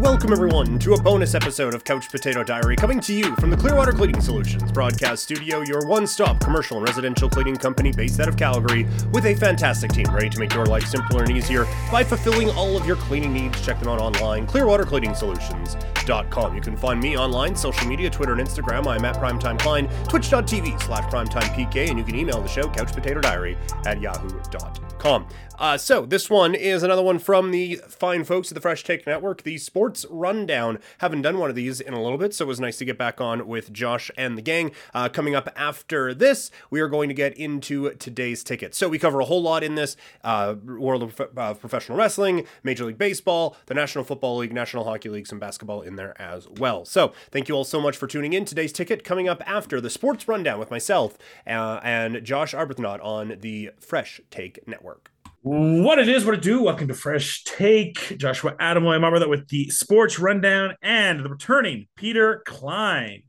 [0.00, 3.56] Welcome, everyone, to a bonus episode of Couch Potato Diary coming to you from the
[3.56, 8.26] Clearwater Cleaning Solutions broadcast studio, your one stop commercial and residential cleaning company based out
[8.26, 12.02] of Calgary, with a fantastic team ready to make your life simpler and easier by
[12.02, 13.60] fulfilling all of your cleaning needs.
[13.60, 16.54] Check them out online, clearwatercleaningsolutions.com.
[16.54, 18.86] You can find me online, social media, Twitter and Instagram.
[18.86, 24.00] I'm at Primetime Klein, twitch.tv slash primetimepk, and you can email the show, couchpotatodiary at
[24.00, 25.28] yahoo.com.
[25.60, 29.06] Uh, so, this one is another one from the fine folks at the Fresh Take
[29.06, 30.78] Network, the Sports Rundown.
[30.98, 32.96] Haven't done one of these in a little bit, so it was nice to get
[32.96, 34.70] back on with Josh and the gang.
[34.94, 38.74] Uh, coming up after this, we are going to get into today's ticket.
[38.74, 42.86] So, we cover a whole lot in this uh, world of uh, professional wrestling, Major
[42.86, 46.86] League Baseball, the National Football League, National Hockey League, some basketball in there as well.
[46.86, 48.46] So, thank you all so much for tuning in.
[48.46, 53.36] Today's ticket coming up after the Sports Rundown with myself uh, and Josh Arbuthnot on
[53.40, 55.09] the Fresh Take Network.
[55.42, 56.64] What it is, what it do.
[56.64, 58.18] Welcome to Fresh Take.
[58.18, 63.22] Joshua Adam, I'm over with the sports rundown and the returning Peter Klein.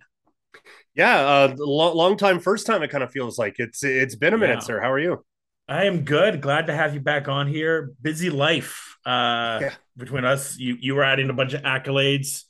[0.93, 2.83] Yeah, uh, long, long time, first time.
[2.83, 4.59] It kind of feels like it's it's been a minute, yeah.
[4.59, 4.81] sir.
[4.81, 5.23] How are you?
[5.69, 6.41] I am good.
[6.41, 7.93] Glad to have you back on here.
[8.01, 9.73] Busy life uh, yeah.
[9.95, 10.57] between us.
[10.57, 12.43] You you were adding a bunch of accolades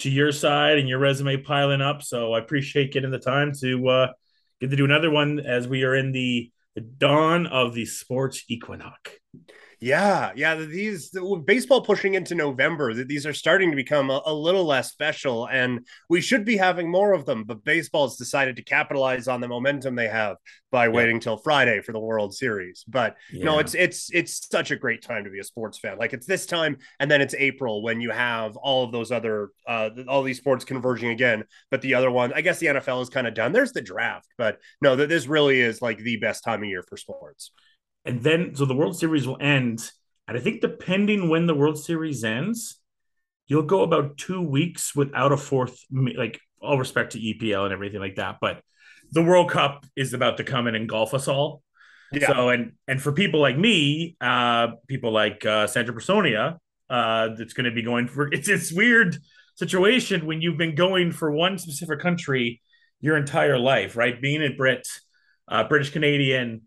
[0.00, 2.02] to your side and your resume piling up.
[2.02, 4.12] So I appreciate getting the time to uh,
[4.60, 8.44] get to do another one as we are in the the dawn of the sports
[8.48, 9.12] equinox.
[9.78, 10.54] Yeah, yeah.
[10.54, 12.94] These baseball pushing into November.
[12.94, 16.90] These are starting to become a, a, little less special, and we should be having
[16.90, 17.44] more of them.
[17.44, 20.38] But baseball's decided to capitalize on the momentum they have
[20.70, 20.92] by yeah.
[20.92, 22.84] waiting till Friday for the World Series.
[22.88, 23.44] But yeah.
[23.44, 25.98] no, it's it's it's such a great time to be a sports fan.
[25.98, 29.50] Like it's this time, and then it's April when you have all of those other
[29.68, 31.44] uh, all these sports converging again.
[31.70, 33.52] But the other one, I guess the NFL is kind of done.
[33.52, 36.96] There's the draft, but no, this really is like the best time of year for
[36.96, 37.50] sports
[38.06, 39.90] and then so the World Series will end,
[40.28, 42.80] and I think depending when the World Series ends,
[43.46, 45.78] you'll go about two weeks without a fourth.
[45.90, 48.62] Like all respect to EPL and everything like that, but
[49.12, 51.62] the World Cup is about to come and engulf us all.
[52.12, 52.28] Yeah.
[52.28, 56.58] So and and for people like me, uh, people like uh, Sandra Personia,
[56.88, 59.16] uh, that's going to be going for it's this weird
[59.56, 62.60] situation when you've been going for one specific country
[63.00, 64.20] your entire life, right?
[64.20, 64.86] Being a Brit,
[65.48, 66.62] uh, British Canadian,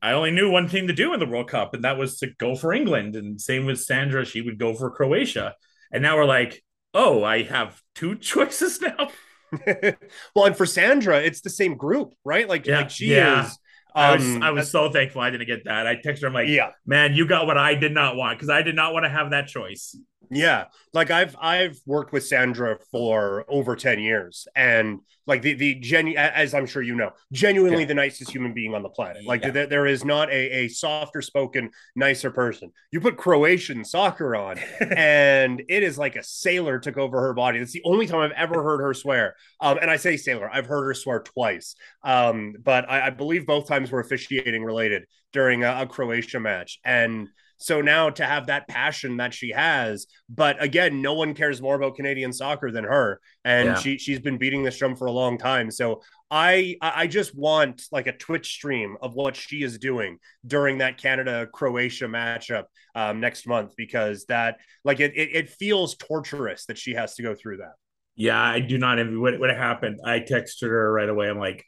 [0.00, 2.28] I only knew one thing to do in the World Cup, and that was to
[2.38, 3.16] go for England.
[3.16, 5.54] And same with Sandra, she would go for Croatia.
[5.92, 6.62] And now we're like,
[6.94, 9.10] oh, I have two choices now.
[10.34, 12.48] well, and for Sandra, it's the same group, right?
[12.48, 13.46] Like, yeah, like she yeah.
[13.46, 13.58] is.
[13.94, 15.86] I was, um, I was so thankful I didn't get that.
[15.86, 18.50] I texted her, I'm like, yeah, man, you got what I did not want because
[18.50, 19.96] I did not want to have that choice.
[20.30, 25.74] Yeah, like I've I've worked with Sandra for over 10 years and like the the
[25.74, 27.88] genu as I'm sure you know, genuinely yeah.
[27.88, 29.24] the nicest human being on the planet.
[29.24, 29.66] Like yeah.
[29.66, 32.72] there is not a, a softer spoken, nicer person.
[32.90, 37.58] You put Croatian soccer on and it is like a sailor took over her body.
[37.58, 39.36] That's the only time I've ever heard her swear.
[39.60, 41.74] Um, and I say sailor, I've heard her swear twice.
[42.02, 46.80] Um, but I, I believe both times were officiating related during a, a Croatia match.
[46.84, 51.60] And so now to have that passion that she has, but again, no one cares
[51.60, 53.74] more about Canadian soccer than her, and yeah.
[53.74, 55.70] she she's been beating this drum for a long time.
[55.70, 60.78] So I I just want like a Twitch stream of what she is doing during
[60.78, 62.64] that Canada Croatia matchup
[62.94, 67.22] um, next month because that like it, it, it feels torturous that she has to
[67.24, 67.72] go through that.
[68.14, 69.98] Yeah, I do not envy what what happened.
[70.04, 71.28] I texted her right away.
[71.28, 71.64] I'm like,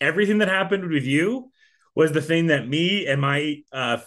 [0.00, 1.51] everything that happened with you
[1.94, 3.98] was the thing that me and my uh,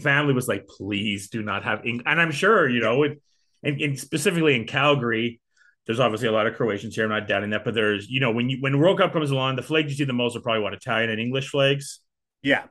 [0.00, 2.02] family was like, please do not have Eng-.
[2.06, 3.20] And I'm sure, you know, it,
[3.62, 5.40] and, and, specifically in Calgary,
[5.86, 7.04] there's obviously a lot of Croatians here.
[7.04, 9.56] I'm not doubting that, but there's, you know, when you when World Cup comes along,
[9.56, 12.00] the flags you see the most are probably what Italian and English flags.
[12.42, 12.64] Yeah.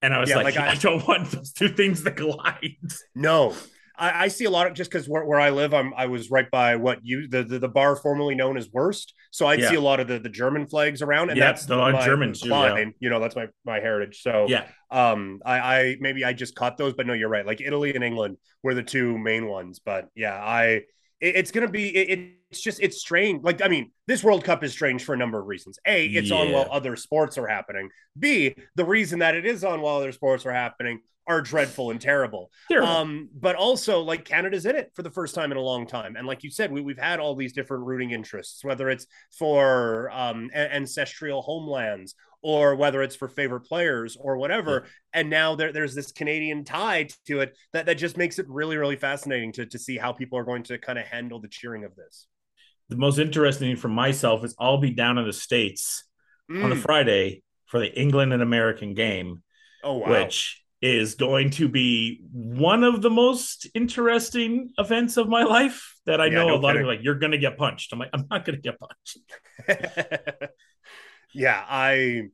[0.00, 2.76] And I was yeah, like, like I, I, don't want those two things to collide.
[3.14, 3.54] No,
[3.98, 6.30] I, I see a lot of just because where, where I live, I'm I was
[6.30, 9.70] right by what you the the, the bar formerly known as Wurst, so I yeah.
[9.70, 12.44] see a lot of the, the German flags around, and that's the of Germans.
[12.44, 12.84] yeah.
[13.00, 14.22] You know, that's my my heritage.
[14.22, 17.44] So yeah, um, I I maybe I just caught those, but no, you're right.
[17.44, 20.82] Like Italy and England were the two main ones, but yeah, I
[21.20, 23.42] it, it's gonna be it, it's just it's strange.
[23.42, 25.78] Like I mean, this World Cup is strange for a number of reasons.
[25.86, 26.36] A, it's yeah.
[26.36, 27.90] on while other sports are happening.
[28.18, 32.00] B, the reason that it is on while other sports are happening are dreadful and
[32.00, 32.50] terrible.
[32.68, 32.88] terrible.
[32.88, 36.16] Um, but also like Canada's in it for the first time in a long time.
[36.16, 39.06] And like you said, we, we've had all these different rooting interests, whether it's
[39.38, 44.82] for um, ancestral homelands or whether it's for favorite players or whatever.
[44.84, 45.20] Yeah.
[45.20, 48.76] And now there, there's this Canadian tie to it that, that just makes it really,
[48.76, 51.84] really fascinating to, to see how people are going to kind of handle the cheering
[51.84, 52.26] of this.
[52.88, 56.04] The most interesting thing for myself is I'll be down in the States
[56.50, 56.64] mm.
[56.64, 56.76] on the.
[56.76, 59.42] Friday for the England and American game.
[59.84, 60.10] Oh, wow.
[60.10, 66.20] Which is going to be one of the most interesting events of my life that
[66.20, 66.82] I yeah, know no a lot kidding.
[66.82, 67.92] of like you're going to get punched.
[67.92, 69.18] I'm like I'm not going to get punched.
[71.34, 72.28] yeah, I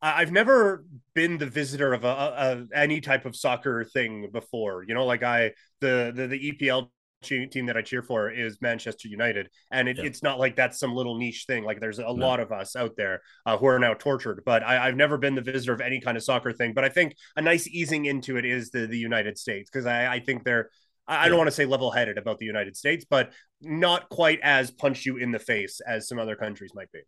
[0.00, 4.84] I've never been the visitor of a, a, any type of soccer thing before.
[4.86, 6.88] You know, like I the the, the EPL
[7.22, 10.04] team that I cheer for is Manchester United, and it, yeah.
[10.04, 11.64] it's not like that's some little niche thing.
[11.64, 12.12] Like there's a no.
[12.12, 14.42] lot of us out there uh, who are now tortured.
[14.44, 16.72] But I, have never been the visitor of any kind of soccer thing.
[16.74, 20.14] But I think a nice easing into it is the the United States because I,
[20.14, 20.70] I think they're
[21.06, 24.70] I don't want to say level headed about the United States, but not quite as
[24.70, 27.00] punch you in the face as some other countries might be.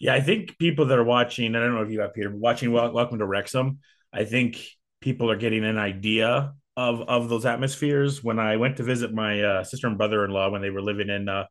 [0.00, 2.38] Yeah, I think people that are watching, I don't know if you have Peter, but
[2.38, 3.78] watching Welcome to Wrexham,
[4.12, 4.64] I think
[5.00, 8.24] people are getting an idea of of those atmospheres.
[8.24, 10.80] When I went to visit my uh, sister and brother in law when they were
[10.80, 11.44] living in uh,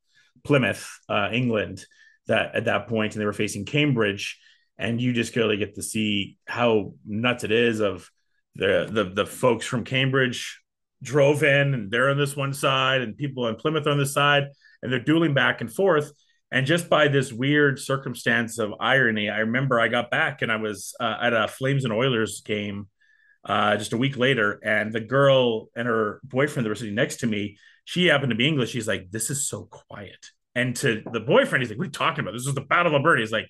[0.44, 1.86] Plymouth, uh, England,
[2.26, 4.40] that at that point, and they were facing Cambridge,
[4.80, 8.10] and you just really get to see how nuts it is of
[8.56, 10.62] the the the folks from Cambridge
[11.04, 14.48] drove in and they're on this one side and people in Plymouth on this side
[14.82, 16.12] and they're dueling back and forth
[16.52, 20.58] and just by this weird circumstance of irony I remember I got back and I
[20.58, 22.90] was uh, at a Flames and Oilers game
[23.46, 27.18] uh, just a week later, and the girl and her boyfriend that were sitting next
[27.18, 28.72] to me, she happened to be English.
[28.72, 31.92] She's like, "This is so quiet." And to the boyfriend, he's like, "What are you
[31.92, 32.34] talking about?
[32.34, 33.48] This is the Battle of Alberta." He's like,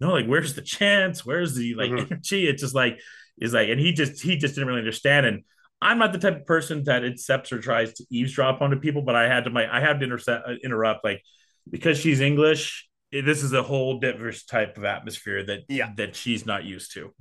[0.00, 1.26] "No, like, where's the chants?
[1.26, 2.12] Where's the like mm-hmm.
[2.12, 3.00] energy?" It's just like,
[3.38, 5.26] is like, and he just he just didn't really understand.
[5.26, 5.42] And
[5.80, 9.16] I'm not the type of person that accepts or tries to eavesdrop onto people, but
[9.16, 11.22] I had to my I had to intercept, uh, interrupt like
[11.68, 12.88] because she's English.
[13.12, 15.90] This is a whole diverse type of atmosphere that yeah.
[15.96, 17.12] that she's not used to.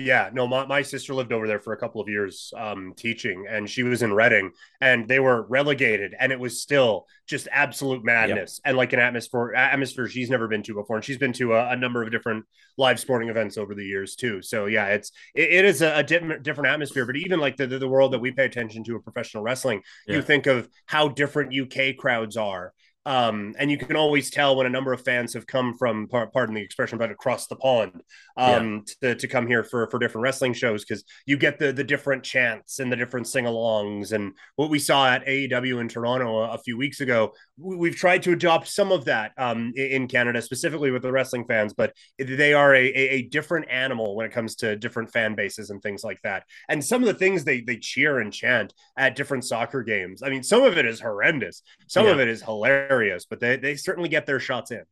[0.00, 3.44] Yeah, no, my, my sister lived over there for a couple of years um, teaching,
[3.48, 4.50] and she was in Reading,
[4.80, 9.52] and they were relegated, and it was still just absolute madness and like an atmosphere
[9.54, 12.46] atmosphere she's never been to before, and she's been to a, a number of different
[12.78, 14.40] live sporting events over the years too.
[14.40, 17.66] So yeah, it's it, it is a, a different different atmosphere, but even like the,
[17.66, 20.16] the, world that we pay attention to in professional wrestling, yeah.
[20.16, 22.72] you think of how different UK crowds are
[23.06, 26.54] um, and you can always tell when a number of fans have come from, pardon
[26.54, 28.02] the expression, but across the pond
[28.36, 29.10] um, yeah.
[29.10, 32.22] to, to come here for, for different wrestling shows because you get the the different
[32.22, 34.12] chants and the different sing-alongs.
[34.12, 37.96] And what we saw at AEW in Toronto a, a few weeks ago, we, have
[37.96, 41.94] tried to adopt some of that um, in Canada, specifically with the wrestling fans, but
[42.18, 45.80] they are a, a, a different animal when it comes to different fan bases and
[45.80, 46.44] things like that.
[46.68, 50.28] And some of the things they they cheer and chant at different soccer games, I
[50.28, 52.12] mean, some of it is horrendous, some yeah.
[52.12, 54.82] of it is hilarious hilarious, but they, they certainly get their shots in.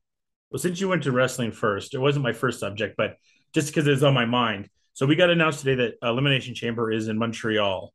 [0.50, 3.16] Well, since you went to wrestling first, it wasn't my first subject, but
[3.52, 4.68] just because it's on my mind.
[4.94, 7.92] So we got announced today that Elimination Chamber is in Montreal.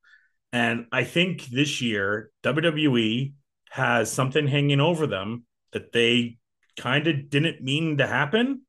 [0.52, 3.34] And I think this year, WWE
[3.72, 6.38] has something hanging over them that they
[6.78, 8.62] kind of didn't mean to happen,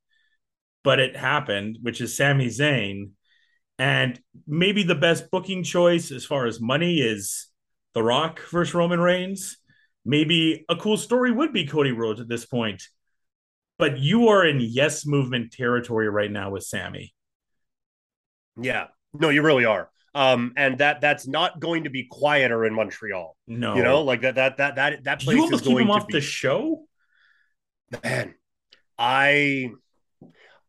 [0.82, 3.10] but it happened, which is Sami Zayn.
[3.78, 7.48] And maybe the best booking choice as far as money is
[7.92, 9.58] The Rock versus Roman Reigns
[10.04, 12.82] maybe a cool story would be Cody Rhodes at this point.
[13.78, 17.12] But you are in yes movement territory right now with Sami.
[18.60, 18.86] Yeah.
[19.12, 19.90] No, you really are.
[20.14, 23.36] Um, and that that's not going to be quieter in Montreal.
[23.48, 25.90] No, you know, like that that that that that place you almost is keep him
[25.90, 26.12] off be...
[26.12, 26.86] the show.
[28.04, 28.34] Man,
[28.96, 29.72] I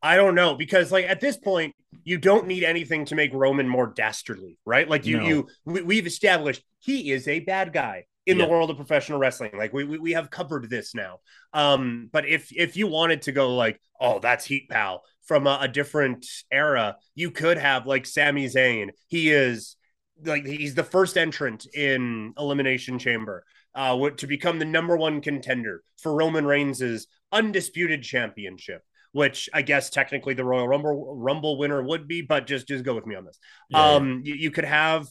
[0.02, 3.70] I don't know because like at this point you don't need anything to make Roman
[3.70, 4.90] more dastardly, right?
[4.90, 5.28] Like you no.
[5.28, 8.46] you we, we've established he is a bad guy in yeah.
[8.46, 9.52] the world of professional wrestling.
[9.56, 11.20] Like we, we we have covered this now.
[11.54, 15.60] Um, but if if you wanted to go like, oh, that's Heat Pal from a,
[15.62, 18.90] a different era, you could have like Sami Zayn.
[19.08, 19.76] He is
[20.24, 23.44] like he's the first entrant in Elimination Chamber.
[23.74, 28.82] Uh, to become the number one contender for Roman Reigns's undisputed championship
[29.16, 32.94] which I guess technically the Royal Rumble Rumble winner would be, but just just go
[32.94, 33.40] with me on this.
[33.70, 33.82] Yeah.
[33.82, 35.08] Um, you, you, could have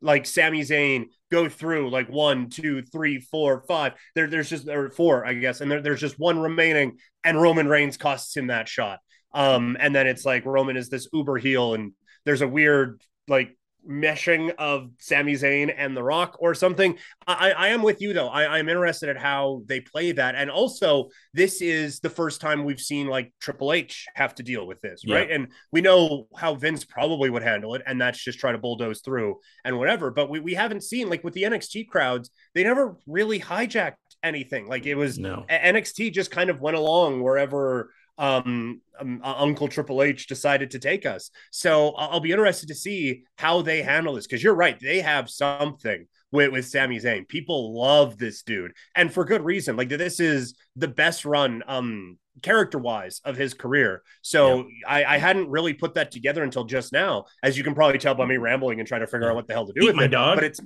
[0.00, 3.94] like Sami Zayn go through like one, two, three, four, five.
[4.14, 7.68] There, there's just or four, I guess, and there, there's just one remaining, and Roman
[7.68, 9.00] Reigns costs him that shot.
[9.32, 11.92] Um, and then it's like Roman is this uber heel, and
[12.24, 13.56] there's a weird like
[13.88, 16.98] meshing of Sami Zayn and The Rock or something.
[17.26, 18.28] I, I am with you though.
[18.28, 20.34] I, I'm interested at how they play that.
[20.34, 24.66] And also, this is the first time we've seen like Triple H have to deal
[24.66, 25.30] with this, right?
[25.30, 29.00] And we know how Vince probably would handle it, and that's just try to bulldoze
[29.00, 30.10] through and whatever.
[30.10, 34.66] But we, we haven't seen like with the NXT crowds, they never really hijacked anything.
[34.66, 35.44] Like it was no.
[35.48, 41.06] NXT just kind of went along wherever um, um Uncle Triple H decided to take
[41.06, 41.30] us.
[41.50, 45.28] So I'll be interested to see how they handle this because you're right, they have
[45.28, 47.28] something with with Sami Zayn.
[47.28, 49.76] People love this dude, and for good reason.
[49.76, 54.02] Like this is the best run um character wise of his career.
[54.22, 54.64] So yeah.
[54.86, 58.14] I, I, hadn't really put that together until just now, as you can probably tell
[58.14, 59.96] by me rambling and trying to figure out what the hell to do Eat with
[59.96, 60.08] my it.
[60.08, 60.36] Dog.
[60.36, 60.60] But it's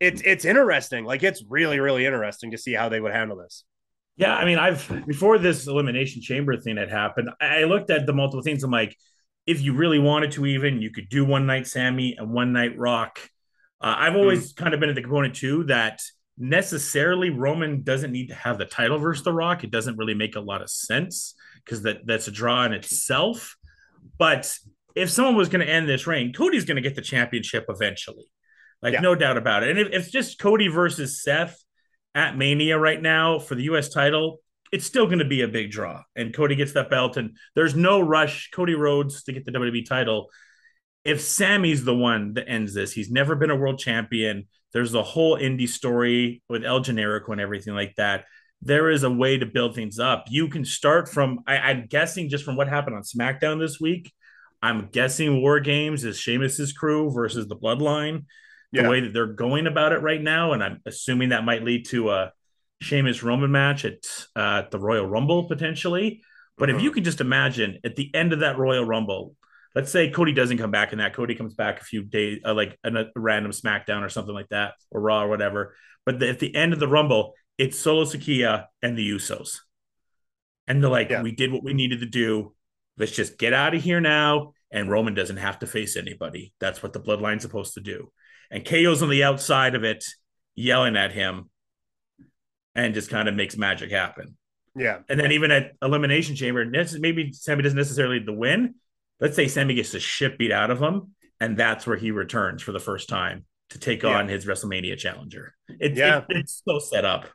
[0.00, 1.04] it's it's interesting.
[1.04, 3.64] Like it's really really interesting to see how they would handle this.
[4.16, 8.12] Yeah, I mean, I've before this elimination chamber thing had happened, I looked at the
[8.12, 8.62] multiple things.
[8.62, 8.96] I'm like,
[9.46, 12.78] if you really wanted to, even you could do one night Sami and one night
[12.78, 13.18] Rock.
[13.80, 14.62] Uh, I've always mm-hmm.
[14.62, 16.02] kind of been at the component too that
[16.38, 19.64] necessarily Roman doesn't need to have the title versus The Rock.
[19.64, 23.56] It doesn't really make a lot of sense because that that's a draw in itself.
[24.18, 24.56] But
[24.94, 28.26] if someone was going to end this reign, Cody's going to get the championship eventually,
[28.82, 29.00] like yeah.
[29.00, 29.70] no doubt about it.
[29.70, 31.58] And if, if it's just Cody versus Seth
[32.14, 33.88] at Mania right now for the U.S.
[33.88, 34.40] title,
[34.72, 36.02] it's still going to be a big draw.
[36.16, 38.50] And Cody gets that belt, and there's no rush.
[38.54, 40.28] Cody Rhodes to get the WWE title.
[41.04, 44.46] If Sami's the one that ends this, he's never been a world champion.
[44.72, 48.24] There's the whole indie story with El Generico and everything like that.
[48.62, 50.24] There is a way to build things up.
[50.28, 54.12] You can start from, I, I'm guessing, just from what happened on SmackDown this week.
[54.62, 58.24] I'm guessing War Games is Sheamus's crew versus the Bloodline.
[58.72, 61.86] The way that they're going about it right now, and I'm assuming that might lead
[61.88, 62.32] to a
[62.80, 63.98] Sheamus Roman match at
[64.34, 66.22] uh, the Royal Rumble potentially.
[66.58, 66.84] But if uh-huh.
[66.84, 69.34] you can just imagine at the end of that Royal Rumble,
[69.74, 71.14] let's say Cody doesn't come back in that.
[71.14, 74.74] Cody comes back a few days, uh, like a, random SmackDown or something like that,
[74.90, 75.74] or Raw or whatever.
[76.04, 79.58] But the, at the end of the Rumble, it's Solo Sikoa and the Usos.
[80.66, 81.22] And they're like, yeah.
[81.22, 82.54] we did what we needed to do.
[82.98, 84.52] Let's just get out of here now.
[84.70, 86.52] And Roman doesn't have to face anybody.
[86.60, 88.10] That's what the bloodline's supposed to do.
[88.52, 90.04] And KO's on the outside of it,
[90.54, 91.50] yelling at him,
[92.74, 94.36] and just kind of makes magic happen.
[94.76, 94.98] Yeah.
[95.08, 98.74] And then even at Elimination Chamber, maybe Sami doesn't necessarily the win,
[99.20, 102.62] let's say Sami gets the shit beat out of him, and that's where he returns
[102.62, 104.18] for the first time to take yeah.
[104.18, 105.54] on his WrestleMania challenger.
[105.80, 107.26] It, yeah, it, it's so set up.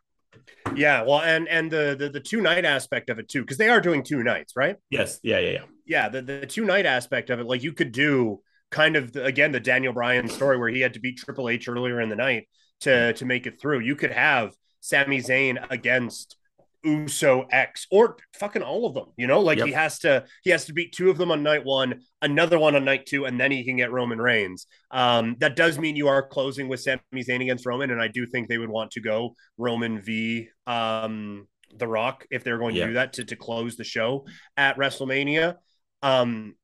[0.75, 3.69] Yeah, well, and and the the, the two night aspect of it too, because they
[3.69, 4.75] are doing two nights, right?
[4.89, 5.63] Yes, yeah, yeah, yeah.
[5.86, 9.24] Yeah, the the two night aspect of it, like you could do kind of the,
[9.24, 12.15] again the Daniel Bryan story where he had to beat Triple H earlier in the
[12.15, 12.47] night
[12.81, 13.79] to to make it through.
[13.79, 16.38] You could have Sami Zayn against
[16.83, 19.07] Uso X or fucking all of them.
[19.17, 19.67] You know, like yep.
[19.67, 22.75] he has to he has to beat two of them on night one, another one
[22.75, 24.67] on night two, and then he can get Roman Reigns.
[24.91, 28.25] Um, that does mean you are closing with Sami Zayn against Roman, and I do
[28.25, 32.86] think they would want to go Roman v um, The Rock if they're going to
[32.86, 35.55] do that to to close the show at WrestleMania.
[36.03, 36.55] Um,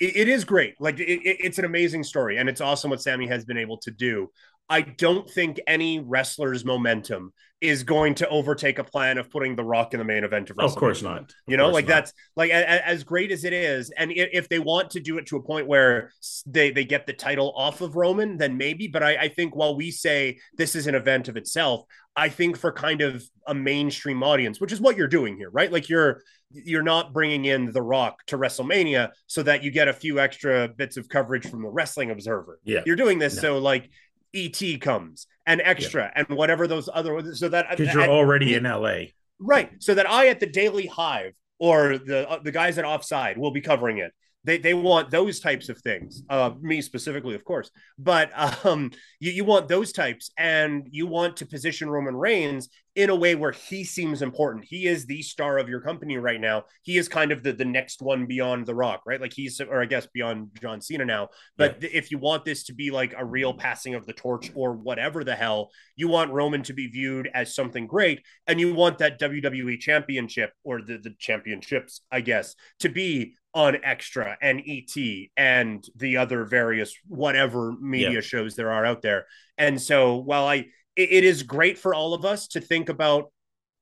[0.00, 0.74] it, it is great.
[0.80, 3.90] Like it, it's an amazing story, and it's awesome what Sami has been able to
[3.90, 4.30] do.
[4.70, 9.64] I don't think any wrestler's momentum is going to overtake a plan of putting The
[9.64, 11.32] Rock in the main event of Of course not.
[11.48, 11.94] You know, like not.
[11.94, 15.18] that's like a, as great as it is, and if, if, they want to do
[15.18, 16.12] it to a point where
[16.46, 18.86] they they get the title off of Roman, then maybe.
[18.86, 22.56] But I, I think while we say this is an event of itself, I think
[22.56, 25.72] for kind of a mainstream audience, which is what you're doing here, right?
[25.72, 29.92] Like you're you're not bringing in The Rock to WrestleMania so that you get a
[29.92, 32.58] few extra bits of coverage from the Wrestling Observer.
[32.64, 33.40] Yeah, you're doing this no.
[33.40, 33.90] so like
[34.34, 36.24] ET comes and extra yeah.
[36.28, 39.04] and whatever those other so that because you're at, already in LA,
[39.38, 39.70] right?
[39.78, 43.52] So that I at the Daily Hive or the uh, the guys at Offside will
[43.52, 44.12] be covering it
[44.44, 46.22] they they want those types of things.
[46.28, 48.30] Uh, me specifically, of course, but
[48.64, 48.90] um,
[49.20, 53.36] you you want those types, and you want to position Roman Reigns in a way
[53.36, 54.64] where he seems important.
[54.64, 56.64] He is the star of your company right now.
[56.82, 59.20] He is kind of the the next one beyond The Rock, right?
[59.20, 61.28] Like he's, or I guess beyond John Cena now.
[61.56, 61.90] But yeah.
[61.92, 65.22] if you want this to be like a real passing of the torch or whatever
[65.22, 69.20] the hell, you want Roman to be viewed as something great, and you want that
[69.20, 74.94] WWE Championship or the the championships, I guess, to be on Extra and ET
[75.36, 78.20] and the other various whatever media yeah.
[78.20, 79.26] shows there are out there.
[79.56, 80.66] And so while I
[80.98, 83.32] it, it is great for all of us to think about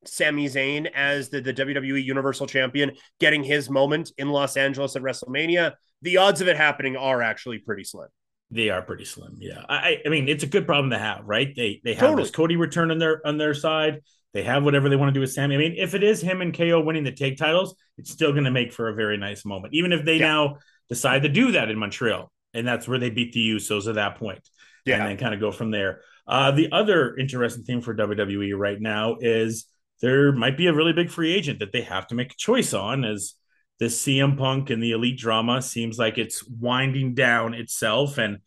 [0.04, 5.02] Sami Zayn as the, the WWE Universal Champion getting his moment in Los Angeles at
[5.02, 8.08] WrestleMania, the odds of it happening are actually pretty slim.
[8.50, 9.38] They are pretty slim.
[9.40, 9.64] Yeah.
[9.68, 11.52] I I mean it's a good problem to have, right?
[11.56, 12.22] They they have totally.
[12.22, 14.02] this Cody return on their on their side.
[14.34, 15.54] They have whatever they want to do with Sami.
[15.54, 18.44] I mean, if it is him and KO winning the tag titles, it's still going
[18.44, 19.72] to make for a very nice moment.
[19.72, 20.26] Even if they yeah.
[20.26, 20.56] now
[20.90, 24.16] decide to do that in Montreal, and that's where they beat the Usos at that
[24.16, 24.46] point,
[24.84, 24.96] yeah.
[24.96, 26.02] and then kind of go from there.
[26.26, 29.66] Uh, the other interesting thing for WWE right now is
[30.02, 32.74] there might be a really big free agent that they have to make a choice
[32.74, 33.34] on as
[33.78, 38.38] the CM Punk and the Elite drama seems like it's winding down itself and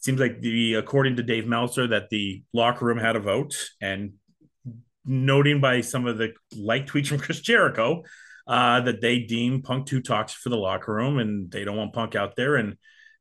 [0.00, 4.14] seems like the according to Dave Meltzer that the locker room had a vote and
[5.04, 8.02] noting by some of the like tweets from Chris Jericho
[8.46, 11.92] uh, that they deem Punk too toxic for the locker room and they don't want
[11.92, 12.56] Punk out there.
[12.56, 12.76] And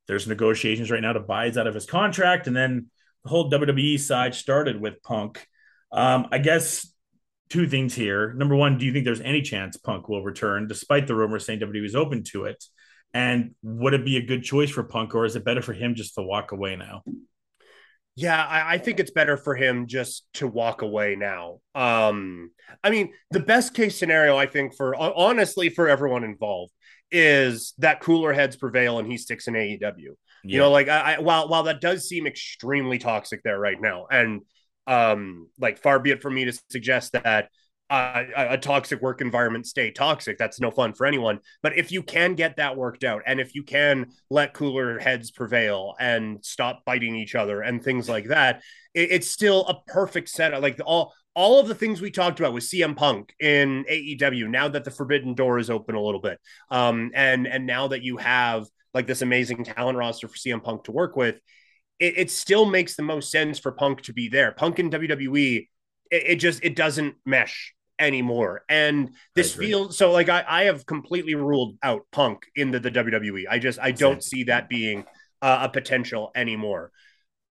[0.08, 2.48] there's negotiations right now to buy out of his contract.
[2.48, 2.88] And then
[3.28, 5.46] the whole WWE side started with Punk.
[5.92, 6.90] Um, I guess
[7.50, 8.32] two things here.
[8.34, 11.60] Number one, do you think there's any chance Punk will return, despite the rumors saying
[11.60, 12.64] WWE is open to it?
[13.14, 15.96] And would it be a good choice for Punk, or is it better for him
[15.96, 17.04] just to walk away now?
[18.16, 21.60] Yeah, I, I, think it's better for him just to walk away now.
[21.76, 22.52] Um,
[22.84, 26.72] I mean, the best case scenario, I think, for honestly, for everyone involved,
[27.12, 30.16] is that cooler heads prevail and he sticks in AEW.
[30.44, 30.54] Yeah.
[30.54, 34.08] You know, like I, I, while while that does seem extremely toxic there right now,
[34.10, 34.42] and
[34.86, 37.50] um, like far be it from me to suggest that
[37.90, 40.38] uh, a toxic work environment stay toxic.
[40.38, 41.40] That's no fun for anyone.
[41.62, 45.32] But if you can get that worked out, and if you can let cooler heads
[45.32, 48.62] prevail and stop biting each other and things like that,
[48.94, 50.62] it, it's still a perfect setup.
[50.62, 54.50] Like all all of the things we talked about with CM Punk in AEW.
[54.50, 56.40] Now that the forbidden door is open a little bit,
[56.70, 60.86] um, and and now that you have like this amazing talent roster for CM Punk
[60.86, 61.40] to work with,
[62.00, 64.52] it, it still makes the most sense for Punk to be there.
[64.52, 65.68] Punk in WWE.
[66.12, 68.64] It, it just it doesn't mesh anymore.
[68.70, 73.46] And this feels so like I, I have completely ruled out Punk into the WWE.
[73.50, 75.06] I just I don't see that being
[75.42, 76.92] uh, a potential anymore.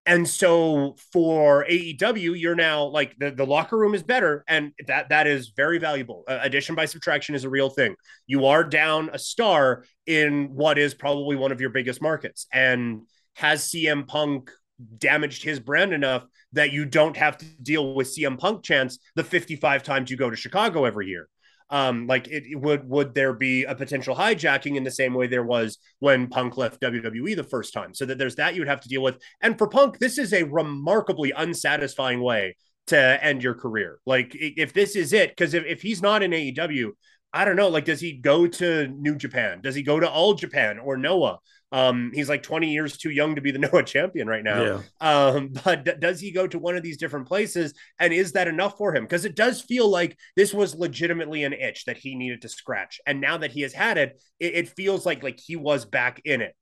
[0.06, 5.08] And so for AEW, you're now like the, the locker room is better, and that
[5.08, 6.22] that is very valuable.
[6.28, 7.96] Uh, addition by subtraction is a real thing.
[8.26, 13.02] You are down a star in what is probably one of your biggest markets, and
[13.34, 14.52] has CM Punk
[14.98, 19.25] damaged his brand enough that you don't have to deal with CM Punk chants the
[19.25, 21.28] 55 times you go to Chicago every year.
[21.68, 25.26] Um, like it, it, would would there be a potential hijacking in the same way
[25.26, 27.92] there was when Punk left WWE the first time?
[27.92, 29.18] So that there's that you would have to deal with.
[29.40, 32.56] And for Punk, this is a remarkably unsatisfying way
[32.87, 33.99] to end your career.
[34.06, 36.92] Like if this is it, because if, if he's not in AEW,
[37.32, 37.68] I don't know.
[37.68, 39.61] Like, does he go to New Japan?
[39.61, 41.38] Does he go to All Japan or Noah?
[41.73, 44.62] Um, he's like 20 years too young to be the Noah champion right now.
[44.62, 44.82] Yeah.
[45.00, 47.75] Um, but d- does he go to one of these different places?
[47.99, 49.04] And is that enough for him?
[49.04, 53.00] Because it does feel like this was legitimately an itch that he needed to scratch.
[53.06, 56.20] And now that he has had it, it, it feels like like he was back
[56.25, 56.54] in it.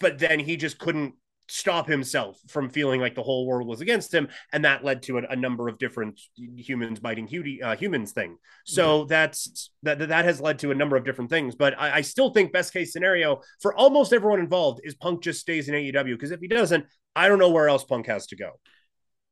[0.00, 1.14] But then he just couldn't
[1.48, 5.18] stop himself from feeling like the whole world was against him and that led to
[5.18, 7.28] a, a number of different humans biting
[7.62, 9.08] uh, humans thing so mm-hmm.
[9.08, 12.30] that's that that has led to a number of different things but I, I, still
[12.30, 16.30] think best case scenario for almost everyone involved is punk just stays in aew because
[16.30, 18.52] if he doesn't i don't know where else punk has to go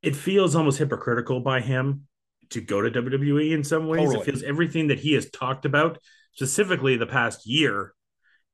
[0.02, 2.06] it feels almost hypocritical by him
[2.50, 4.20] to go to wwe in some ways totally.
[4.20, 5.98] it feels everything that he has talked about
[6.34, 7.94] specifically the past year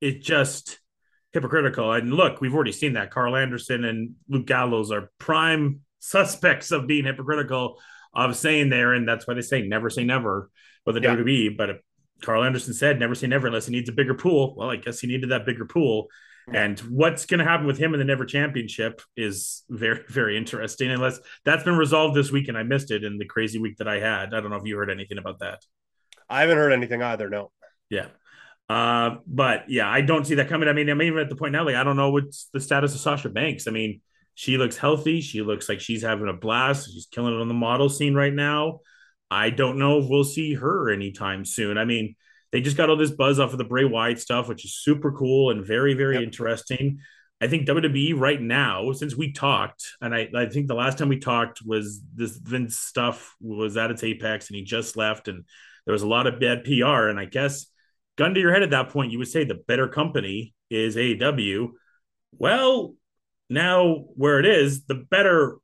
[0.00, 0.78] it just
[1.32, 1.92] hypocritical.
[1.92, 6.86] And look, we've already seen that Karl Anderson and Luke Gallows are prime suspects of
[6.86, 7.78] being hypocritical
[8.14, 10.50] of saying there, and that's why they say never say never
[10.86, 11.14] with the yeah.
[11.14, 11.56] WWE.
[11.56, 11.80] But
[12.22, 14.54] Karl Anderson said never say never unless he needs a bigger pool.
[14.56, 16.08] Well, I guess he needed that bigger pool.
[16.52, 20.90] And what's going to happen with him in the Never Championship is very, very interesting.
[20.90, 23.88] Unless that's been resolved this week, and I missed it in the crazy week that
[23.88, 24.34] I had.
[24.34, 25.62] I don't know if you heard anything about that.
[26.28, 27.28] I haven't heard anything either.
[27.28, 27.50] No.
[27.90, 28.06] Yeah.
[28.68, 30.68] Uh, but yeah, I don't see that coming.
[30.68, 32.94] I mean, I'm even at the point now, like, I don't know what's the status
[32.94, 33.66] of Sasha Banks.
[33.66, 34.00] I mean,
[34.34, 35.20] she looks healthy.
[35.20, 36.92] She looks like she's having a blast.
[36.92, 38.80] She's killing it on the model scene right now.
[39.30, 41.76] I don't know if we'll see her anytime soon.
[41.78, 42.14] I mean,
[42.52, 45.12] they just got all this buzz off of the Bray Wyatt stuff, which is super
[45.12, 46.24] cool and very, very yep.
[46.24, 47.00] interesting.
[47.40, 51.08] I think WWE right now, since we talked, and I, I think the last time
[51.08, 55.44] we talked was this Vince stuff was at its apex and he just left, and
[55.84, 57.08] there was a lot of bad PR.
[57.08, 57.66] And I guess
[58.18, 61.70] gun to your head at that point, you would say the better company is AEW.
[62.32, 62.94] Well,
[63.48, 65.56] now where it is, the better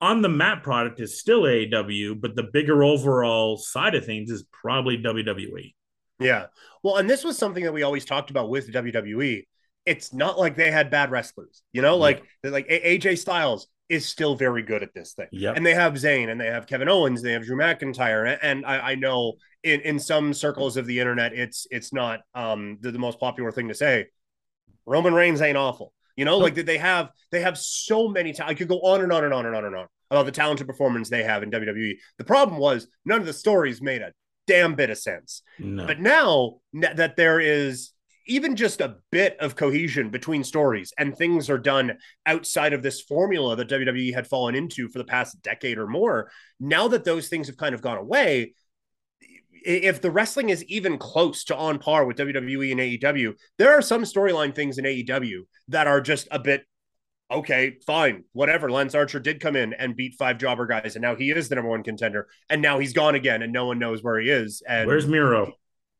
[0.00, 4.44] on the map product is still AEW, but the bigger overall side of things is
[4.50, 5.74] probably WWE.
[6.18, 6.46] Yeah.
[6.82, 9.44] Well, and this was something that we always talked about with WWE.
[9.84, 12.50] It's not like they had bad wrestlers, you know, like yeah.
[12.50, 15.28] like AJ Styles is still very good at this thing.
[15.32, 15.52] Yeah.
[15.54, 18.38] And they have Zayn and they have Kevin Owens, they have Drew McIntyre.
[18.40, 22.78] And I, I know in, in some circles of the internet, it's it's not um
[22.80, 24.06] the, the most popular thing to say.
[24.86, 25.92] Roman Reigns ain't awful.
[26.16, 28.32] You know, like they have they have so many.
[28.32, 30.32] Ta- I could go on and on and on and on and on about the
[30.32, 31.94] talented performance they have in WWE.
[32.18, 34.12] The problem was none of the stories made a
[34.46, 35.42] damn bit of sense.
[35.58, 35.86] No.
[35.86, 37.92] But now that there is
[38.26, 43.00] even just a bit of cohesion between stories and things are done outside of this
[43.00, 46.30] formula that WWE had fallen into for the past decade or more,
[46.60, 48.54] now that those things have kind of gone away,
[49.64, 53.82] if the wrestling is even close to on par with WWE and AEW, there are
[53.82, 56.64] some storyline things in AEW that are just a bit
[57.30, 58.70] okay, fine, whatever.
[58.70, 61.54] Lance Archer did come in and beat five jobber guys, and now he is the
[61.54, 64.62] number one contender, and now he's gone again, and no one knows where he is.
[64.68, 65.52] And where's Miro?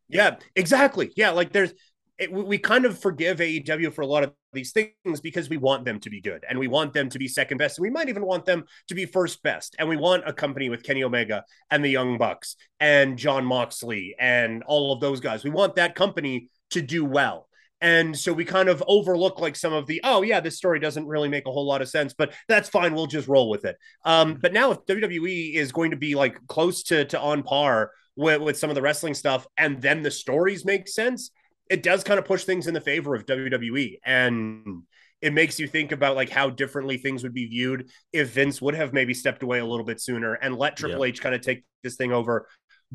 [0.08, 1.10] Yeah, exactly.
[1.16, 1.72] Yeah, like there's
[2.18, 5.84] it, we kind of forgive AEW for a lot of these things because we want
[5.84, 7.78] them to be good and we want them to be second best.
[7.78, 9.74] And we might even want them to be first best.
[9.78, 14.14] And we want a company with Kenny Omega and the Young Bucks and Jon Moxley
[14.18, 15.42] and all of those guys.
[15.42, 17.48] We want that company to do well.
[17.80, 21.06] And so we kind of overlook like some of the, oh, yeah, this story doesn't
[21.06, 22.94] really make a whole lot of sense, but that's fine.
[22.94, 23.76] We'll just roll with it.
[24.04, 27.90] Um, but now if WWE is going to be like close to, to on par
[28.14, 31.32] with, with some of the wrestling stuff and then the stories make sense,
[31.70, 33.98] it does kind of push things in the favor of WWE.
[34.04, 34.82] And
[35.20, 38.74] it makes you think about like how differently things would be viewed if Vince would
[38.74, 41.64] have maybe stepped away a little bit sooner and let Triple H kind of take
[41.82, 42.48] this thing over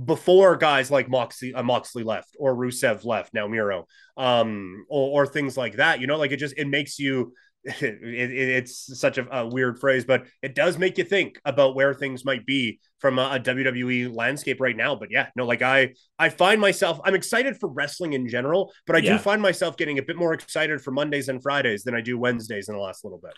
[0.04, 5.26] before guys like Moxley, uh, Moxley left or Rusev left, now Miro, um, or, or,
[5.26, 6.00] things like that.
[6.00, 7.34] You know, like it just it makes you
[7.68, 11.76] it, it, it's such a, a, weird phrase, but it does make you think about
[11.76, 14.96] where things might be from a, a, WWE landscape right now.
[14.96, 18.96] But yeah, no, like I, I find myself, I'm excited for wrestling in general, but
[18.96, 19.14] I yeah.
[19.14, 22.18] do find myself getting a bit more excited for Mondays and Fridays than I do
[22.18, 23.34] Wednesdays in the last little bit.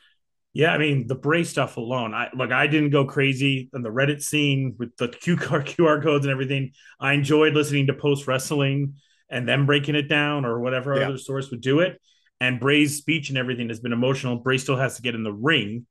[0.53, 2.13] Yeah, I mean the Bray stuff alone.
[2.13, 6.25] I look, I didn't go crazy on the Reddit scene with the QR QR codes
[6.25, 6.71] and everything.
[6.99, 8.95] I enjoyed listening to post wrestling
[9.29, 11.07] and them breaking it down or whatever yeah.
[11.07, 11.99] other source would do it
[12.39, 14.37] and Bray's speech and everything has been emotional.
[14.37, 15.85] Bray still has to get in the ring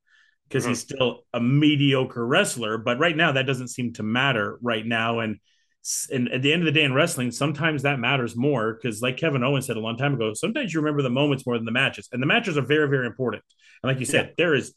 [0.47, 0.71] because mm-hmm.
[0.71, 2.77] he's still a mediocre wrestler.
[2.77, 5.19] But right now, that doesn't seem to matter right now.
[5.19, 5.37] And
[6.11, 9.17] and at the end of the day in wrestling, sometimes that matters more because, like
[9.17, 11.71] Kevin Owens said a long time ago, sometimes you remember the moments more than the
[11.71, 13.43] matches, and the matches are very, very important.
[13.81, 14.33] And like you said, yeah.
[14.37, 14.73] there is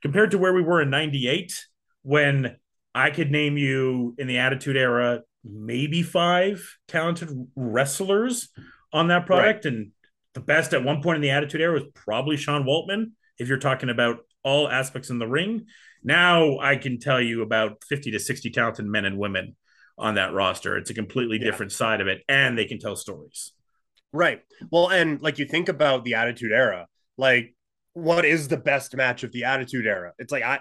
[0.00, 1.66] compared to where we were in '98
[2.02, 2.56] when
[2.94, 8.48] I could name you in the Attitude Era maybe five talented wrestlers
[8.92, 9.74] on that product, right.
[9.74, 9.90] and
[10.34, 13.12] the best at one point in the Attitude Era was probably Sean Waltman.
[13.38, 15.66] If you're talking about all aspects in the ring,
[16.02, 19.56] now I can tell you about 50 to 60 talented men and women
[19.98, 20.76] on that roster.
[20.76, 21.44] It's a completely yeah.
[21.44, 23.52] different side of it, and they can tell stories.
[24.12, 24.42] Right.
[24.70, 27.54] Well, and like you think about the Attitude Era, like
[27.94, 30.12] what is the best match of the Attitude Era?
[30.18, 30.60] It's like I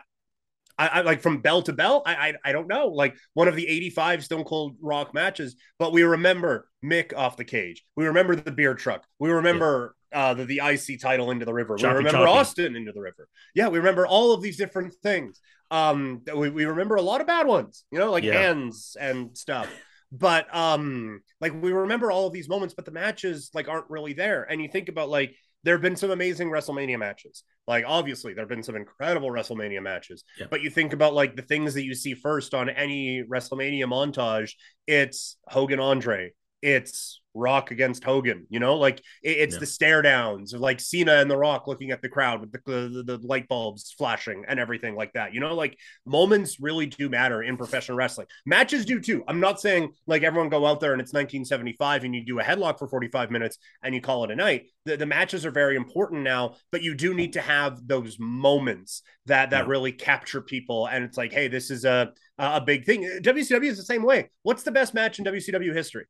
[0.77, 2.03] I, I, like from bell to bell.
[2.05, 2.88] I, I I don't know.
[2.88, 7.45] Like one of the '85 Stone Cold Rock matches, but we remember Mick off the
[7.45, 7.84] cage.
[7.95, 9.05] We remember the beer truck.
[9.19, 10.19] We remember yeah.
[10.19, 11.75] uh, the the IC title into the river.
[11.77, 12.39] Choppy, we remember choppy.
[12.39, 13.27] Austin into the river.
[13.53, 15.39] Yeah, we remember all of these different things.
[15.69, 17.86] Um, we, we remember a lot of bad ones.
[17.91, 18.34] You know, like yeah.
[18.34, 19.69] hands and stuff.
[20.12, 24.13] But um, like we remember all of these moments, but the matches like aren't really
[24.13, 24.43] there.
[24.43, 27.43] And you think about like there have been some amazing WrestleMania matches.
[27.67, 30.24] Like obviously there have been some incredible WrestleMania matches.
[30.39, 30.47] Yeah.
[30.50, 34.54] But you think about like the things that you see first on any WrestleMania montage,
[34.88, 39.62] it's Hogan Andre, it's Rock against Hogan, you know, like it, it's yeah.
[39.62, 43.04] the stare downs of like Cena and The Rock looking at the crowd with the,
[43.06, 45.34] the, the light bulbs flashing and everything like that.
[45.34, 48.28] You know, like moments really do matter in professional wrestling.
[48.45, 49.24] Matches do too.
[49.28, 52.43] I'm not saying like everyone go out there and it's 1975 and you do a
[52.43, 54.67] headlock for 45 minutes and you call it a night.
[54.86, 59.04] The, the matches are very important now, but you do need to have those moments
[59.28, 59.69] that that yeah.
[59.69, 60.88] really capture people.
[60.88, 63.04] And it's like, hey, this is a a big thing.
[63.21, 64.30] WCW is the same way.
[64.43, 66.06] What's the best match in WCW history?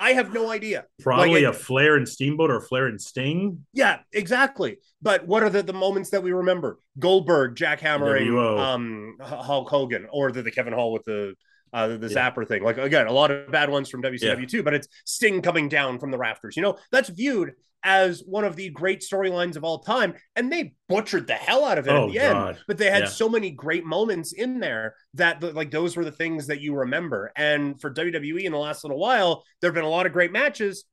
[0.00, 0.86] I have no idea.
[1.00, 3.66] Probably like, a Flair and Steamboat or Flair and Sting.
[3.74, 4.78] Yeah, exactly.
[5.02, 6.78] But what are the, the moments that we remember?
[6.98, 11.34] Goldberg, Jack hammering um, Hulk Hogan, or the, the Kevin Hall with the
[11.72, 12.30] uh, the yeah.
[12.30, 12.62] zapper thing.
[12.62, 14.46] Like again, a lot of bad ones from WCW yeah.
[14.46, 16.56] too, but it's Sting coming down from the rafters.
[16.56, 20.14] You know, that's viewed as one of the great storylines of all time.
[20.36, 22.48] And they butchered the hell out of it oh, at the God.
[22.48, 22.58] end.
[22.66, 23.08] But they had yeah.
[23.08, 27.32] so many great moments in there that like those were the things that you remember.
[27.36, 30.32] And for WWE in the last little while, there have been a lot of great
[30.32, 30.84] matches,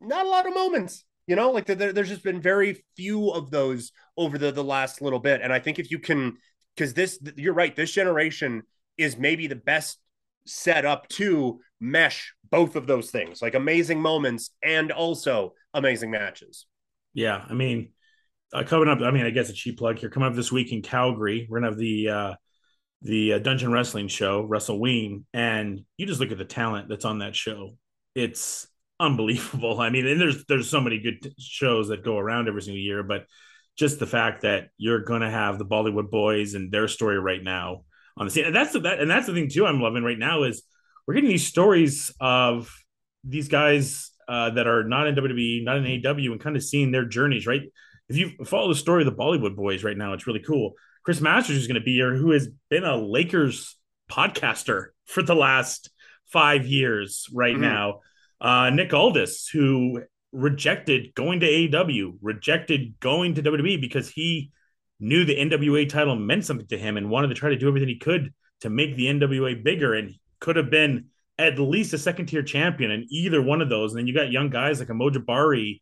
[0.00, 1.04] not a lot of moments.
[1.26, 5.00] You know, like there, there's just been very few of those over the, the last
[5.00, 5.40] little bit.
[5.40, 6.36] And I think if you can,
[6.74, 8.62] because this, you're right, this generation
[8.98, 9.98] is maybe the best
[10.46, 16.66] set up to mesh both of those things like amazing moments and also amazing matches.
[17.14, 17.90] Yeah i mean
[18.52, 20.10] uh, coming up i mean i guess a cheap plug here.
[20.10, 22.34] Coming up this week in calgary we're gonna have the uh
[23.02, 27.18] the uh, dungeon wrestling show wrestleween and you just look at the talent that's on
[27.18, 27.70] that show.
[28.14, 28.68] It's
[29.00, 29.80] unbelievable.
[29.80, 33.02] I mean and there's there's so many good shows that go around every single year
[33.02, 33.26] but
[33.76, 37.82] just the fact that you're to have the bollywood boys and their story right now
[38.16, 38.44] on the scene.
[38.44, 39.66] And that's the that, and that's the thing too.
[39.66, 40.62] I'm loving right now is
[41.06, 42.72] we're getting these stories of
[43.24, 46.90] these guys uh, that are not in WWE, not in AEW, and kind of seeing
[46.90, 47.46] their journeys.
[47.46, 47.62] Right.
[48.08, 50.72] If you follow the story of the Bollywood Boys right now, it's really cool.
[51.04, 53.76] Chris Masters is going to be here, who has been a Lakers
[54.10, 55.90] podcaster for the last
[56.26, 57.62] five years right mm-hmm.
[57.62, 58.00] now.
[58.40, 64.50] Uh, Nick Aldis, who rejected going to AEW, rejected going to WWE because he
[65.02, 67.88] knew the NWA title meant something to him and wanted to try to do everything
[67.88, 71.06] he could to make the NWA bigger and could have been
[71.38, 73.92] at least a second tier champion in either one of those.
[73.92, 75.80] And then you got young guys like a Mojabari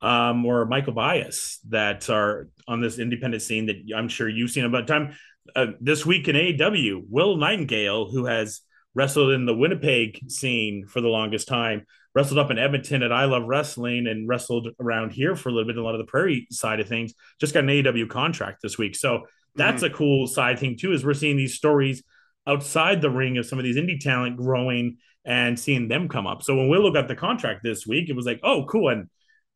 [0.00, 4.64] um, or Michael Bias that are on this independent scene that I'm sure you've seen
[4.64, 5.16] about time.
[5.56, 8.60] Uh, this week in AEW, Will Nightingale, who has
[8.94, 13.24] wrestled in the Winnipeg scene for the longest time, wrestled up in Edmonton at I
[13.24, 16.46] Love Wrestling and wrestled around here for a little bit, a lot of the prairie
[16.50, 17.14] side of things.
[17.40, 18.96] Just got an AEW contract this week.
[18.96, 19.94] So that's mm-hmm.
[19.94, 22.02] a cool side thing too, is we're seeing these stories
[22.46, 26.42] outside the ring of some of these indie talent growing and seeing them come up.
[26.42, 28.88] So when Willow got the contract this week, it was like, oh, cool.
[28.88, 29.08] And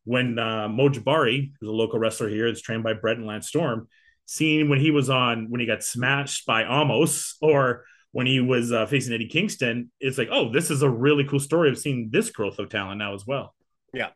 [0.03, 3.87] when uh, Mojabari, who's a local wrestler here, is trained by Brett and Lance Storm,
[4.25, 7.83] seeing when he was on, when he got smashed by Omos or
[8.15, 11.37] when he was uh, facing Eddie Kingston, it's like, oh, this is a really cool
[11.37, 13.53] story of seeing this growth of talent now as well.
[13.93, 14.11] Yeah.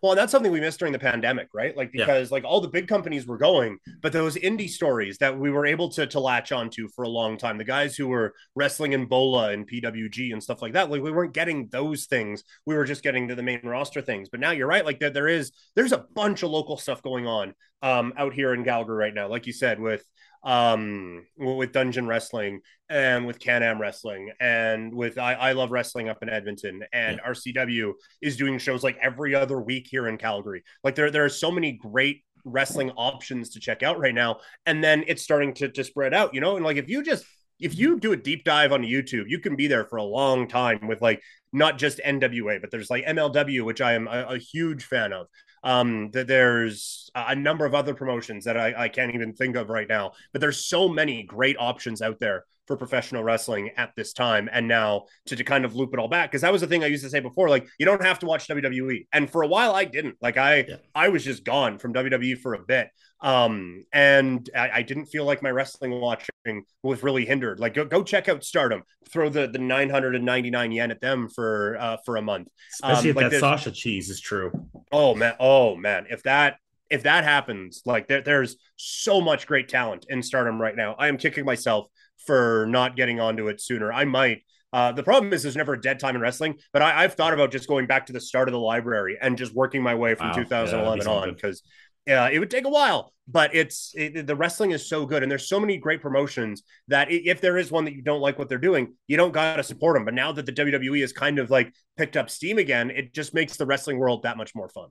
[0.00, 1.76] Well, and that's something we missed during the pandemic, right?
[1.76, 2.34] Like because yeah.
[2.34, 5.90] like all the big companies were going, but those indie stories that we were able
[5.90, 9.50] to to latch onto for a long time, the guys who were wrestling in Bola
[9.50, 12.44] and PWG and stuff like that, like we weren't getting those things.
[12.64, 14.30] We were just getting to the main roster things.
[14.30, 17.26] But now you're right, like there, there is there's a bunch of local stuff going
[17.26, 17.52] on
[17.82, 20.02] um out here in Calgary right now, like you said, with
[20.44, 26.22] um with dungeon wrestling and with can-am wrestling and with I, I love wrestling up
[26.22, 27.30] in edmonton and yeah.
[27.30, 31.30] rcw is doing shows like every other week here in calgary like there, there are
[31.30, 35.68] so many great wrestling options to check out right now and then it's starting to,
[35.70, 37.24] to spread out you know and like if you just
[37.60, 40.48] if you do a deep dive on YouTube, you can be there for a long
[40.48, 44.38] time with like not just NWA, but there's like MLW, which I am a, a
[44.38, 45.28] huge fan of.
[45.64, 49.70] Um, that there's a number of other promotions that I, I can't even think of
[49.70, 54.12] right now, but there's so many great options out there for professional wrestling at this
[54.12, 54.48] time.
[54.52, 56.82] And now to, to kind of loop it all back, because that was the thing
[56.82, 59.06] I used to say before, like you don't have to watch WWE.
[59.12, 60.16] And for a while I didn't.
[60.20, 60.76] Like I yeah.
[60.94, 62.90] I was just gone from WWE for a bit.
[63.20, 67.58] Um, and I, I, didn't feel like my wrestling watching was really hindered.
[67.58, 71.96] Like go, go check out Stardom, throw the the 999 yen at them for uh
[72.04, 72.48] for a month.
[72.74, 74.52] Especially um, if like that Sasha cheese is true.
[74.92, 76.06] Oh man, oh man.
[76.10, 76.58] If that
[76.90, 80.94] if that happens, like there, there's so much great talent in Stardom right now.
[80.98, 81.88] I am kicking myself
[82.26, 83.92] for not getting onto it sooner.
[83.92, 84.42] I might.
[84.72, 87.32] Uh, the problem is there's never a dead time in wrestling, but I, have thought
[87.32, 90.16] about just going back to the start of the library and just working my way
[90.16, 91.62] from wow, 2011 yeah, on because
[92.10, 93.12] uh, it would take a while.
[93.26, 97.06] But it's it, the wrestling is so good, and there's so many great promotions that
[97.10, 99.96] if there is one that you don't like what they're doing, you don't gotta support
[99.96, 100.04] them.
[100.04, 103.32] But now that the WWE has kind of like picked up steam again, it just
[103.32, 104.90] makes the wrestling world that much more fun.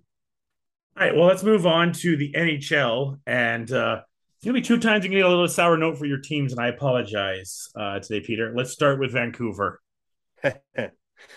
[0.96, 4.02] All right, well, let's move on to the NHL, and uh,
[4.43, 6.51] it's gonna be two times you can get a little sour note for your teams,
[6.51, 8.53] and I apologize uh, today, Peter.
[8.53, 9.79] Let's start with Vancouver.
[10.43, 10.91] and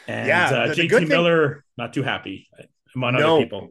[0.08, 1.06] yeah, uh, JT.
[1.06, 2.48] Miller not too happy
[2.96, 3.36] among no.
[3.36, 3.68] other people.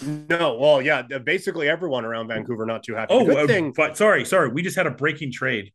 [0.00, 3.12] No, well, yeah, basically everyone around Vancouver not too happy.
[3.12, 3.74] Oh, good uh, thing.
[3.76, 5.74] But sorry, sorry, we just had a breaking trade.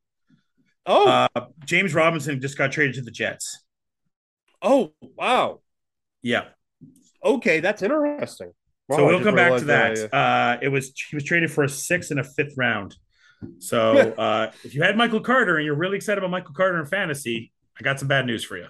[0.88, 3.64] Oh, uh, James Robinson just got traded to the Jets.
[4.60, 5.62] Oh, wow.
[6.24, 6.46] Yeah.
[7.24, 8.54] Okay, that's interesting.
[8.92, 10.14] So we'll come back to that.
[10.14, 12.96] Uh, it was he was traded for a sixth and a fifth round.
[13.60, 16.86] So uh, if you had Michael Carter and you're really excited about Michael Carter in
[16.86, 18.68] fantasy, I got some bad news for you.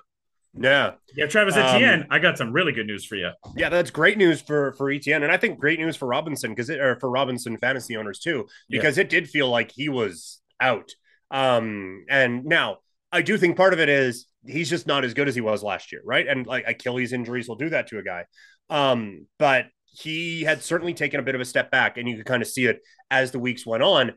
[0.60, 2.02] Yeah, yeah, Travis Etienne.
[2.02, 3.30] Um, I got some really good news for you.
[3.56, 6.70] Yeah, that's great news for for Etienne, and I think great news for Robinson because
[6.70, 9.02] it or for Robinson fantasy owners too, because yeah.
[9.02, 10.90] it did feel like he was out.
[11.30, 12.78] Um, and now
[13.12, 15.62] I do think part of it is he's just not as good as he was
[15.62, 16.28] last year, right?
[16.28, 18.26] And like Achilles injuries will do that to a guy.
[18.70, 22.26] Um, but he had certainly taken a bit of a step back, and you could
[22.26, 24.14] kind of see it as the weeks went on.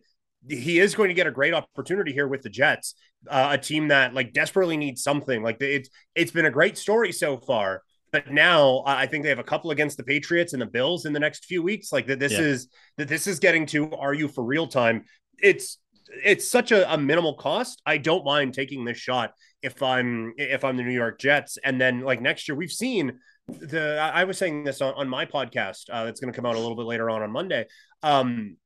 [0.49, 2.95] He is going to get a great opportunity here with the Jets,
[3.29, 5.43] uh, a team that like desperately needs something.
[5.43, 9.39] Like it's it's been a great story so far, but now I think they have
[9.39, 11.93] a couple against the Patriots and the Bills in the next few weeks.
[11.93, 12.41] Like that, this yeah.
[12.41, 15.05] is that this is getting to are you for real time?
[15.43, 15.79] It's
[16.25, 17.81] it's such a, a, minimal cost.
[17.87, 21.59] I don't mind taking this shot if I'm if I'm the New York Jets.
[21.63, 23.19] And then like next year, we've seen
[23.51, 26.57] the I was saying this on, on my podcast uh, that's going to come out
[26.57, 27.67] a little bit later on on Monday.
[28.03, 28.57] Um,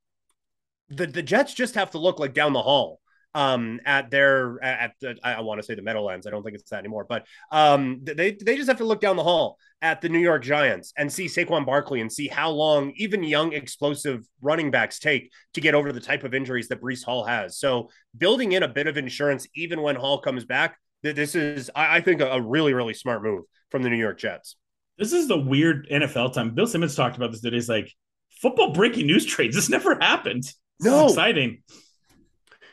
[0.88, 3.00] the the Jets just have to look like down the hall
[3.34, 6.26] um, at their at the I want to say the Meadowlands.
[6.26, 9.16] I don't think it's that anymore, but um, they they just have to look down
[9.16, 12.92] the hall at the New York Giants and see Saquon Barkley and see how long
[12.96, 17.04] even young explosive running backs take to get over the type of injuries that Breece
[17.04, 17.58] Hall has.
[17.58, 22.00] So building in a bit of insurance even when Hall comes back, this is I,
[22.00, 24.56] think a really really smart move from the New York Jets.
[24.98, 26.54] This is the weird NFL time.
[26.54, 27.56] Bill Simmons talked about this today.
[27.56, 27.92] He's like,
[28.40, 29.54] football breaking news trades.
[29.56, 30.44] This never happened.
[30.80, 31.62] No, exciting.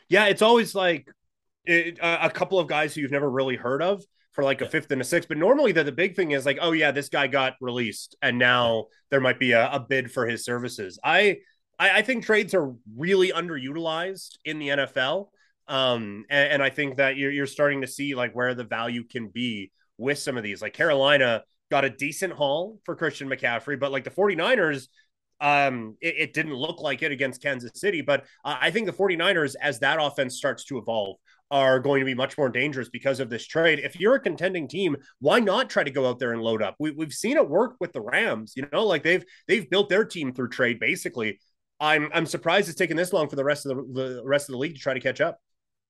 [0.08, 1.08] Yeah, it's always like
[1.64, 4.90] it, a couple of guys who you've never really heard of for like a fifth
[4.90, 5.28] and a sixth.
[5.28, 8.38] But normally, the, the big thing is like, oh yeah, this guy got released, and
[8.38, 10.98] now there might be a, a bid for his services.
[11.02, 11.38] I,
[11.78, 15.28] I, I think trades are really underutilized in the NFL,
[15.68, 19.04] um, and, and I think that you're you're starting to see like where the value
[19.04, 20.60] can be with some of these.
[20.60, 24.88] Like Carolina got a decent haul for Christian McCaffrey, but like the 49ers,
[25.40, 28.02] um, it, it didn't look like it against Kansas City.
[28.02, 31.16] But uh, I think the 49ers, as that offense starts to evolve,
[31.50, 33.80] are going to be much more dangerous because of this trade.
[33.82, 36.76] If you're a contending team, why not try to go out there and load up?
[36.78, 38.52] We, we've seen it work with the Rams.
[38.54, 40.78] You know, like they've they've built their team through trade.
[40.78, 41.40] Basically,
[41.80, 44.52] I'm I'm surprised it's taken this long for the rest of the, the rest of
[44.52, 45.40] the league to try to catch up.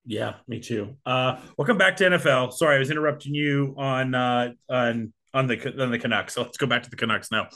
[0.04, 0.96] Yeah, me too.
[1.04, 2.52] Uh, welcome back to NFL.
[2.52, 6.34] Sorry, I was interrupting you on uh, on on the on the Canucks.
[6.34, 7.48] So let's go back to the Canucks now.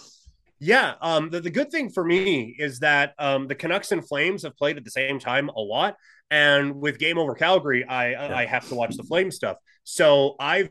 [0.58, 4.42] Yeah, um, the, the good thing for me is that um, the Canucks and Flames
[4.42, 5.96] have played at the same time a lot,
[6.30, 8.36] and with Game Over Calgary, I yeah.
[8.36, 9.58] I have to watch the Flame stuff.
[9.84, 10.70] So I've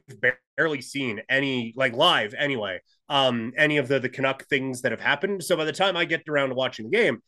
[0.57, 5.01] barely seen any like live anyway, um, any of the the Canuck things that have
[5.01, 5.43] happened.
[5.43, 7.21] So by the time I get around to watching the game,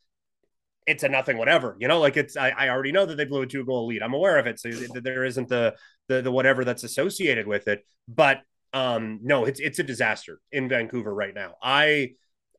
[0.88, 3.42] it's a nothing whatever you know like it's I, I already know that they blew
[3.42, 4.70] a two goal lead i'm aware of it so
[5.04, 5.76] there isn't the,
[6.08, 8.42] the the whatever that's associated with it but
[8.74, 12.10] um no it's it's a disaster in vancouver right now i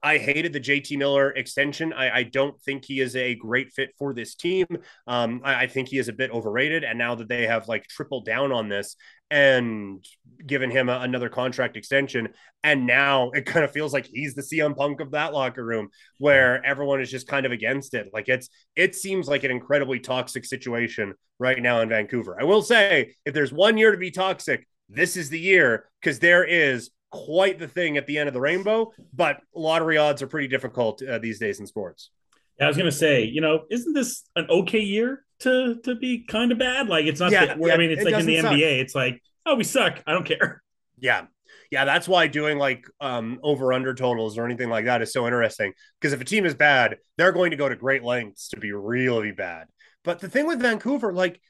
[0.02, 1.92] I hated the JT Miller extension.
[1.92, 4.66] I, I, don't think he is a great fit for this team.
[5.06, 6.84] Um, I, I, think he is a bit overrated.
[6.84, 8.96] And now that they have like tripled down on this
[9.30, 10.04] and
[10.46, 12.28] given him a, another contract extension,
[12.62, 15.88] and now it kind of feels like he's the CM Punk of that locker room
[16.18, 18.08] where everyone is just kind of against it.
[18.12, 22.36] Like it's it seems like an incredibly toxic situation right now in Vancouver.
[22.40, 26.18] I will say, if there's one year to be toxic, this is the year because
[26.18, 30.26] there is quite the thing at the end of the rainbow, but lottery odds are
[30.26, 32.10] pretty difficult uh, these days in sports.
[32.60, 36.50] I was gonna say, you know, isn't this an okay year to to be kind
[36.50, 36.88] of bad?
[36.88, 37.30] Like it's not.
[37.30, 38.52] Yeah, yeah I mean, it's it like in the suck.
[38.52, 40.02] NBA, it's like, oh, we suck.
[40.06, 40.62] I don't care.
[40.98, 41.26] Yeah,
[41.70, 41.84] yeah.
[41.84, 45.72] That's why doing like um over under totals or anything like that is so interesting
[46.00, 48.72] because if a team is bad, they're going to go to great lengths to be
[48.72, 49.68] really bad.
[50.04, 51.40] But the thing with Vancouver, like,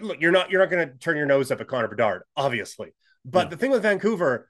[0.00, 2.94] look, you're not you're not going to turn your nose up at Connor Bedard, obviously.
[3.24, 3.50] But yeah.
[3.50, 4.48] the thing with Vancouver,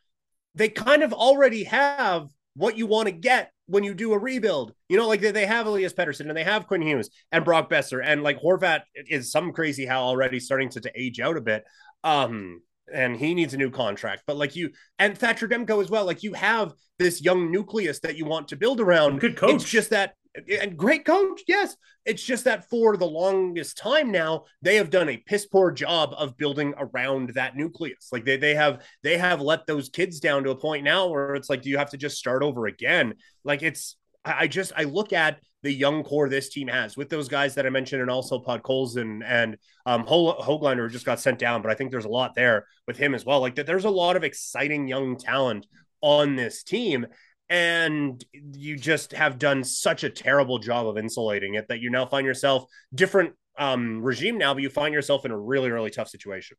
[0.54, 4.74] they kind of already have what you want to get when you do a rebuild.
[4.88, 7.70] You know, like they, they have Elias Pettersson and they have Quinn Hughes and Brock
[7.70, 11.40] Boeser and like Horvat is some crazy how already starting to, to age out a
[11.40, 11.64] bit.
[12.04, 12.60] Um,
[12.92, 14.24] and he needs a new contract.
[14.26, 18.16] But like you and Thatcher Demko as well, like you have this young nucleus that
[18.16, 19.20] you want to build around.
[19.20, 19.54] Good coach.
[19.54, 20.14] It's just that
[20.60, 21.76] and great coach, yes.
[22.04, 26.14] It's just that for the longest time now, they have done a piss poor job
[26.16, 28.08] of building around that nucleus.
[28.10, 31.34] Like they they have they have let those kids down to a point now where
[31.34, 33.14] it's like, do you have to just start over again?
[33.44, 37.28] Like it's I just I look at the young core this team has with those
[37.28, 41.70] guys that I mentioned, and also Podkolzin and and um, just got sent down, but
[41.70, 43.40] I think there's a lot there with him as well.
[43.40, 45.66] Like that, there's a lot of exciting young talent
[46.00, 47.06] on this team,
[47.52, 52.06] and you just have done such a terrible job of insulating it that you now
[52.06, 56.08] find yourself different um, regime now, but you find yourself in a really, really tough
[56.08, 56.56] situation.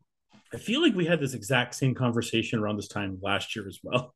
[0.54, 3.80] I feel like we had this exact same conversation around this time last year as
[3.82, 4.14] well.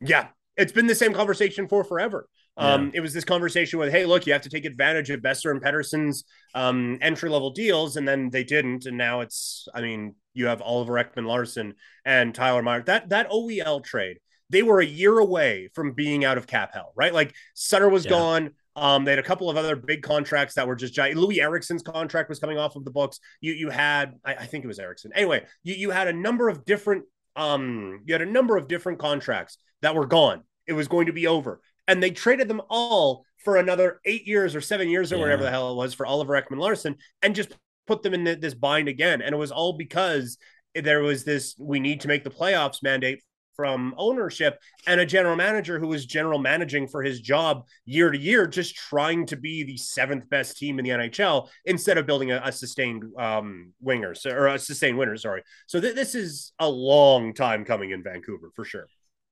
[0.00, 2.28] Yeah, it's been the same conversation for forever.
[2.56, 5.52] Um, It was this conversation with, hey, look, you have to take advantage of Boeser
[5.52, 6.24] and Pettersson's
[6.56, 10.60] um, entry level deals, and then they didn't, and now it's, I mean, you have
[10.60, 12.86] Oliver Ekman Larsson and Tyler Myers.
[12.86, 14.18] That that OEL trade
[14.50, 17.12] they were a year away from being out of cap hell, right?
[17.12, 18.10] Like Sutter was yeah.
[18.10, 18.50] gone.
[18.74, 21.18] Um, they had a couple of other big contracts that were just giant.
[21.18, 23.20] Loui Eriksson's contract was coming off of the books.
[23.40, 25.12] You you had, I, I think it was Eriksson.
[25.14, 27.04] Anyway, you you had a number of different
[27.36, 30.42] um, you had a number of different contracts that were gone.
[30.66, 34.54] It was going to be over, and they traded them all for another eight years
[34.54, 35.22] or seven years or yeah.
[35.22, 37.56] whatever the hell it was for Oliver Ekman Larsson and just
[37.86, 39.22] put them in the, this bind again.
[39.22, 40.36] And it was all because
[40.74, 43.22] there was this we need to make the playoffs mandate
[43.56, 48.18] from ownership and a general manager who was general managing for his job year to
[48.18, 52.30] year, just trying to be the seventh best team in the NHL instead of building
[52.30, 55.16] a, a sustained um, wingers or a sustained winner.
[55.16, 55.42] Sorry.
[55.66, 58.86] So th- this is a long time coming in Vancouver for sure.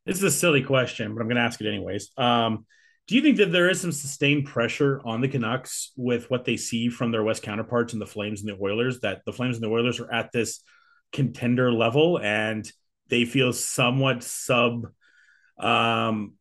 [0.06, 2.10] This is a silly question, but I'm going to ask it anyways.
[2.16, 2.66] Um,
[3.06, 6.56] do you think that there is some sustained pressure on the Canucks with what they
[6.56, 9.64] see from their West counterparts in the Flames and the Oilers that the Flames and
[9.64, 10.60] the Oilers are at this
[11.12, 12.70] contender level and–
[13.08, 14.86] they feel somewhat sub
[15.58, 16.34] um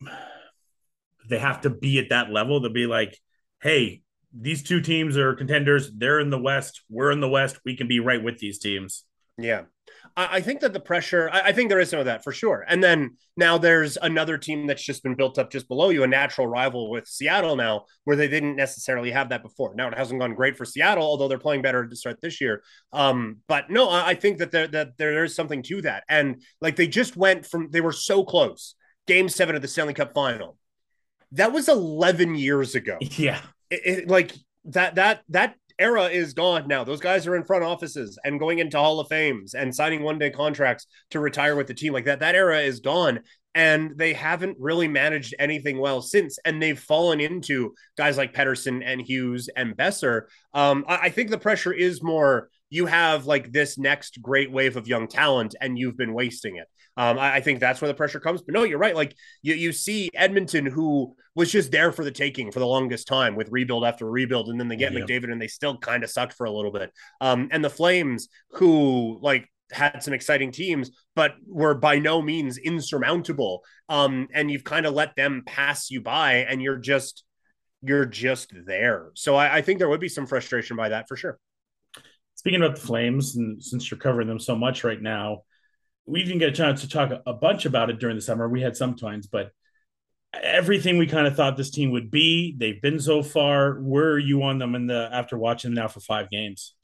[1.29, 3.17] they have to be at that level to be like
[3.61, 4.01] hey
[4.35, 5.91] these two teams are contenders.
[5.91, 6.81] They're in the west.
[6.89, 7.59] We're in the west.
[7.63, 9.05] We can be right with these teams.
[9.37, 9.65] Yeah
[10.15, 12.65] I, think that the pressure, I, I, think there is some of that for sure.
[12.67, 16.07] And then now there's another team that's just been built up just below you, a
[16.07, 19.73] natural rival with Seattle now, where they didn't necessarily have that before.
[19.75, 22.63] Now it hasn't gone great for Seattle, although they're playing better to start this year.
[22.91, 26.03] Um, but no, I, I think that there that there is something to that.
[26.07, 28.75] And like they just went from they were so close,
[29.07, 30.57] game seven of the Stanley Cup final.
[31.31, 32.97] That was 11 years ago.
[33.17, 33.41] Yeah.
[33.69, 34.33] It, it, like
[34.65, 36.85] that that that era is gone now.
[36.85, 40.17] Those guys are in front offices and going into Hall of Fames and signing one
[40.17, 41.91] day contracts to retire with the team.
[41.91, 43.19] Like that, that era is gone.
[43.53, 46.39] And they haven't really managed anything well since.
[46.45, 50.23] And they've fallen into guys like Pettersson and Hughes and Boeser.
[50.53, 54.77] Um, I, I think the pressure is more you have like this next great wave
[54.77, 56.67] of young talent and you've been wasting it.
[56.97, 58.41] Um, I, I, think that's where the pressure comes.
[58.41, 58.95] But no, you're right.
[58.95, 63.07] Like you, you see Edmonton, who was just there for the taking for the longest
[63.07, 65.01] time with rebuild after rebuild, and then they get yeah.
[65.01, 66.91] McDavid and they still kind of sucked for a little bit.
[67.21, 72.57] Um, and the Flames, who like had some exciting teams, but were by no means
[72.57, 73.61] insurmountable.
[73.87, 77.23] Um, and you've kind of let them pass you by, and you're just
[77.83, 79.11] you're just there.
[79.13, 81.37] So I, I think there would be some frustration by that for sure.
[82.43, 85.43] Speaking about the Flames, and since you're covering them so much right now,
[86.05, 88.49] we didn't get a chance to talk a bunch about it during the summer.
[88.49, 89.51] We had some times, but
[90.33, 93.75] everything we kind of thought this team would be, they've been so far.
[93.75, 96.75] Where are you on them in the after watching them now for five games?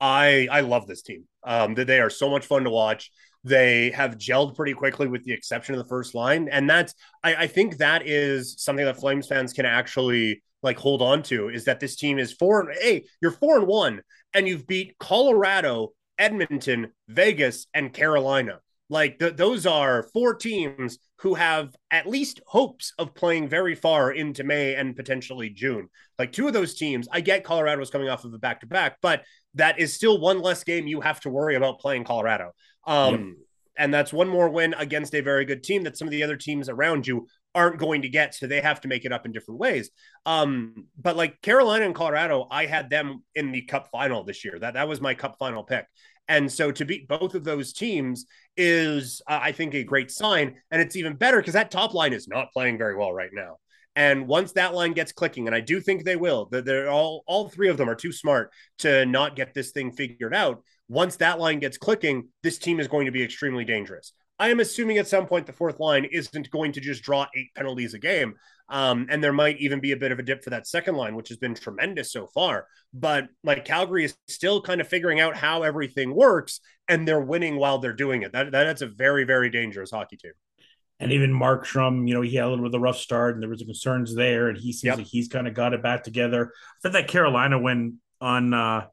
[0.00, 1.24] I I love this team.
[1.42, 3.10] Um, they are so much fun to watch.
[3.42, 6.94] They have gelled pretty quickly, with the exception of the first line, and that's
[7.24, 11.48] I, I think that is something that Flames fans can actually like hold on to.
[11.48, 12.60] Is that this team is four?
[12.60, 14.02] and Hey, you're four and one,
[14.34, 18.60] and you've beat Colorado, Edmonton, Vegas, and Carolina.
[18.90, 24.10] Like th- those are four teams who have at least hopes of playing very far
[24.10, 25.88] into May and potentially June.
[26.18, 28.66] Like two of those teams, I get Colorado was coming off of a back to
[28.66, 29.22] back, but
[29.54, 32.52] that is still one less game you have to worry about playing Colorado.
[32.84, 33.46] Um, yep.
[33.76, 36.36] And that's one more win against a very good team that some of the other
[36.36, 38.34] teams around you aren't going to get.
[38.34, 39.90] So they have to make it up in different ways.
[40.26, 44.58] Um, but like Carolina and Colorado, I had them in the cup final this year.
[44.58, 45.86] That that was my cup final pick.
[46.28, 48.26] And so to beat both of those teams
[48.56, 50.54] is, uh, I think, a great sign.
[50.70, 53.56] And it's even better because that top line is not playing very well right now.
[53.96, 57.24] And once that line gets clicking, and I do think they will, that they're all
[57.26, 60.62] all three of them are too smart to not get this thing figured out.
[60.88, 64.12] Once that line gets clicking, this team is going to be extremely dangerous.
[64.40, 67.54] I am assuming at some point the fourth line isn't going to just draw eight
[67.54, 68.36] penalties a game.
[68.70, 71.14] Um, and there might even be a bit of a dip for that second line,
[71.14, 72.66] which has been tremendous so far.
[72.94, 77.56] But like Calgary is still kind of figuring out how everything works, and they're winning
[77.56, 78.32] while they're doing it.
[78.32, 80.32] That, that's a very, very dangerous hockey team.
[81.00, 83.42] And even Markstrom, you know, he had a little bit of a rough start, and
[83.42, 84.98] there was concerns there, and he seems yep.
[84.98, 86.52] like he's kind of got it back together.
[86.54, 88.86] I thought that Carolina win on uh,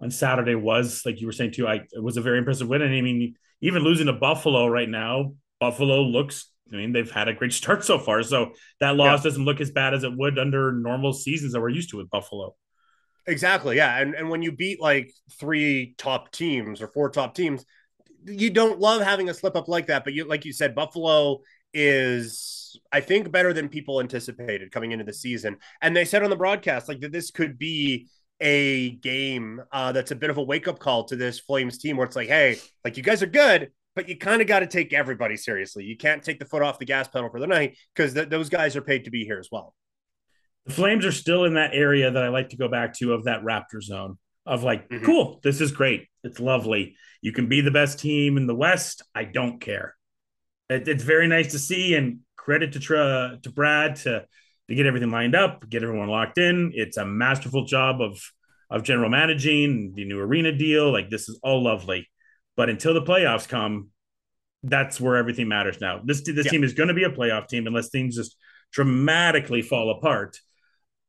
[0.00, 1.66] on Saturday was like you were saying too.
[1.66, 4.88] I it was a very impressive win, and I mean even losing to Buffalo right
[4.88, 6.50] now, Buffalo looks.
[6.72, 9.30] I mean, they've had a great start so far, so that loss yeah.
[9.30, 12.10] doesn't look as bad as it would under normal seasons that we're used to with
[12.10, 12.54] Buffalo.
[13.26, 17.64] Exactly, yeah, and and when you beat like three top teams or four top teams,
[18.24, 20.04] you don't love having a slip up like that.
[20.04, 21.40] But you, like you said, Buffalo
[21.72, 22.60] is
[22.92, 25.58] I think better than people anticipated coming into the season.
[25.80, 28.08] And they said on the broadcast like that this could be
[28.40, 31.96] a game uh, that's a bit of a wake up call to this Flames team
[31.96, 34.66] where it's like, hey, like you guys are good, but you kind of got to
[34.66, 35.84] take everybody seriously.
[35.84, 38.48] You can't take the foot off the gas pedal for the night because th- those
[38.48, 39.74] guys are paid to be here as well.
[40.66, 43.24] The Flames are still in that area that I like to go back to of
[43.24, 45.04] that Raptor zone of like, mm-hmm.
[45.04, 46.06] cool, this is great.
[46.24, 46.96] It's lovely.
[47.22, 49.02] You can be the best team in the West.
[49.14, 49.94] I don't care.
[50.68, 54.24] It, it's very nice to see and credit to to Brad to
[54.70, 56.70] to get everything lined up, get everyone locked in.
[56.74, 58.22] It's a masterful job of
[58.70, 60.92] of general managing the new arena deal.
[60.92, 62.08] Like this is all lovely,
[62.56, 63.88] but until the playoffs come,
[64.62, 66.00] that's where everything matters now.
[66.04, 66.52] This this yeah.
[66.52, 68.36] team is going to be a playoff team unless things just
[68.72, 70.38] dramatically fall apart.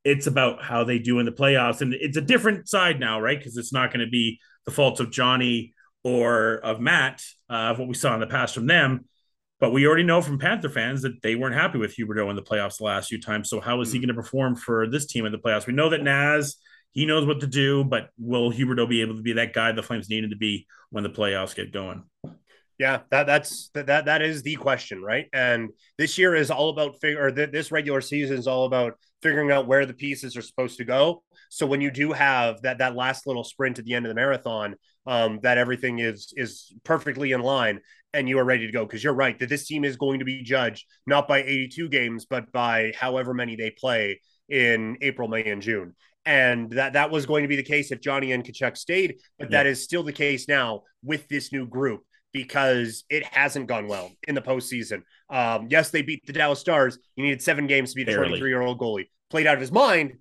[0.03, 3.38] It's about how they do in the playoffs, and it's a different side now, right?
[3.38, 7.78] Because it's not going to be the faults of Johnny or of Matt, uh, of
[7.78, 9.05] what we saw in the past from them.
[9.62, 12.41] But we already know from Panther fans that they weren't happy with Huberdeau in the
[12.41, 13.49] playoffs the last few times.
[13.49, 14.01] So how is he mm.
[14.01, 15.68] going to perform for this team in the playoffs?
[15.68, 16.57] We know that Naz
[16.93, 19.84] he knows what to do, but will Huberdeau be able to be that guy the
[19.84, 22.03] Flames needed to be when the playoffs get going?
[22.78, 25.28] Yeah, that that's that that, that is the question, right?
[25.32, 27.24] And this year is all about figure.
[27.24, 30.78] Or th- this regular season is all about figuring out where the pieces are supposed
[30.78, 31.24] to go.
[31.49, 34.16] So when you do have that that last little sprint at the end of the
[34.16, 37.82] marathon, um, that everything is is perfectly in line
[38.14, 40.26] and you are ready to go because you're right that this team is going to
[40.26, 44.20] be judged not by 82 games but by however many they play
[44.51, 45.95] in April, May, and June.
[46.26, 49.49] And that that was going to be the case if Johnny and Tkachuk stayed, but
[49.49, 49.57] yeah.
[49.57, 54.12] that is still the case now with this new group because it hasn't gone well
[54.28, 55.01] in the postseason.
[55.30, 56.99] Um, yes, they beat the Dallas Stars.
[57.16, 59.09] You needed seven games to beat a 23 year old goalie.
[59.32, 60.18] Played out of his mind.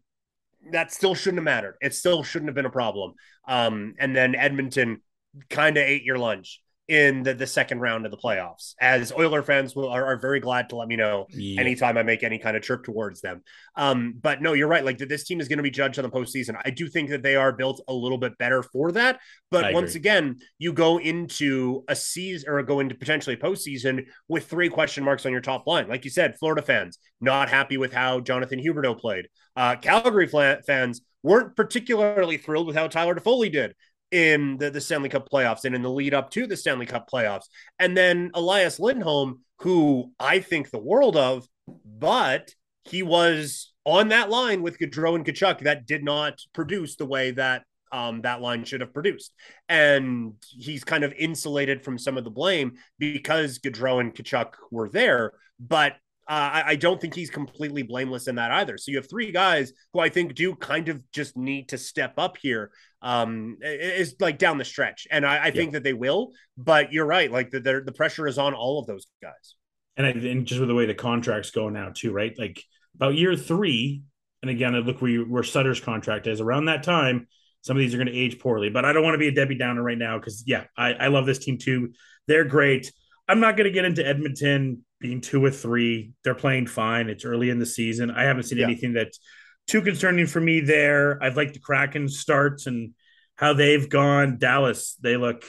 [0.73, 1.77] That still shouldn't have mattered.
[1.83, 3.15] It still shouldn't have been a problem.
[3.47, 5.03] Um, and then Edmonton
[5.51, 6.61] kind of ate your lunch
[6.91, 8.75] in the, the second round of the playoffs.
[8.81, 11.61] As Oiler fans will are, are very glad to let me know yeah.
[11.61, 13.43] anytime I make any kind of trip towards them.
[13.77, 14.85] Um, but no, you're right.
[14.85, 16.61] Like this team is going to be judged on the postseason.
[16.65, 19.21] I do think that they are built a little bit better for that.
[19.53, 20.01] But I once agree.
[20.01, 25.25] again, you go into a season or go into potentially postseason with three question marks
[25.25, 25.89] on your top line.
[25.89, 29.29] Like you said, Florida fans not happy with how Jonathan Huberdeau played.
[29.55, 33.75] Uh, Calgary fans weren't particularly thrilled with how Tyler Toffoli did
[34.11, 37.09] in the, the Stanley Cup playoffs and in the lead up to the Stanley Cup
[37.11, 37.45] playoffs.
[37.79, 41.47] And then Elias Lindholm, who I think the world of,
[41.85, 42.55] but
[42.85, 47.31] he was on that line with Gaudreau and Tkachuk that did not produce the way
[47.33, 49.33] that um, that line should have produced.
[49.69, 54.89] And he's kind of insulated from some of the blame because Gaudreau and Tkachuk were
[54.89, 55.33] there.
[55.59, 55.97] But
[56.31, 58.79] uh, I, I, don't think he's completely blameless in that either.
[58.79, 62.15] So you have three guys who I think do kind of just need to step
[62.19, 62.71] up here.
[63.03, 65.51] Um, is like down the stretch, and I, I yeah.
[65.51, 66.31] think that they will.
[66.57, 69.57] But you're right; like the the pressure is on all of those guys.
[69.97, 72.33] And, I, and just with the way the contracts go now, too, right?
[72.39, 72.63] Like
[72.95, 74.03] about year three,
[74.43, 77.27] and again, I look where, where Sutter's contract is around that time.
[77.63, 79.33] Some of these are going to age poorly, but I don't want to be a
[79.33, 81.93] Debbie Downer right now because yeah, I, I love this team too.
[82.29, 82.93] They're great.
[83.27, 86.13] I'm not going to get into Edmonton being two or three.
[86.23, 87.09] They're playing fine.
[87.09, 88.11] It's early in the season.
[88.11, 88.67] I haven't seen yeah.
[88.67, 89.19] anything that's
[89.67, 91.23] too concerning for me there.
[91.23, 92.93] I've liked the Kraken starts and
[93.37, 94.39] how they've gone.
[94.39, 95.45] Dallas, they look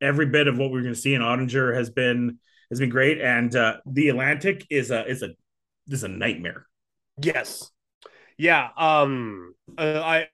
[0.00, 1.14] every bit of what we're going to see.
[1.14, 2.38] And Oettinger has been
[2.70, 3.20] has been great.
[3.20, 5.30] And uh, the Atlantic is a is a
[5.86, 6.66] is a nightmare.
[7.22, 7.70] Yes.
[8.36, 8.68] Yeah.
[8.76, 9.54] Um.
[9.76, 10.26] Uh, I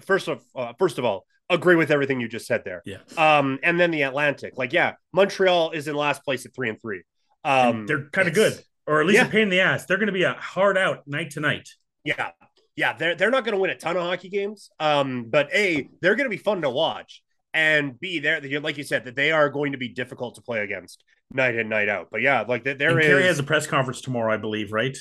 [0.00, 2.82] first of uh, first of all, agree with everything you just said there.
[2.84, 2.98] Yeah.
[3.16, 3.58] Um.
[3.62, 7.02] And then the Atlantic, like, yeah, Montreal is in last place at three and three.
[7.44, 9.26] Um, they're kind of good, or at least yeah.
[9.26, 9.86] a pain in the ass.
[9.86, 11.68] They're going to be a hard out night to night.
[12.04, 12.30] Yeah,
[12.76, 12.94] yeah.
[12.94, 14.70] They're they're not going to win a ton of hockey games.
[14.80, 17.22] Um, but a they're going to be fun to watch,
[17.54, 20.60] and b they're like you said that they are going to be difficult to play
[20.60, 22.08] against night in night out.
[22.10, 23.06] But yeah, like there and is.
[23.06, 24.96] Carey has a press conference tomorrow, I believe, right?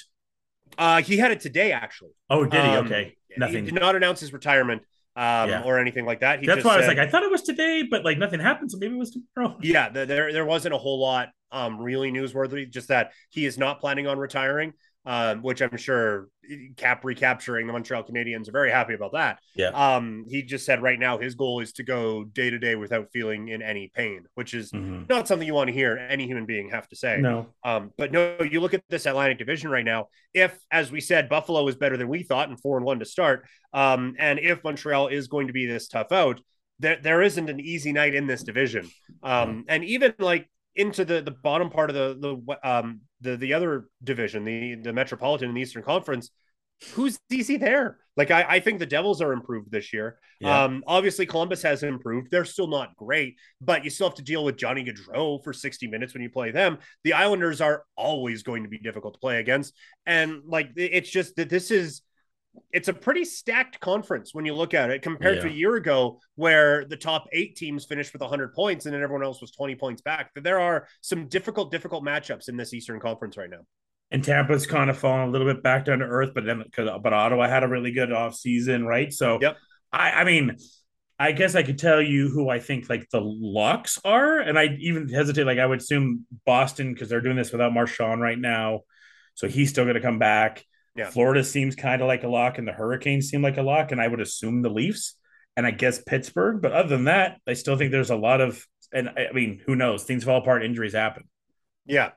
[0.77, 2.11] Uh, he had it today actually.
[2.29, 2.69] Oh, did he?
[2.69, 3.65] Um, okay, nothing.
[3.65, 4.83] He did not announce his retirement
[5.17, 5.63] um, yeah.
[5.63, 6.39] or anything like that.
[6.39, 8.71] He That's why I was like, I thought it was today, but like nothing happened,
[8.71, 9.57] so maybe it was tomorrow.
[9.63, 12.69] Yeah, there there wasn't a whole lot um, really newsworthy.
[12.69, 14.73] Just that he is not planning on retiring
[15.07, 16.27] um, which I'm sure
[16.75, 19.39] cap recapturing the Montreal Canadiens are very happy about that.
[19.55, 19.69] Yeah.
[19.69, 23.07] Um, he just said right now his goal is to go day to day without
[23.13, 25.03] feeling in any pain, which is mm-hmm.
[25.07, 27.19] not something you want to hear any human being have to say.
[27.21, 27.47] No.
[27.63, 30.07] Um, but no, you look at this Atlantic Division right now.
[30.33, 33.05] If, as we said, Buffalo is better than we thought and four and one to
[33.05, 36.41] start, um, and if Montreal is going to be this tough out,
[36.79, 38.89] there there isn't an easy night in this division.
[39.23, 43.53] Um, and even like into the the bottom part of the the um the the
[43.53, 46.31] other division, the the Metropolitan and the Eastern Conference,
[46.93, 47.97] who's DC there?
[48.15, 50.19] Like I, I think the Devils are improved this year.
[50.39, 50.63] Yeah.
[50.63, 52.29] Um, obviously Columbus has improved.
[52.31, 55.87] They're still not great, but you still have to deal with Johnny Gaudreau for 60
[55.87, 56.79] minutes when you play them.
[57.03, 59.73] The Islanders are always going to be difficult to play against.
[60.05, 62.01] And like it's just that this is
[62.71, 65.43] it's a pretty stacked conference when you look at it compared yeah.
[65.43, 69.01] to a year ago where the top eight teams finished with 100 points and then
[69.01, 70.31] everyone else was 20 points back.
[70.33, 73.61] but There are some difficult, difficult matchups in this Eastern Conference right now.
[74.11, 77.13] And Tampa's kind of fallen a little bit back down to earth, but then but
[77.13, 79.11] Ottawa had a really good off season, right?
[79.11, 79.57] So yep.
[79.91, 80.57] I, I mean,
[81.19, 84.77] I guess I could tell you who I think like the locks are, and I
[84.79, 85.45] even hesitate.
[85.45, 88.81] Like I would assume Boston because they're doing this without Marchand right now,
[89.33, 90.63] so he's still going to come back.
[90.97, 91.11] Yeah.
[91.11, 94.01] Florida seems kind of like a lock, and the Hurricanes seem like a lock, and
[94.01, 95.15] I would assume the Leafs,
[95.55, 96.59] and I guess Pittsburgh.
[96.61, 99.75] But other than that, I still think there's a lot of, and I mean, who
[99.75, 100.03] knows?
[100.03, 101.29] Things fall apart, injuries happen.
[101.85, 102.11] Yeah,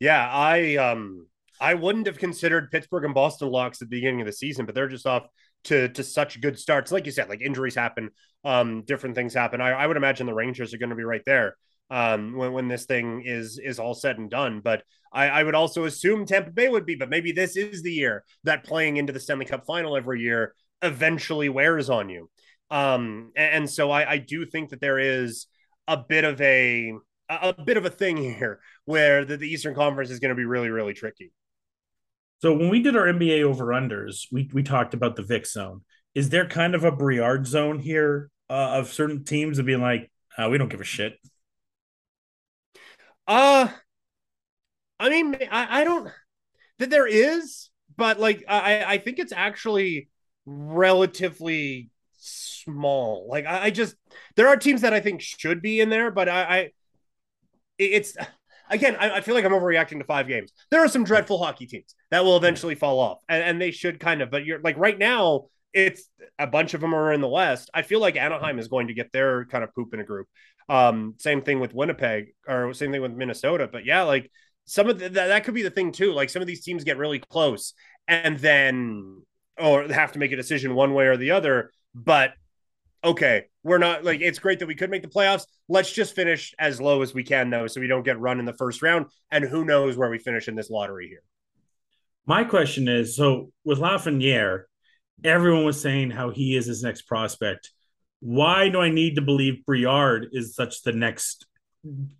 [0.00, 0.26] yeah.
[0.28, 1.26] I um,
[1.60, 4.74] I wouldn't have considered Pittsburgh and Boston locks at the beginning of the season, but
[4.74, 5.26] they're just off
[5.64, 6.90] to to such good starts.
[6.90, 8.10] Like you said, like injuries happen,
[8.44, 9.60] um, different things happen.
[9.60, 11.56] I, I would imagine the Rangers are going to be right there
[11.90, 14.60] um, when, when this thing is is all said and done.
[14.60, 14.82] But
[15.12, 16.94] I, I would also assume Tampa Bay would be.
[16.94, 20.54] But maybe this is the year that playing into the Stanley Cup final every year
[20.82, 22.30] eventually wears on you.
[22.70, 25.46] Um, and, and so I, I do think that there is
[25.86, 26.92] a bit of a
[27.28, 30.44] a bit of a thing here where the, the Eastern Conference is going to be
[30.44, 31.32] really really tricky.
[32.42, 35.82] So when we did our NBA over unders, we we talked about the Vic zone.
[36.14, 40.10] Is there kind of a Bedard zone here uh, of certain teams of being like,
[40.38, 41.14] uh, we don't give a shit?
[43.26, 43.68] Uh
[44.98, 46.10] I mean, I, I don't
[46.78, 50.08] that there is, but like I I think it's actually
[50.46, 53.26] relatively small.
[53.28, 53.96] Like I, I just
[54.36, 56.70] there are teams that I think should be in there, but I, I
[57.78, 58.16] it's
[58.70, 60.52] again, I, I, feel like I'm overreacting to five games.
[60.70, 64.00] There are some dreadful hockey teams that will eventually fall off, and, and they should
[64.00, 64.30] kind of.
[64.30, 66.08] But you're like right now, it's
[66.38, 67.70] a bunch of them are in the West.
[67.74, 70.26] I feel like Anaheim is going to get their kind of poop in a group.
[70.68, 73.68] Um, same thing with Winnipeg, or same thing with Minnesota.
[73.70, 74.30] But yeah, like
[74.64, 76.12] some of the, that, that could be the thing too.
[76.12, 77.72] Like some of these teams get really close
[78.08, 79.22] and then
[79.58, 81.70] or have to make a decision one way or the other.
[81.94, 82.32] But
[83.02, 85.46] okay, we're not like it's great that we could make the playoffs.
[85.68, 88.44] Let's just finish as low as we can though, so we don't get run in
[88.44, 89.06] the first round.
[89.30, 91.22] And who knows where we finish in this lottery here.
[92.26, 94.64] My question is so with Lafreniere,
[95.24, 97.70] everyone was saying how he is his next prospect.
[98.26, 101.46] Why do I need to believe Bedard is such the next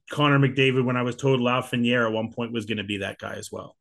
[0.09, 3.19] Connor McDavid when I was told Lafreniere at one point was going to be that
[3.19, 3.77] guy as well?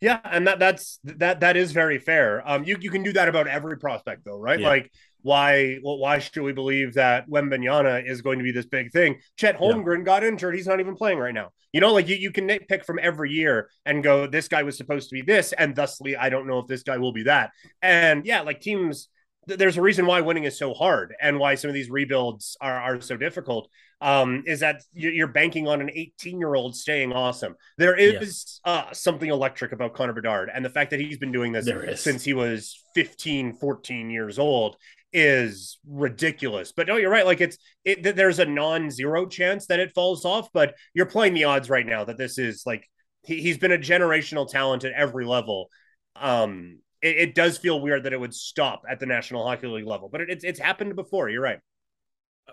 [0.00, 2.42] Yeah, and that that's that that is very fair.
[2.44, 4.58] Um, you you can do that about every prospect though, right?
[4.58, 4.66] Yeah.
[4.66, 4.90] Like
[5.20, 9.20] why well, why should we believe that Wembanyama is going to be this big thing?
[9.36, 10.04] Chet Holmgren yeah.
[10.04, 11.50] got injured; he's not even playing right now.
[11.72, 14.76] You know, like you, you can nitpick from every year and go, this guy was
[14.76, 17.52] supposed to be this, and thusly, I don't know if this guy will be that.
[17.80, 19.08] And yeah, like teams
[19.46, 22.80] there's a reason why winning is so hard and why some of these rebuilds are,
[22.80, 23.68] are so difficult
[24.00, 27.54] um, is that you're banking on an 18 year old staying awesome.
[27.78, 31.52] There is uh, something electric about Connor Bedard, and the fact that he's been doing
[31.52, 31.66] this
[32.00, 34.76] since he was 15, 14 years old
[35.12, 36.72] is ridiculous.
[36.72, 37.26] But no, you're right.
[37.26, 41.44] Like it's it, there's a non-zero chance that it falls off, but you're playing the
[41.44, 42.88] odds right now that this is like
[43.22, 45.68] he, he's been a generational talent at every level.
[46.16, 49.86] Um, it, it, does feel weird that it would stop at the National Hockey League
[49.86, 51.28] level, but it, it's it's happened before.
[51.28, 51.58] You're right.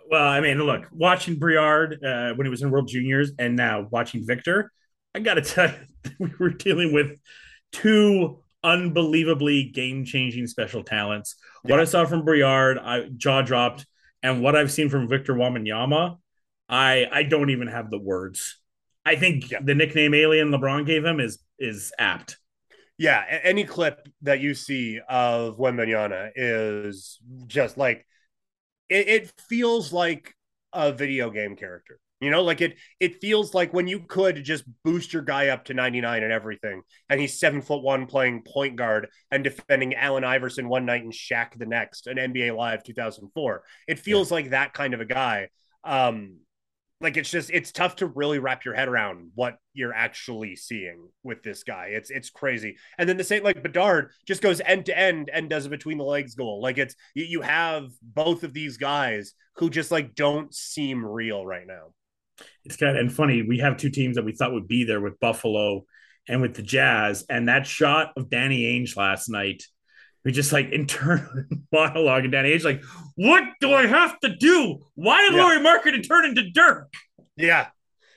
[0.09, 3.87] Well, I mean, look, watching Bedard uh, when he was in World Juniors, and now
[3.91, 4.71] watching Victor,
[5.13, 7.19] I got to tell you, we were dealing with
[7.71, 11.35] two unbelievably game-changing special talents.
[11.63, 11.71] Yeah.
[11.71, 13.85] What I saw from Bedard, I jaw dropped,
[14.23, 16.17] and what I've seen from Victor Wembanyama,
[16.67, 18.59] I I don't even have the words.
[19.05, 19.59] I think yeah.
[19.63, 22.38] the nickname Alien LeBron gave him is is apt.
[22.99, 28.05] Yeah, any clip that you see of Wembanyama is just like
[28.89, 30.35] it, it feels like
[30.73, 31.97] a video game character.
[32.19, 35.63] You know, like it it feels like when you could just boost your guy up
[35.65, 40.25] to 99 and everything, and he's seven foot one playing point guard and defending Allen
[40.25, 43.63] Iverson one night and Shaq the next, an NBA Live 2004.
[43.87, 44.35] It feels yeah.
[44.35, 45.47] like that kind of a guy.
[45.85, 46.39] Um,
[47.01, 51.07] like it's just it's tough to really wrap your head around what you're actually seeing
[51.23, 51.87] with this guy.
[51.91, 52.77] It's it's crazy.
[52.97, 55.97] And then the same like Bedard just goes end to end and does a between
[55.97, 56.61] the legs goal.
[56.61, 61.65] Like it's you, have both of these guys who just like don't seem real right
[61.65, 61.93] now.
[62.65, 63.43] It's kind of and funny.
[63.43, 65.85] We have two teams that we thought would be there with Buffalo
[66.27, 69.63] and with the Jazz, and that shot of Danny Ainge last night
[70.23, 72.83] we just like internal monologue and Danny Ainge like,
[73.15, 74.79] what do I have to do?
[74.95, 75.43] Why did yeah.
[75.43, 76.93] Lauri Markkanen turn into Dirk?
[77.35, 77.67] Yeah,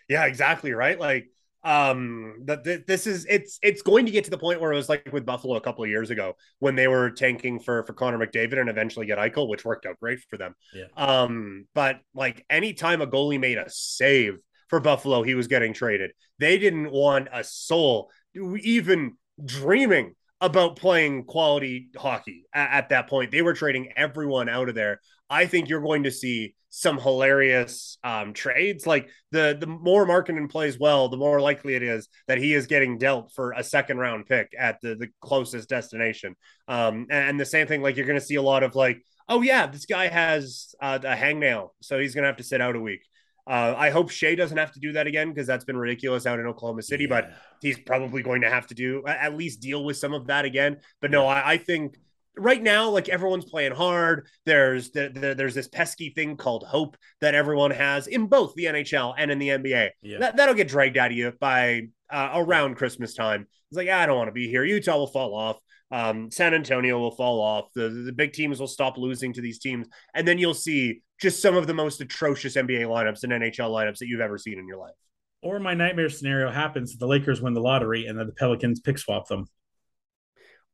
[0.08, 0.98] yeah, exactly right.
[0.98, 1.28] Like,
[1.64, 4.88] um, that this is it's it's going to get to the point where it was
[4.88, 8.18] like with Buffalo a couple of years ago when they were tanking for for Connor
[8.18, 10.56] McDavid and eventually get Eichel, which worked out great for them.
[10.74, 10.86] Yeah.
[10.96, 14.38] Um, but like anytime a goalie made a save
[14.68, 16.12] for Buffalo, he was getting traded.
[16.40, 23.30] They didn't want a soul even dreaming about playing quality hockey at, at, that point.
[23.30, 25.00] They were trading everyone out of there.
[25.30, 28.86] I think you're going to see some hilarious um, trades.
[28.86, 32.66] Like the the more Markkanen plays well, the more likely it is that he is
[32.66, 36.34] getting dealt for a second round pick at the, the closest destination.
[36.66, 39.42] Um, and the same thing, like you're going to see a lot of like, oh
[39.42, 42.74] yeah, this guy has uh, a hangnail, so he's going to have to sit out
[42.74, 43.02] a week.
[43.46, 46.38] Uh, I hope Shai doesn't have to do that again because that's been ridiculous out
[46.38, 47.08] in Oklahoma City, yeah.
[47.08, 50.44] but he's probably going to have to do at least deal with some of that
[50.44, 50.78] again.
[51.00, 51.96] But no, I, I think
[52.36, 54.28] right now, like everyone's playing hard.
[54.46, 58.66] There's the, the, there's this pesky thing called hope that everyone has in both the
[58.66, 59.90] NHL and in the NBA.
[60.02, 60.18] Yeah.
[60.18, 63.46] That, that'll get dragged out of you by uh, around Christmas time.
[63.70, 64.64] It's like, I don't want to be here.
[64.64, 65.58] Utah will fall off.
[65.90, 67.68] Um, San Antonio will fall off.
[67.74, 69.86] The, the big teams will stop losing to these teams.
[70.14, 73.98] And then you'll see just some of the most atrocious NBA lineups and NHL lineups
[73.98, 74.94] that you've ever seen in your life.
[75.40, 78.98] Or my nightmare scenario happens the Lakers win the lottery and then the Pelicans pick
[78.98, 79.46] swap them.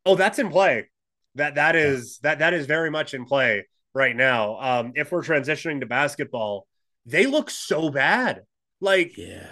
[0.04, 0.88] Oh, that's in play.
[1.34, 4.58] That that is that that is very much in play right now.
[4.58, 6.66] Um, if we're transitioning to basketball,
[7.06, 8.42] they look so bad.
[8.80, 9.46] Like yeah.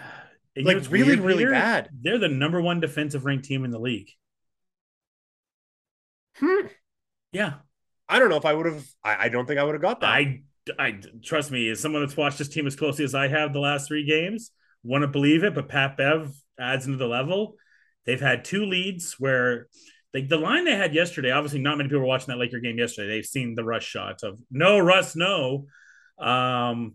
[0.56, 1.90] And like really, really they're, bad.
[2.00, 4.08] They're the number one defensive ranked team in the league.
[6.36, 6.66] Hmm.
[7.32, 7.54] Yeah.
[8.08, 8.86] I don't know if I would have.
[9.04, 10.10] I, I, don't think I would have got that.
[10.10, 10.42] I,
[10.78, 13.60] I trust me, as someone that's watched this team as closely as I have the
[13.60, 14.50] last three games,
[14.82, 15.54] want to believe it.
[15.54, 17.54] But Pat Bev adds into the level.
[18.04, 19.68] They've had two leads where,
[20.14, 21.30] like the line they had yesterday.
[21.30, 23.08] Obviously, not many people were watching that Laker game yesterday.
[23.08, 25.66] They've seen the rush shots of no Russ, no.
[26.18, 26.94] Um,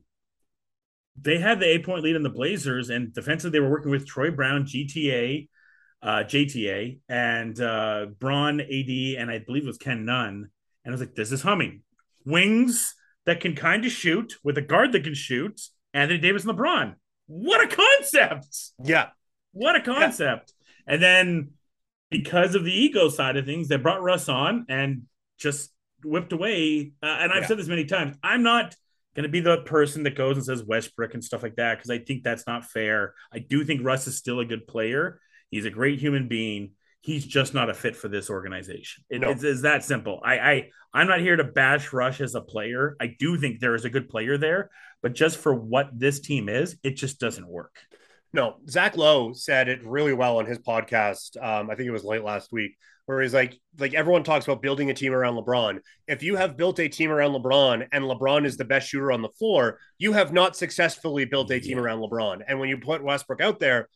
[1.20, 4.08] they had the eight point lead in the Blazers, and defensively they were working with
[4.08, 5.48] Troy Brown, GTA,
[6.04, 10.50] uh, JTA and uh, Braun AD, and I believe it was Ken Nunn.
[10.84, 11.84] And I was like, this is humming.
[12.26, 12.96] Wings
[13.26, 15.62] that can kind of shoot with a guard that can shoot.
[15.94, 16.96] Anthony Davis and LeBron.
[17.28, 18.72] What a concept!
[18.84, 19.10] Yeah,
[19.52, 20.54] what a concept.
[20.58, 20.94] Yeah.
[20.94, 21.50] And then
[22.10, 25.04] because of the ego side of things, they brought Russ on and
[25.38, 25.72] just
[26.04, 26.94] whipped away.
[27.02, 27.48] Uh, and I've yeah.
[27.48, 28.16] said this many times.
[28.24, 28.76] I'm not
[29.16, 31.90] going to be the person that goes and says Westbrook and stuff like that because
[31.90, 33.14] I think that's not fair.
[33.32, 35.20] I do think Russ is still a good player.
[35.50, 36.72] He's a great human being.
[37.02, 39.04] He's just not a fit for this organization.
[39.10, 39.32] It, no.
[39.32, 40.22] it's, it's, that simple.
[40.24, 42.96] I, I I'm not here to bash Russ as a player.
[43.00, 44.70] I do think there is a good player there,
[45.02, 47.80] but just for what this team is, it just doesn't work.
[48.34, 51.42] No, Zach Lowe said it really well on his podcast.
[51.42, 54.62] Um, I think it was late last week, where he's like, like everyone talks about
[54.62, 55.80] building a team around LeBron.
[56.08, 59.22] If you have built a team around LeBron and LeBron is the best shooter on
[59.22, 61.84] the floor, you have not successfully built a team yeah.
[61.84, 62.42] around LeBron.
[62.48, 63.90] And when you put Westbrook out there,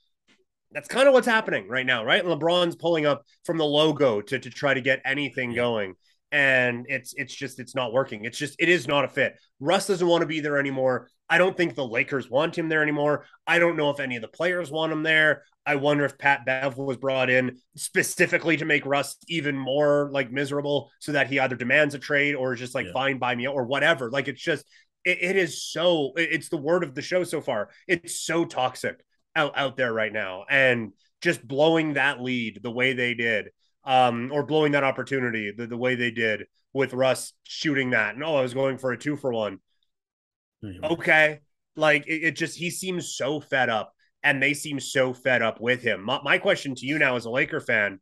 [0.71, 2.23] that's kind of what's happening right now, right?
[2.23, 5.95] LeBron's pulling up from the logo to, to try to get anything going
[6.35, 8.25] and it's it's just it's not working.
[8.25, 9.37] It's just it is not a fit.
[9.61, 11.09] Russ doesn't want to be there anymore.
[11.29, 13.25] I don't think the Lakers want him there anymore.
[13.47, 15.43] I don't know if any of the players want him there.
[15.65, 20.29] I wonder if Pat Bev was brought in specifically to make Russ even more like
[20.29, 22.93] miserable so that he either demands a trade or is just like yeah.
[22.93, 24.11] fine by me or whatever.
[24.11, 24.65] Like it's just
[25.05, 27.69] it, it is so it's the word of the show so far.
[27.87, 29.03] It's so toxic
[29.35, 30.45] out, out there right now.
[30.49, 33.49] And just blowing that lead the way they did
[33.83, 38.17] um, or blowing that opportunity the, the way they did with Russ shooting that.
[38.17, 39.59] No, I was going for a two for one.
[40.63, 40.85] Mm-hmm.
[40.85, 41.39] Okay.
[41.75, 45.61] Like it, it, just, he seems so fed up and they seem so fed up
[45.61, 46.03] with him.
[46.03, 47.99] My, my question to you now as a Laker fan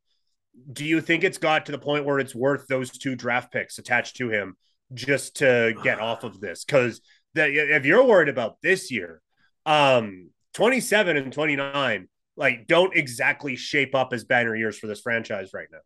[0.72, 3.80] do you think it's got to the point where it's worth those two draft picks
[3.80, 4.56] attached to him
[4.94, 6.64] just to get off of this?
[6.64, 7.02] Because
[7.36, 9.22] if you're worried about this year,
[9.66, 15.52] um, 27 and 29 like don't exactly shape up as banner years for this franchise
[15.54, 15.80] right now.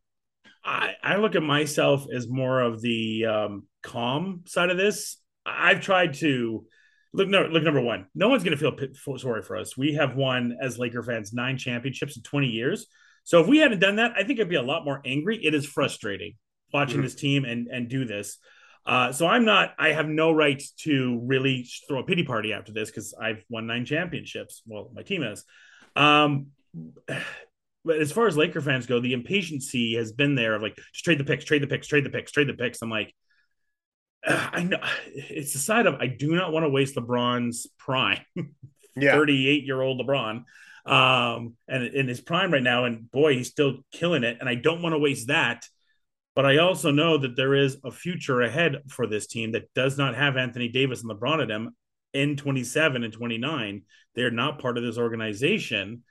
[0.63, 5.17] I, I look at myself as more of the um, calm side of this.
[5.45, 6.65] I've tried to
[7.13, 7.29] look.
[7.29, 7.63] No, look.
[7.63, 9.77] Number one, no one's going to feel sorry for us.
[9.77, 12.87] We have won as Laker fans nine championships in twenty years.
[13.23, 15.39] So if we hadn't done that, I think I'd be a lot more angry.
[15.43, 16.33] It is frustrating
[16.73, 17.03] watching mm-hmm.
[17.03, 18.37] this team and and do this.
[18.87, 19.73] Uh, so I'm not.
[19.77, 23.67] I have no right to really throw a pity party after this because I've won
[23.67, 24.61] nine championships.
[24.65, 25.43] Well, my team has.
[25.97, 26.47] Um,
[27.83, 31.03] but as far as Laker fans go, the impatiency has been there of like just
[31.03, 32.81] trade the picks, trade the picks, trade the picks, trade the picks.
[32.81, 33.13] I'm like,
[34.25, 38.21] I know it's the side of I do not want to waste LeBron's prime,
[38.95, 40.43] yeah, 38 year old LeBron,
[40.85, 44.55] um, and in his prime right now, and boy, he's still killing it, and I
[44.55, 45.65] don't want to waste that.
[46.37, 49.97] But I also know that there is a future ahead for this team that does
[49.97, 51.75] not have Anthony Davis and LeBron at them
[52.13, 53.81] in 27 and 29.
[54.13, 56.03] They're not part of this organization.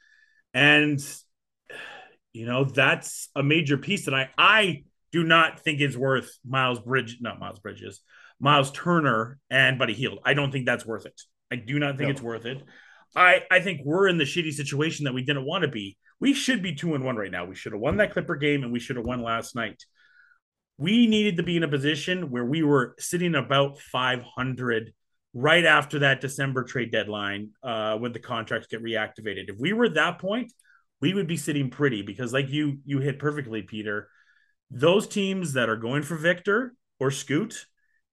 [0.53, 1.01] And
[2.33, 6.81] you know, that's a major piece that I I do not think is worth Miles
[6.81, 8.01] Bridge, not Miles Bridges,
[8.41, 10.19] Myles Turner and Buddy Hield.
[10.25, 11.23] I don't think that's worth it.
[11.53, 12.13] I do not think no.
[12.15, 12.65] it's worth it.
[13.15, 15.97] I I think we're in the shitty situation that we didn't want to be.
[16.19, 17.45] We should be two and one right now.
[17.45, 19.81] We should have won that Clipper game and we should have won last night.
[20.79, 24.93] We needed to be in a position where we were sitting about 500
[25.33, 29.49] right after that December trade deadline uh, when the contracts get reactivated.
[29.49, 30.53] If we were at that point,
[31.01, 34.09] we would be sitting pretty because, like you you hit perfectly, Peter.
[34.71, 37.67] Those teams that are going for Victor or Scoot,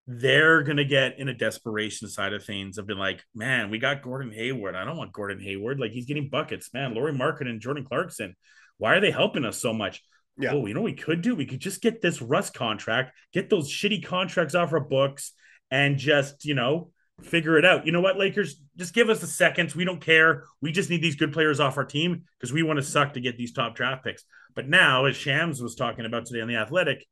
[0.06, 2.76] they're gonna get in a desperation side of things.
[2.76, 4.76] Have been like, man, we got Gordon Hayward.
[4.76, 5.80] I don't want Gordon Hayward.
[5.80, 6.94] Like he's getting buckets, man.
[6.94, 8.36] Lauri Market and Jordan Clarkson.
[8.78, 10.02] Why are they helping us so much?
[10.38, 10.54] Yeah.
[10.54, 11.36] Oh, you know we could do?
[11.36, 15.34] We could just get this Russ contract, get those shitty contracts off our books,
[15.70, 17.86] and just you know figure it out.
[17.86, 18.60] You know what, Lakers?
[18.76, 19.74] Just give us a second.
[19.74, 20.44] We don't care.
[20.62, 23.22] We just need these good players off our team because we want to suck to
[23.22, 24.24] get these top draft picks.
[24.56, 27.06] But now, as Shams was talking about today on the Athletic,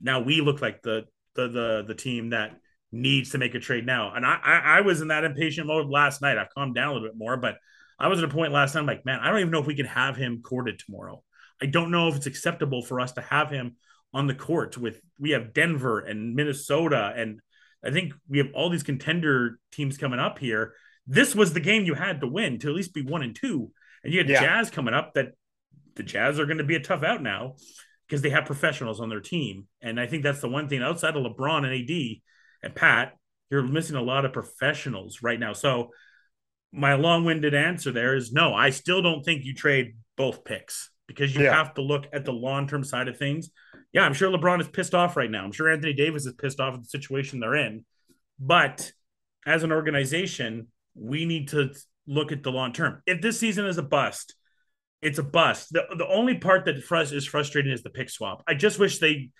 [0.00, 1.04] now we look like the
[1.34, 2.56] the the, the team that
[2.92, 4.14] needs to make a trade now.
[4.14, 6.38] And I, I, I was in that impatient mode last night.
[6.38, 7.56] I've calmed down a little bit more, but
[7.98, 8.80] I was at a point last night.
[8.80, 11.22] I'm like, man, I don't even know if we can have him courted tomorrow.
[11.60, 13.76] I don't know if it's acceptable for us to have him
[14.12, 17.40] on the court with we have Denver and Minnesota and
[17.84, 20.74] I think we have all these contender teams coming up here.
[21.06, 23.70] This was the game you had to win to at least be one and two.
[24.02, 24.40] And you had yeah.
[24.40, 25.32] Jazz coming up that
[25.94, 27.54] the Jazz are going to be a tough out now
[28.06, 29.66] because they have professionals on their team.
[29.80, 32.20] And I think that's the one thing outside of LeBron and AD
[32.62, 33.12] and Pat,
[33.50, 35.52] you're missing a lot of professionals right now.
[35.52, 35.90] So
[36.72, 41.34] my long-winded answer there is no, I still don't think you trade both picks because
[41.34, 41.54] you yeah.
[41.54, 43.50] have to look at the long-term side of things
[43.96, 45.42] yeah, I'm sure LeBron is pissed off right now.
[45.42, 47.86] I'm sure Anthony Davis is pissed off at the situation they're in.
[48.38, 48.92] But
[49.46, 51.72] as an organization, we need to
[52.06, 53.02] look at the long term.
[53.06, 54.34] If this season is a bust,
[55.00, 55.72] it's a bust.
[55.72, 58.42] The, the only part that frust- is frustrating is the pick swap.
[58.46, 59.30] I just wish they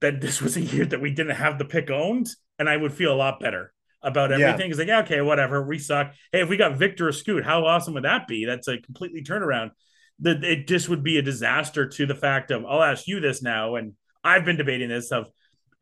[0.00, 2.92] that this was a year that we didn't have the pick owned, and I would
[2.92, 3.72] feel a lot better
[4.02, 4.68] about everything.
[4.68, 6.12] It's like, yeah, okay, whatever, we suck.
[6.30, 8.44] Hey, if we got Victor or Scoot, how awesome would that be?
[8.44, 9.70] That's a completely turnaround.
[10.20, 13.42] That it just would be a disaster to the fact of I'll ask you this
[13.42, 15.28] now, and I've been debating this of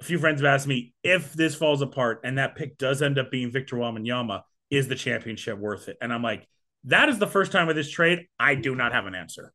[0.01, 3.19] a few friends have asked me if this falls apart and that pick does end
[3.19, 5.97] up being Victor Wembanyama, is the championship worth it?
[6.01, 6.49] And I'm like,
[6.85, 8.27] that is the first time with this trade.
[8.39, 9.53] I do not have an answer.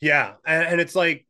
[0.00, 1.26] Yeah, and, and it's like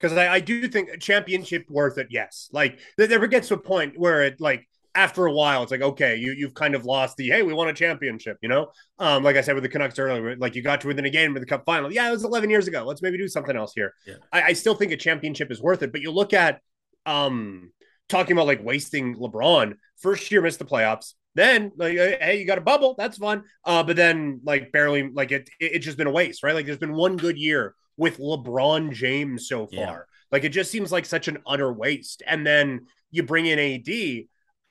[0.00, 2.08] because I, I, do think championship worth it.
[2.10, 5.82] Yes, like there gets to a point where it like after a while it's like
[5.82, 8.38] okay, you you've kind of lost the hey we won a championship.
[8.42, 11.04] You know, um, like I said with the Canucks earlier, like you got to within
[11.04, 11.92] a game with the Cup final.
[11.92, 12.84] Yeah, it was 11 years ago.
[12.84, 13.94] Let's maybe do something else here.
[14.06, 14.14] Yeah.
[14.32, 16.60] I, I still think a championship is worth it, but you look at
[17.06, 17.72] um
[18.08, 19.74] talking about like wasting LeBron.
[19.98, 21.14] First year missed the playoffs.
[21.34, 23.44] Then like hey, you got a bubble, that's fun.
[23.64, 26.54] Uh, but then like barely like it, it it's just been a waste, right?
[26.54, 29.70] Like there's been one good year with LeBron James so far.
[29.76, 29.98] Yeah.
[30.32, 32.22] Like it just seems like such an utter waste.
[32.26, 34.24] And then you bring in AD,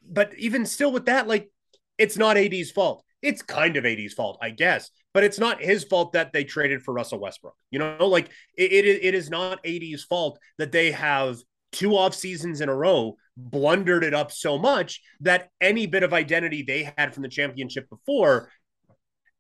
[0.10, 1.50] but even still with that, like
[1.98, 3.04] it's not AD's fault.
[3.22, 6.82] It's kind of AD's fault, I guess, but it's not his fault that they traded
[6.82, 7.56] for Russell Westbrook.
[7.70, 11.38] You know, like it, it, it is not AD's fault that they have
[11.72, 16.14] two off seasons in a row blundered it up so much that any bit of
[16.14, 18.50] identity they had from the championship before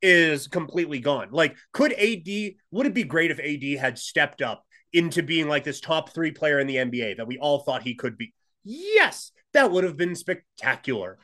[0.01, 1.30] is completely gone.
[1.32, 2.28] Like, could AD,
[2.72, 4.63] would it be great if AD had stepped up
[4.93, 7.95] into being like this top three player in the NBA that we all thought he
[7.95, 8.34] could be?
[8.63, 11.18] Yes, that would have been spectacular.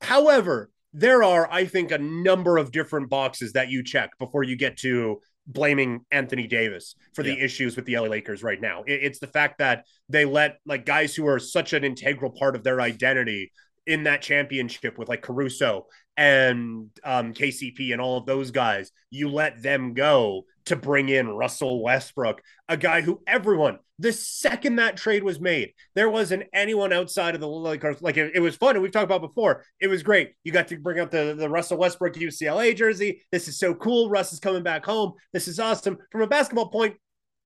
[0.00, 4.56] However, there are, I think, a number of different boxes that you check before you
[4.56, 7.44] get to blaming Anthony Davis for the yeah.
[7.44, 8.84] issues with the LA Lakers right now.
[8.86, 12.62] It's the fact that they let like guys who are such an integral part of
[12.62, 13.50] their identity
[13.86, 19.30] in that championship with like Caruso and um, KCP and all of those guys, you
[19.30, 24.96] let them go to bring in Russell Westbrook, a guy who everyone, the second that
[24.96, 28.00] trade was made, there wasn't anyone outside of the Lakers.
[28.00, 28.76] Like it, it was fun.
[28.76, 29.64] And we've talked about before.
[29.80, 30.32] It was great.
[30.44, 33.22] You got to bring up the, the Russell Westbrook UCLA jersey.
[33.32, 34.10] This is so cool.
[34.10, 35.14] Russ is coming back home.
[35.32, 35.98] This is awesome.
[36.10, 36.96] From a basketball point,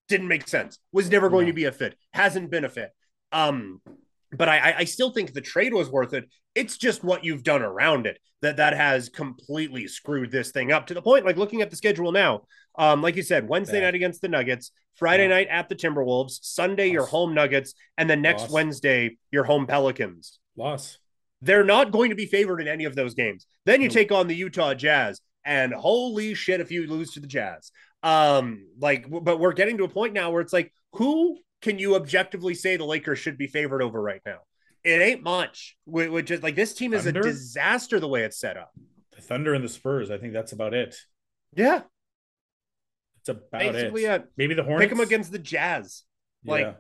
[0.09, 0.79] didn't make sense.
[0.93, 1.97] Was never going to be a fit.
[2.13, 2.91] Hasn't been a fit.
[3.33, 3.81] Um,
[4.33, 6.29] but I, I still think the trade was worth it.
[6.55, 10.87] It's just what you've done around it that that has completely screwed this thing up
[10.87, 11.25] to the point.
[11.25, 12.43] Like looking at the schedule now,
[12.79, 15.31] um, like you said, Wednesday night against the Nuggets, Friday yeah.
[15.31, 16.93] night at the Timberwolves, Sunday Loss.
[16.93, 18.51] your home Nuggets, and then next Loss.
[18.51, 20.39] Wednesday your home Pelicans.
[20.57, 20.99] Loss.
[21.43, 23.47] They're not going to be favored in any of those games.
[23.67, 27.27] Then you take on the Utah Jazz, and holy shit, if you lose to the
[27.27, 27.71] Jazz,
[28.03, 31.95] um, like, but we're getting to a point now where it's like, who can you
[31.97, 34.39] objectively say the Lakers should be favored over right now?
[34.85, 35.77] It ain't much.
[35.85, 37.21] Which is like this team is Thunder?
[37.21, 38.71] a disaster the way it's set up.
[39.15, 40.11] The Thunder and the Spurs.
[40.11, 40.97] I think that's about it.
[41.55, 41.83] Yeah,
[43.21, 44.25] it's about Basically, it.
[44.37, 46.05] Maybe the Hornets pick them against the Jazz.
[46.45, 46.77] Like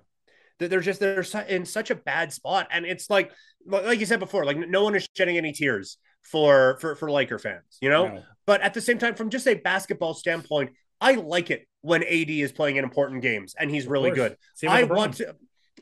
[0.61, 0.68] yeah.
[0.68, 3.33] they're just they're in such a bad spot, and it's like
[3.66, 7.39] like you said before, like no one is shedding any tears for for for Laker
[7.39, 8.09] fans, you know.
[8.09, 8.22] No.
[8.47, 10.70] But at the same time, from just a basketball standpoint,
[11.01, 14.37] I like it when AD is playing in important games and he's really good.
[14.67, 15.37] I want to,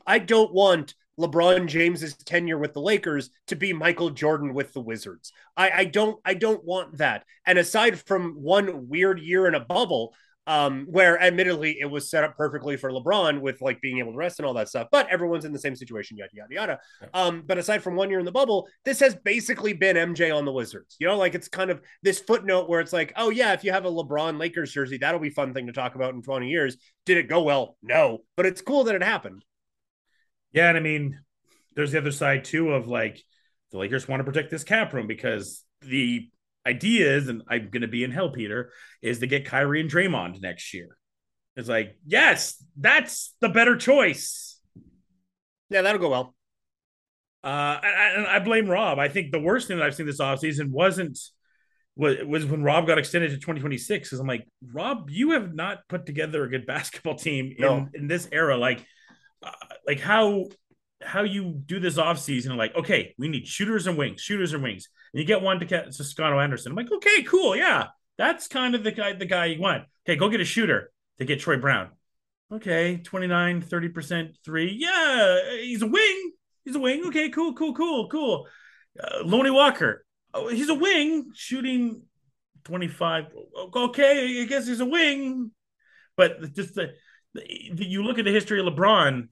[0.05, 4.81] I don't want LeBron James's tenure with the Lakers to be Michael Jordan with the
[4.81, 5.31] Wizards.
[5.55, 7.23] I, I don't I don't want that.
[7.45, 10.13] And aside from one weird year in a bubble,
[10.47, 14.17] um, where admittedly it was set up perfectly for LeBron with like being able to
[14.17, 16.79] rest and all that stuff, but everyone's in the same situation, yada yada yada.
[17.13, 20.45] Um, but aside from one year in the bubble, this has basically been MJ on
[20.45, 20.95] the Wizards.
[20.99, 23.71] You know, like it's kind of this footnote where it's like, oh yeah, if you
[23.71, 26.77] have a LeBron Lakers jersey, that'll be fun thing to talk about in 20 years.
[27.05, 27.77] Did it go well?
[27.81, 29.43] No, but it's cool that it happened.
[30.51, 31.19] Yeah, and I mean,
[31.75, 33.21] there's the other side too of like
[33.71, 36.29] the Lakers want to protect this cap room because the
[36.65, 39.89] idea is, and I'm going to be in hell, Peter, is to get Kyrie and
[39.89, 40.97] Draymond next year.
[41.55, 44.59] It's like, yes, that's the better choice.
[45.69, 46.35] Yeah, that'll go well.
[47.43, 48.97] Uh, and I, I, blame Rob.
[48.97, 51.19] I think the worst thing that I've seen this offseason wasn't
[51.95, 54.09] was, was when Rob got extended to 2026.
[54.09, 57.87] Because I'm like, Rob, you have not put together a good basketball team in, no.
[57.93, 58.57] in this era.
[58.57, 58.85] Like,
[59.43, 59.51] uh,
[59.87, 60.45] like how
[61.03, 64.89] how you do this offseason, like, okay, we need shooters and wings, shooters and wings.
[65.15, 66.73] You get one to Toscano Anderson.
[66.73, 67.55] I'm like, okay, cool.
[67.55, 67.87] Yeah.
[68.17, 69.83] That's kind of the guy, the guy you want.
[70.05, 71.89] Okay, go get a shooter to get Troy Brown.
[72.51, 74.75] Okay, 29, 30% three.
[74.77, 76.31] Yeah, he's a wing.
[76.63, 77.05] He's a wing.
[77.07, 78.47] Okay, cool, cool, cool, cool.
[78.99, 80.05] Uh, Walker.
[80.33, 82.03] Oh, he's a wing shooting
[82.65, 83.25] 25.
[83.75, 85.51] Okay, I guess he's a wing.
[86.17, 86.93] But just the,
[87.33, 89.27] the you look at the history of LeBron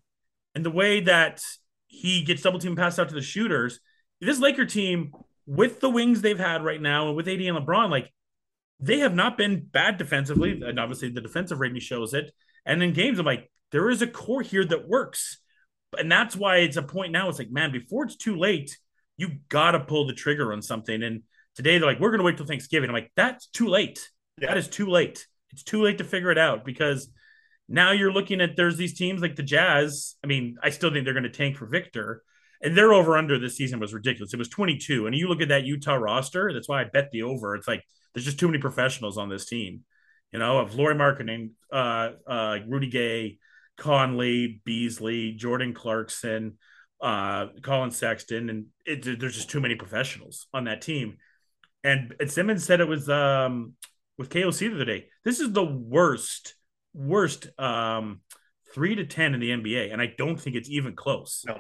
[0.56, 1.42] and the way that
[1.88, 3.80] he gets double team passed out to the shooters.
[4.20, 5.12] This Laker team,
[5.46, 8.12] with the wings they've had right now, and with AD and LeBron, like
[8.80, 10.62] they have not been bad defensively.
[10.62, 12.32] And obviously, the defensive rating shows it.
[12.66, 15.40] And in games, I'm like, there is a core here that works.
[15.98, 17.30] and that's why it's a point now.
[17.30, 18.78] It's like, man, before it's too late,
[19.18, 21.04] you gotta pull the trigger on something.
[21.04, 21.24] And
[21.56, 22.90] today they're like, we're gonna wait till Thanksgiving.
[22.90, 24.10] I'm like, that's too late.
[24.40, 24.50] Yeah.
[24.50, 25.28] That is too late.
[25.52, 27.10] It's too late to figure it out because
[27.70, 30.16] now you're looking at there's these teams like the Jazz.
[30.24, 32.24] I mean, I still think they're going to tank for Victor,
[32.64, 34.34] and their over under this season was ridiculous.
[34.34, 36.54] It was 22, and you look at that Utah roster.
[36.54, 37.56] That's why I bet the over.
[37.56, 37.84] It's like
[38.14, 39.82] there's just too many professionals on this team.
[40.32, 43.38] You know, of Lauri Markkanen, uh, uh, Rudy Gay,
[43.78, 46.58] Conley, Beasley, Jordan Clarkson,
[47.02, 51.18] uh, Collin Sexton, and it, there's just too many professionals on that team.
[51.84, 53.74] And, and Simmons said it was um,
[54.18, 55.08] with KOC the other day.
[55.26, 56.56] This is the worst,
[56.94, 58.22] worst um,
[58.74, 61.44] three to ten in the NBA, and I don't think it's even close.
[61.46, 61.60] No,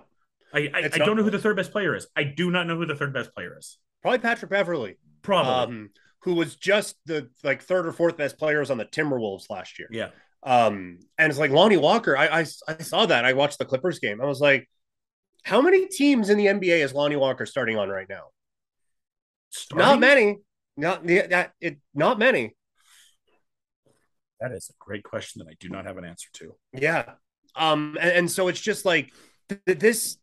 [0.54, 2.08] I I, I don't know who the third best player is.
[2.16, 3.78] I do not know who the third best player is.
[4.02, 4.98] Probably Patrick Beverley.
[5.22, 5.76] Probably.
[5.76, 5.90] Um,
[6.24, 9.90] who was just the like third or fourth best players on the Timberwolves last year.
[9.92, 10.10] Yeah.
[10.42, 12.18] Um, and it's like Lonnie Walker.
[12.18, 13.26] I, I I saw that.
[13.26, 14.22] I watched the Clippers game.
[14.22, 14.70] I was like,
[15.44, 18.24] how many teams in the NBA is Lonnie Walker starting on right now?
[19.50, 19.88] Starting?
[19.88, 20.38] Not many.
[20.76, 21.78] Not that it.
[21.94, 22.56] Not many.
[24.40, 26.56] That is a great question that I do not have an answer to.
[26.74, 27.14] Yeah.
[27.56, 27.98] Um.
[28.00, 29.14] And, and so it's just like
[29.50, 30.18] th- this.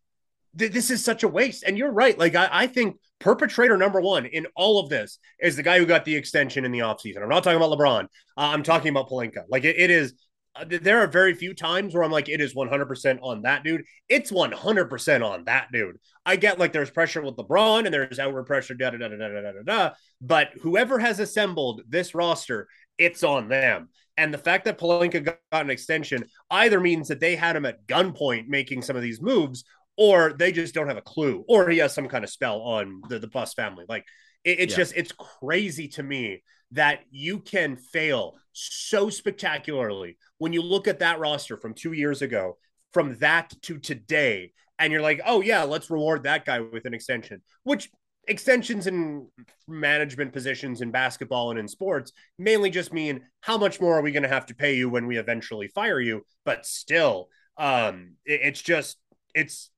[0.59, 1.65] Th- this is such a waste.
[1.65, 2.19] And you're right.
[2.19, 5.87] Like I, I think perpetrator number one in all of this is the guy who
[5.87, 7.23] got the extension in the offseason.
[7.23, 8.05] I'm not talking about LeBron.
[8.05, 9.45] Uh, I'm talking about Pelinka.
[9.49, 10.15] Like it, it is
[10.57, 13.85] uh, there are very few times where I'm like, it is 100% on that dude.
[14.09, 15.99] It's 100% on that dude.
[16.27, 19.17] I get like there's pressure with LeBron and there's outward pressure, da da da da
[19.17, 19.91] da da da da.
[20.21, 23.89] But whoever has assembled this roster, it's on them.
[24.17, 27.87] And the fact that Pelinka got an extension either means that they had him at
[27.87, 29.65] gunpoint making some of these moves,
[29.97, 33.03] or they just don't have a clue, or he has some kind of spell on
[33.09, 33.85] the, the Buss family.
[33.89, 34.07] Like
[34.45, 34.79] it, it's yeah.
[34.79, 41.01] just it's crazy to me that you can fail so spectacularly when you look at
[41.01, 42.57] that roster from two years ago,
[42.93, 46.95] from that to today, and you're like, oh yeah, let's reward that guy with an
[46.95, 47.91] extension, which
[48.29, 49.27] extensions in
[49.67, 54.13] management positions in basketball and in sports mainly just mean how much more are we
[54.13, 58.41] going to have to pay you when we eventually fire you but still um it,
[58.43, 58.99] it's just
[59.35, 59.71] it's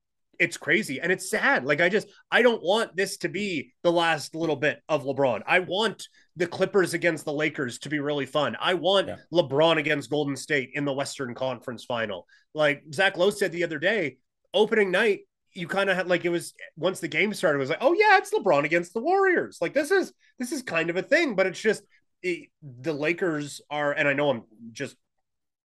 [0.43, 1.63] it's crazy and it's sad.
[1.63, 5.41] Like I just I don't want this to be the last little bit of LeBron.
[5.47, 8.57] I want the Clippers against the Lakers to be really fun.
[8.59, 9.15] I want yeah.
[9.31, 12.27] LeBron against Golden State in the Western Conference Final.
[12.53, 14.17] Like Zach Lowe said the other day,
[14.53, 15.21] opening night,
[15.53, 17.93] you kind of had like it was once the game started, it was like, oh
[17.93, 19.59] yeah, it's LeBron against the Warriors.
[19.61, 21.83] Like this is this is kind of a thing, but it's just
[22.21, 24.97] it, the Lakers are, and I know I'm just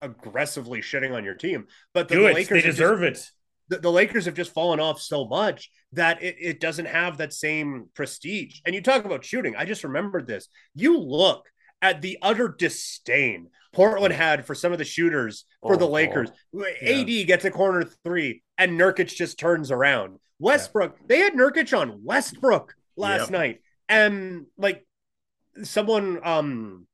[0.00, 3.32] aggressively shitting on your team, but the, the Lakers they deserve just, it
[3.68, 7.32] the, the Lakers have just fallen off so much that it, it doesn't have that
[7.32, 8.60] same prestige.
[8.64, 9.56] And you talk about shooting.
[9.56, 10.48] I just remembered this.
[10.74, 11.46] You look
[11.80, 16.30] at the utter disdain Portland had for some of the shooters for oh, the Lakers.
[16.54, 17.00] Oh, yeah.
[17.00, 20.18] AD gets a corner three and Nurkic just turns around.
[20.38, 21.06] Westbrook, yeah.
[21.08, 23.30] they had Nurkic on Westbrook last yep.
[23.30, 23.60] night.
[23.88, 24.86] And like
[25.62, 26.86] someone um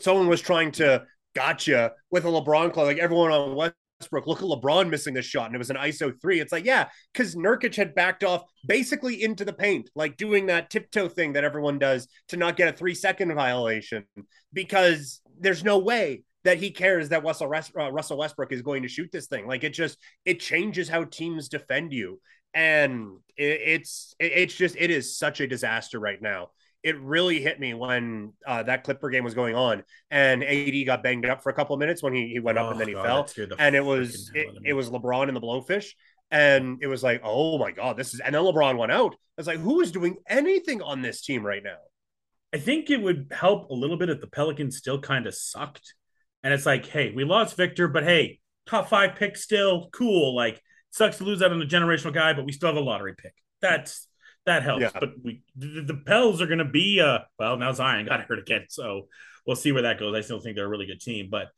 [0.00, 3.74] someone was trying to gotcha with a LeBron club, like everyone on West
[4.04, 6.40] Westbrook, look at LeBron missing this shot, and it was an ISO three.
[6.40, 10.70] It's like, yeah, because Nurkic had backed off basically into the paint, like doing that
[10.70, 14.04] tiptoe thing that everyone does to not get a three second violation,
[14.52, 18.88] because there's no way that he cares that Russell, uh, Russell Westbrook is going to
[18.88, 19.46] shoot this thing.
[19.46, 22.20] Like it just it changes how teams defend you,
[22.52, 26.50] and it, it's it, it's just it is such a disaster right now
[26.84, 31.02] it really hit me when uh, that Clipper game was going on and AD got
[31.02, 32.94] banged up for a couple of minutes when he, he went up and then he
[32.94, 33.48] oh, God, fell.
[33.58, 35.86] And it was it, it, was LeBron and the blowfish.
[36.30, 39.14] And it was like, oh my God, this is and then LeBron went out.
[39.14, 41.78] I was like, who is doing anything on this team right now?
[42.52, 45.94] I think it would help a little bit if the Pelicans still kind of sucked.
[46.42, 50.36] And it's like, hey, we lost Victor, but hey, top five pick still cool.
[50.36, 50.60] Like,
[50.90, 53.32] sucks to lose out on a generational guy, but we still have a lottery pick.
[53.62, 54.06] That's
[54.46, 54.82] that helps.
[54.82, 54.90] Yeah.
[54.98, 58.38] But we the, the Pels are going to be uh well now Zion got hurt
[58.38, 59.08] again, so
[59.46, 60.14] we'll see where that goes.
[60.14, 61.48] I still think they're a really good team, but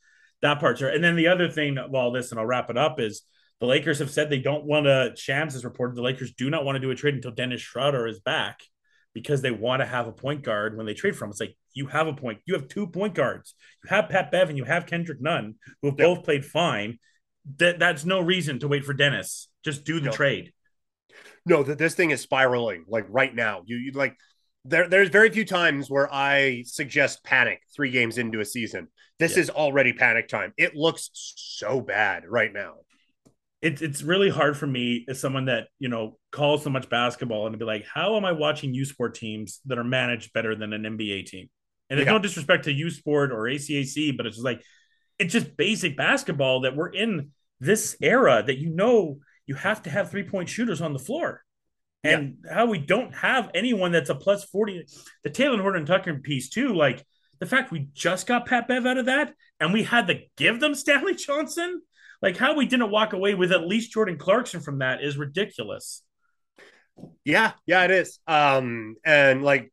[0.43, 0.89] that part's are.
[0.89, 3.23] And then the other thing of all this, and I'll wrap it up, is
[3.61, 5.13] the Lakers have said they don't want to.
[5.17, 8.07] Shams has reported the Lakers do not want to do a trade until Dennis Schroeder
[8.07, 8.61] is back
[9.15, 11.31] because they want to have a point guard when they trade from.
[11.31, 14.49] It's like you have a point, you have two point guards, you have Pat Bev
[14.49, 16.99] and you have Kendrick Nunn who have both played fine.
[17.59, 19.49] That that's no reason to wait for Dennis.
[19.65, 20.53] Just do the trade
[21.47, 23.63] no, that this thing is spiraling like right now.
[23.65, 24.17] You, you like
[24.65, 28.89] there, there's very few times where I suggest panic three games into a season.
[29.19, 29.43] This yeah.
[29.43, 30.53] is already panic time.
[30.59, 32.75] It looks so bad right now.
[33.63, 37.47] It's it's really hard for me as someone that you know calls so much basketball
[37.47, 40.55] and to be like, how am I watching U Sport teams that are managed better
[40.55, 41.49] than an NBA team?
[41.89, 42.13] And there's yeah.
[42.13, 44.63] no disrespect to U Sport or ACAC, but it's just like
[45.19, 47.31] it's just basic basketball that we're in
[47.61, 51.43] this era that you know you have to have three point shooters on the floor.
[52.05, 52.55] And yeah.
[52.55, 54.87] how we don't have anyone that's a plus 40.
[55.25, 57.05] The Talen Horton Tucker piece, too, like
[57.41, 60.61] the fact we just got Pat Bev out of that and we had to give
[60.61, 61.83] them Stanley Johnson,
[62.23, 66.03] like how we didn't walk away with at least Jordan Clarkson from that is ridiculous.
[67.25, 68.19] Yeah, yeah, it is.
[68.27, 69.73] Um, and like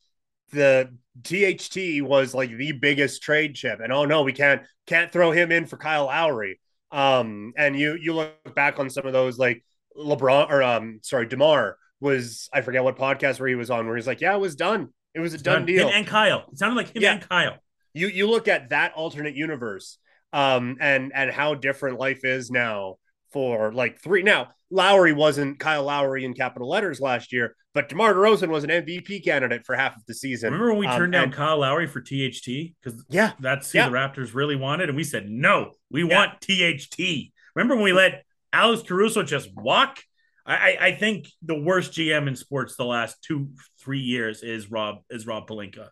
[0.52, 0.90] the
[1.24, 5.52] THT was like the biggest trade chip, and oh no, we can't can't throw him
[5.52, 6.60] in for Kyle Lowry.
[6.94, 9.66] Um, and you you look back on some of those like
[9.98, 13.96] LeBron or um sorry, DeMar was I forget what podcast where he was on where
[13.96, 14.89] he's like, Yeah, it was done.
[15.16, 15.88] It was a done, done, deal.
[15.88, 16.46] Him and Kyle.
[16.52, 17.14] It sounded like him yeah.
[17.14, 17.58] and Kyle.
[17.94, 19.98] You you look at that alternate universe
[20.32, 22.98] um and and how different life is now
[23.34, 28.16] for like three now Lowry wasn't Kyle Lowry in capital letters last year, but DeMar
[28.16, 30.52] DeRozan was an MVP candidate for half of the season.
[30.52, 32.74] Remember when we um, turned down and, Kyle Lowry for THT?
[32.82, 33.90] Because yeah, that's who yeah.
[33.90, 36.18] the Raptors really wanted, and we said no, we yeah.
[36.18, 37.32] want THT.
[37.56, 40.00] Remember when we let Alex Caruso just walk?
[40.46, 44.98] I, I think the worst GM in sports the last two three years is Rob
[45.10, 45.90] is Rob Pelinka.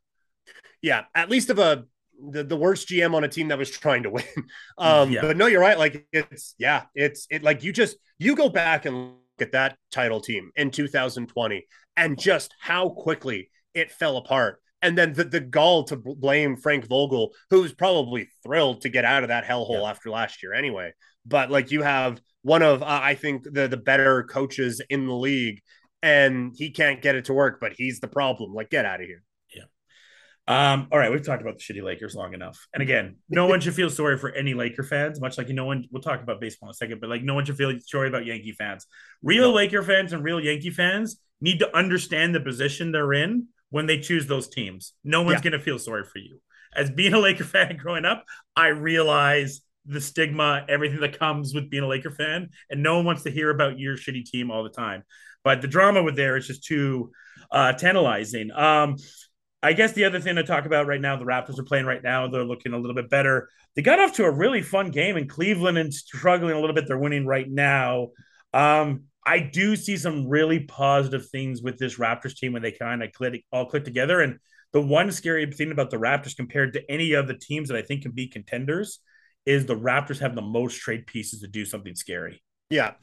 [0.81, 1.85] Yeah, at least of a
[2.29, 4.23] the, the worst GM on a team that was trying to win.
[4.77, 5.21] Um, yeah.
[5.21, 5.77] but no, you're right.
[5.77, 9.77] Like it's yeah, it's it like you just you go back and look at that
[9.91, 11.67] title team in 2020
[11.97, 14.59] and just how quickly it fell apart.
[14.81, 19.21] And then the, the gall to blame Frank Vogel, who's probably thrilled to get out
[19.21, 19.89] of that hellhole yeah.
[19.91, 20.93] after last year anyway.
[21.25, 25.13] But like you have one of uh, I think the the better coaches in the
[25.15, 25.61] league,
[26.01, 28.53] and he can't get it to work, but he's the problem.
[28.53, 29.21] Like get out of here.
[30.51, 32.67] Um, all right, we've talked about the shitty Lakers long enough.
[32.73, 35.85] And again, no one should feel sorry for any Laker fans, much like no one
[35.91, 38.25] we'll talk about baseball in a second, but like no one should feel sorry about
[38.25, 38.85] Yankee fans.
[39.23, 39.53] Real no.
[39.53, 43.97] Laker fans and real Yankee fans need to understand the position they're in when they
[43.97, 44.91] choose those teams.
[45.05, 45.51] No one's yeah.
[45.51, 46.41] gonna feel sorry for you.
[46.75, 51.69] As being a Laker fan growing up, I realize the stigma, everything that comes with
[51.69, 54.63] being a Laker fan, and no one wants to hear about your shitty team all
[54.63, 55.03] the time.
[55.45, 57.11] But the drama with there is just too
[57.51, 58.51] uh, tantalizing.
[58.51, 58.97] Um,
[59.63, 62.01] I guess the other thing to talk about right now, the Raptors are playing right
[62.01, 62.27] now.
[62.27, 63.47] They're looking a little bit better.
[63.75, 66.87] They got off to a really fun game in Cleveland and struggling a little bit.
[66.87, 68.09] They're winning right now.
[68.53, 73.03] Um, I do see some really positive things with this Raptors team when they kind
[73.03, 74.21] of click, all click together.
[74.21, 74.39] And
[74.73, 77.83] the one scary thing about the Raptors compared to any of the teams that I
[77.83, 78.99] think can be contenders
[79.45, 82.41] is the Raptors have the most trade pieces to do something scary.
[82.71, 82.93] Yeah.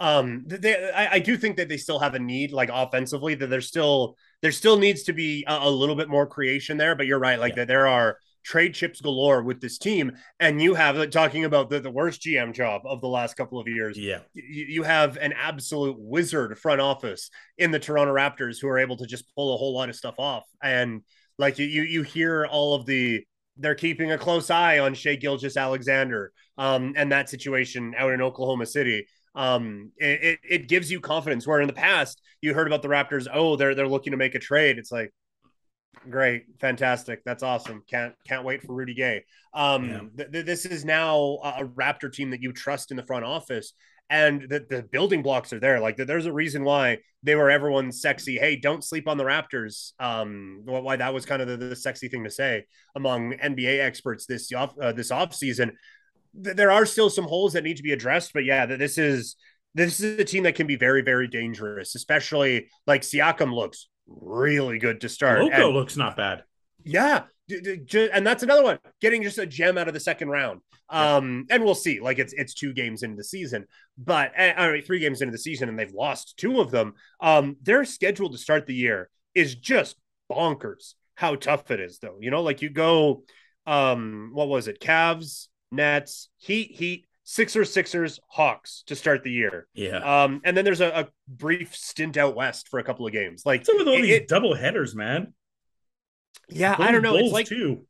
[0.00, 3.46] Um, they, I, I do think that they still have a need, like offensively, that
[3.46, 6.94] they're still there still needs to be a, a little bit more creation there.
[6.94, 7.62] But you're right, like yeah.
[7.62, 11.70] that there are trade chips galore with this team, and you have like, talking about
[11.70, 13.96] the, the worst GM job of the last couple of years.
[13.98, 18.78] Yeah, you, you have an absolute wizard front office in the Toronto Raptors who are
[18.78, 21.00] able to just pull a whole lot of stuff off, and
[21.38, 23.24] like you you hear all of the
[23.56, 28.20] they're keeping a close eye on Shai Gilgeous Alexander um, and that situation out in
[28.20, 31.46] Oklahoma City um, it, it gives you confidence.
[31.46, 34.34] Where in the past you heard about the Raptors, oh, they're they're looking to make
[34.34, 34.78] a trade.
[34.78, 35.12] It's like,
[36.08, 37.82] great, fantastic, that's awesome.
[37.88, 39.24] Can't can't wait for Rudy Gay.
[39.52, 40.00] Um, yeah.
[40.16, 43.72] th- th- this is now a Raptor team that you trust in the front office,
[44.10, 45.80] and the, the building blocks are there.
[45.80, 48.36] Like there's a reason why they were everyone's sexy.
[48.36, 49.92] Hey, don't sleep on the Raptors.
[49.98, 54.26] Um, why that was kind of the, the sexy thing to say among NBA experts
[54.26, 55.72] this off uh, this off season
[56.34, 59.36] there are still some holes that need to be addressed, but yeah, this is
[59.74, 64.78] this is a team that can be very, very dangerous, especially like Siakam looks really
[64.78, 65.42] good to start.
[65.42, 66.44] Loco and, looks not bad.
[66.84, 67.24] Yeah.
[67.50, 70.60] And that's another one, getting just a gem out of the second round.
[70.88, 72.00] Um, and we'll see.
[72.00, 73.66] Like it's it's two games into the season,
[73.98, 76.94] but I eh, mean, three games into the season, and they've lost two of them.
[77.20, 79.96] Um, their schedule to start the year is just
[80.30, 80.94] bonkers.
[81.16, 82.18] How tough it is, though.
[82.20, 83.24] You know, like you go,
[83.66, 84.80] um, what was it?
[84.80, 89.66] Cavs, Nets, Heat, Heat, Sixers, Sixers, Hawks to start the year.
[89.74, 90.24] Yeah.
[90.24, 93.44] Um, and then there's a, a brief stint out west for a couple of games.
[93.46, 95.32] Like some of all it, these double headers, man.
[96.48, 97.16] Yeah, I don't know.
[97.16, 97.86] It's like too.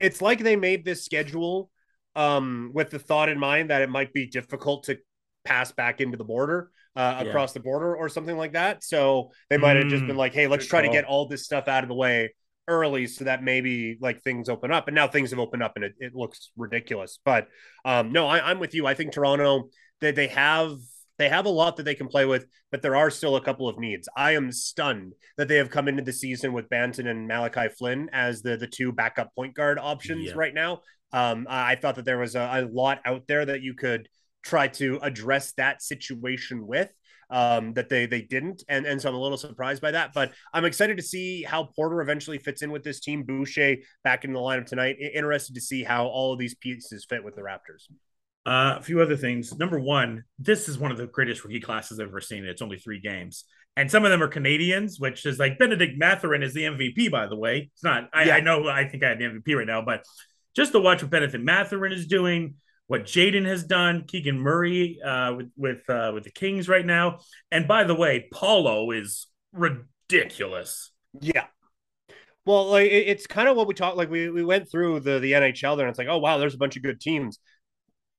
[0.00, 1.70] It's like they made this schedule
[2.16, 4.98] um with the thought in mind that it might be difficult to
[5.44, 7.54] pass back into the border uh, across yeah.
[7.54, 8.82] the border or something like that.
[8.82, 10.90] So they might have just been mm, like, "Hey, let's try call.
[10.90, 12.34] to get all this stuff out of the way
[12.68, 15.84] early so that maybe like things open up and now things have opened up and
[15.84, 17.48] it, it looks ridiculous but
[17.84, 18.86] um no I, i'm with you.
[18.86, 19.70] I think toronto
[20.00, 20.72] they, they have
[21.18, 23.66] they have a lot that they can play with but there are still a couple
[23.66, 24.08] of needs.
[24.14, 28.10] I am stunned that they have come into the season with banton and malachi flynn
[28.12, 30.34] as the the two backup point guard options yeah.
[30.36, 30.82] right now.
[31.12, 34.08] Um i thought that there was a, a lot out there that you could
[34.44, 36.92] try to address that situation with
[37.30, 40.12] um, that they they didn't, and and so I'm a little surprised by that.
[40.14, 43.22] But I'm excited to see how Porter eventually fits in with this team.
[43.22, 44.96] Boucher back in the lineup tonight.
[44.98, 47.88] Interested to see how all of these pieces fit with the Raptors.
[48.46, 49.56] Uh, a few other things.
[49.58, 52.44] Number one, this is one of the greatest rookie classes I've ever seen.
[52.44, 53.44] It's only three games,
[53.76, 57.10] and some of them are Canadians, which is like Benedict Mathurin is the MVP.
[57.10, 58.08] By the way, it's not.
[58.12, 58.36] I, yeah.
[58.36, 58.68] I know.
[58.68, 60.04] I think I have the MVP right now, but
[60.56, 62.54] just to watch what Benedict Mathurin is doing,
[62.88, 67.20] what Jaden has done, Keegan Murray uh, with with uh, with the Kings right now,
[67.50, 70.90] and by the way, Paolo is ridiculous.
[71.20, 71.44] Yeah,
[72.48, 73.98] well, like it's kind of what we talked.
[73.98, 76.54] Like we we went through the the NHL there, and it's like, oh wow, there's
[76.54, 77.38] a bunch of good teams.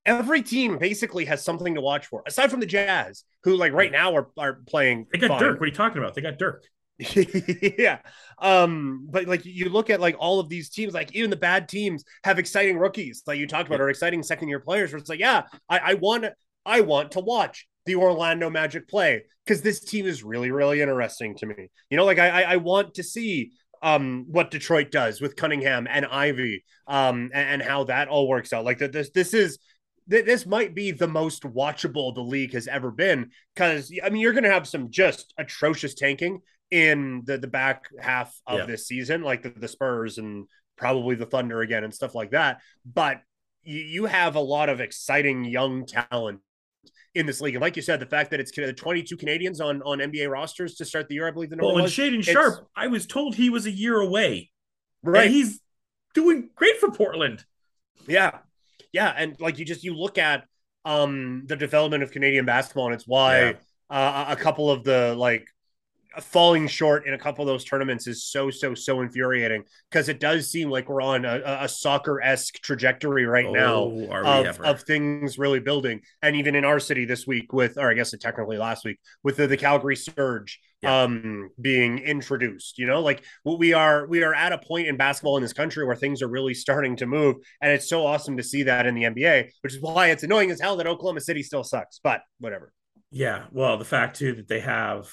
[0.05, 3.91] Every team basically has something to watch for, aside from the Jazz, who like right
[3.91, 5.07] now are are playing.
[5.11, 5.39] They got fine.
[5.39, 5.59] Dirk.
[5.59, 6.13] What are you talking about?
[6.13, 6.63] They got Dirk.
[7.77, 7.99] yeah.
[8.39, 11.69] Um, but like you look at like all of these teams, like even the bad
[11.69, 15.09] teams have exciting rookies, like you talked about, or exciting second year players where it's
[15.09, 16.25] like, yeah, I, I want
[16.65, 21.35] I want to watch the Orlando Magic play because this team is really, really interesting
[21.37, 21.69] to me.
[21.89, 23.51] You know, like I I want to see
[23.81, 28.51] um what Detroit does with Cunningham and Ivey, um and, and how that all works
[28.51, 28.65] out.
[28.65, 29.57] Like that this this is
[30.09, 34.33] this might be the most watchable the league has ever been because I mean you're
[34.33, 38.65] going to have some just atrocious tanking in the the back half of yeah.
[38.65, 40.47] this season, like the, the Spurs and
[40.77, 42.61] probably the Thunder again and stuff like that.
[42.85, 43.21] But
[43.63, 46.41] you, you have a lot of exciting young talent
[47.15, 47.55] in this league.
[47.55, 50.75] And like you said, the fact that it's the 22 Canadians on on NBA rosters
[50.75, 51.73] to start the year, I believe the number.
[51.73, 54.51] Well, and Shaedon Sharpe, I was told he was a year away.
[55.01, 55.61] Right, he's
[56.13, 57.43] doing great for Portland.
[58.07, 58.39] Yeah,
[58.91, 60.45] yeah, and like you just you look at
[60.85, 63.53] um the development of Canadian basketball, and it's why yeah.
[63.89, 65.47] uh, a couple of the like
[66.19, 70.19] falling short in a couple of those tournaments is so so so infuriating because it
[70.19, 74.81] does seem like we're on a, a soccer esque trajectory right oh, now of, of
[74.83, 76.01] things really building.
[76.21, 79.37] And even in our city this week, with or I guess technically last week, with
[79.37, 81.03] the, the Calgary Surge yeah.
[81.03, 85.37] um being introduced, you know, like we are we are at a point in basketball
[85.37, 88.43] in this country where things are really starting to move, and it's so awesome to
[88.43, 91.43] see that in the NBA, which is why it's annoying as hell that Oklahoma City
[91.43, 91.99] still sucks.
[92.03, 92.73] But whatever.
[93.11, 95.09] Yeah, well, the fact too that they have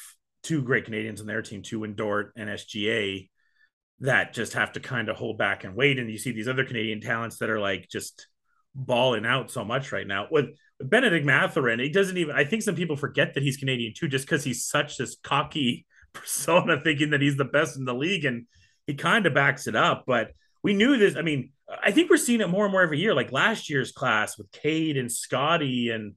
[0.47, 3.29] two great Canadians on their team, two in Dort and SGA,
[4.01, 5.99] that just have to kind of hold back and wait.
[5.99, 8.29] And you see these other Canadian talents that are like just
[8.75, 10.29] balling out so much right now.
[10.31, 10.47] With,
[10.81, 14.27] Benedict Mathurin, he doesn't even, I think some people forget that he's Canadian too, just
[14.27, 18.25] because he's such this cocky persona, thinking that he's the best in the league.
[18.25, 18.47] And
[18.87, 20.05] he kind of backs it up.
[20.07, 20.33] But
[20.63, 21.17] we knew this.
[21.17, 21.53] I mean,
[21.83, 23.15] I think we're seeing it more and more every year.
[23.15, 26.15] Like last year's class with Cade and Scotty and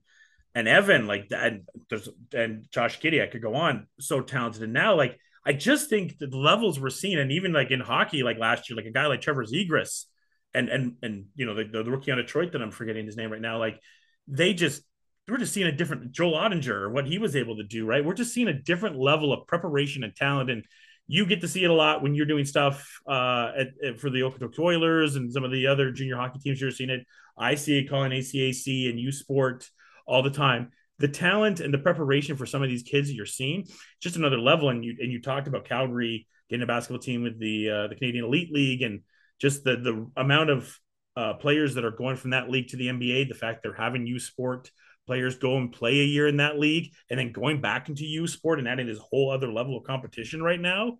[0.54, 4.62] and Evan, like and there's and Josh Giddey, I could go on, so talented.
[4.62, 5.16] And now, like,
[5.46, 8.76] I just think the levels we're seeing, and even like in hockey, like last year,
[8.76, 10.06] like a guy like Trevor Zegras,
[10.52, 13.30] and and and you know the, the rookie on Detroit that I'm forgetting his name
[13.30, 13.80] right now, like
[14.26, 14.82] they just
[15.28, 18.04] we're just seeing a different Joel Oettinger, what he was able to do, right?
[18.04, 20.64] We're just seeing a different level of preparation and talent, and
[21.06, 24.10] you get to see it a lot when you're doing stuff uh, at, at, for
[24.10, 26.60] the Okotoks Oilers and some of the other junior hockey teams.
[26.60, 27.06] You're seeing it.
[27.38, 29.68] I see it calling ACAC and U Sport
[30.10, 30.72] all the time.
[30.98, 33.66] The talent and the preparation for some of these kids you're seeing,
[34.00, 34.68] just another level.
[34.68, 37.94] And you and you talked about Calgary getting a basketball team with the uh, the
[37.94, 39.00] Canadian Elite League, and
[39.40, 40.78] just the the amount of
[41.16, 43.28] uh, players that are going from that league to the NBA.
[43.28, 44.70] The fact they're having U Sport
[45.06, 48.26] players go and play a year in that league, and then going back into U
[48.26, 50.98] Sport and adding this whole other level of competition right now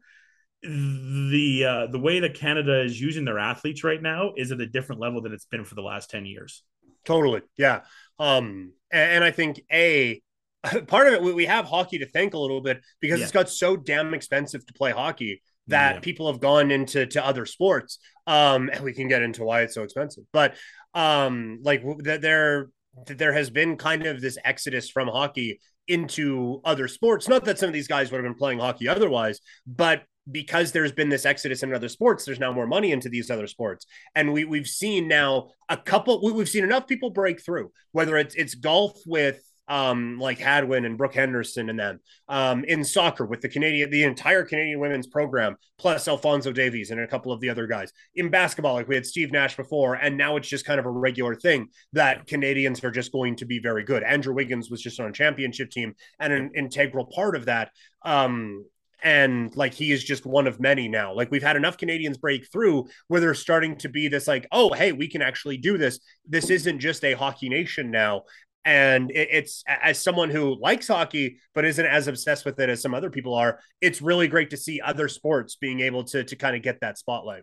[0.62, 4.66] the uh, the way that Canada is using their athletes right now is at a
[4.66, 6.62] different level than it's been for the last 10 years.
[7.04, 7.40] Totally.
[7.56, 7.82] Yeah.
[8.18, 10.20] Um, and, I think a
[10.86, 13.24] part of it we have hockey to thank a little bit because yeah.
[13.24, 16.00] it's got so damn expensive to play hockey that yeah.
[16.00, 17.98] people have gone into to other sports.
[18.26, 20.54] Um, and we can get into why it's so expensive, but
[20.94, 22.68] um, like there
[23.06, 27.28] there has been kind of this exodus from hockey into other sports.
[27.28, 30.92] Not that some of these guys would have been playing hockey otherwise, but because there's
[30.92, 34.32] been this exodus in other sports, there's now more money into these other sports, and
[34.32, 36.20] we we've seen now a couple.
[36.22, 40.98] We've seen enough people break through, whether it's it's golf with um, like Hadwin and
[40.98, 45.56] Brooke Henderson and them um, in soccer with the Canadian, the entire Canadian women's program,
[45.78, 47.92] plus Alfonso Davies and a couple of the other guys.
[48.16, 50.90] In basketball, like we had Steve Nash before, and now it's just kind of a
[50.90, 54.02] regular thing that Canadians are just going to be very good.
[54.02, 57.70] Andrew Wiggins was just on a championship team and an integral part of that.
[58.02, 58.64] Um,
[59.02, 61.14] and like he is just one of many now.
[61.14, 64.72] Like we've had enough canadians break through where they're starting to be this like oh
[64.72, 66.00] hey we can actually do this.
[66.28, 68.22] This isn't just a hockey nation now.
[68.64, 72.82] And it, it's as someone who likes hockey but isn't as obsessed with it as
[72.82, 76.36] some other people are it's really great to see other sports being able to to
[76.36, 77.42] kind of get that spotlight.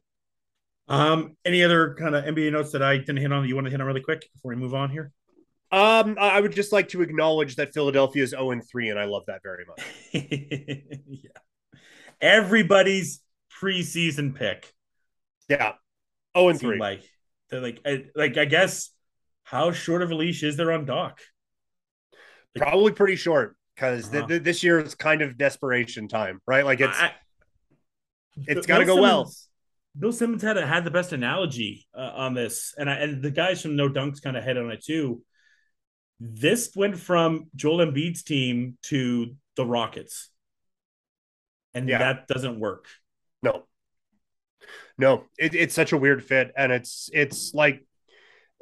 [0.88, 3.66] Um any other kind of nba notes that i didn't hit on that you want
[3.66, 5.12] to hit on really quick before we move on here?
[5.70, 9.24] Um, I would just like to acknowledge that Philadelphia is 0 3, and I love
[9.28, 9.86] that very much.
[10.14, 11.30] yeah
[12.22, 13.22] everybody's
[13.62, 14.74] preseason pick.
[15.50, 15.74] Yeah.
[16.36, 16.78] Oh, and three.
[16.78, 17.04] Like,
[17.50, 18.92] they're like, I, like I guess
[19.44, 21.22] how short of a leash is there on Doc?
[22.56, 24.14] Probably pretty short because uh-huh.
[24.14, 26.66] th- th- this year is kind of desperation time, right?
[26.66, 27.12] Like it's I,
[28.48, 29.32] it's got to go well.
[29.98, 33.62] Bill Simmons had had the best analogy uh, on this, and I, and the guys
[33.62, 35.24] from No Dunks kind of hit on it too.
[36.20, 40.30] This went from Joel Embiid's team to the Rockets,
[41.74, 42.00] and yeah.
[42.00, 42.86] that doesn't work.
[43.44, 43.64] No,
[44.98, 47.86] no, it, it's such a weird fit, and it's it's like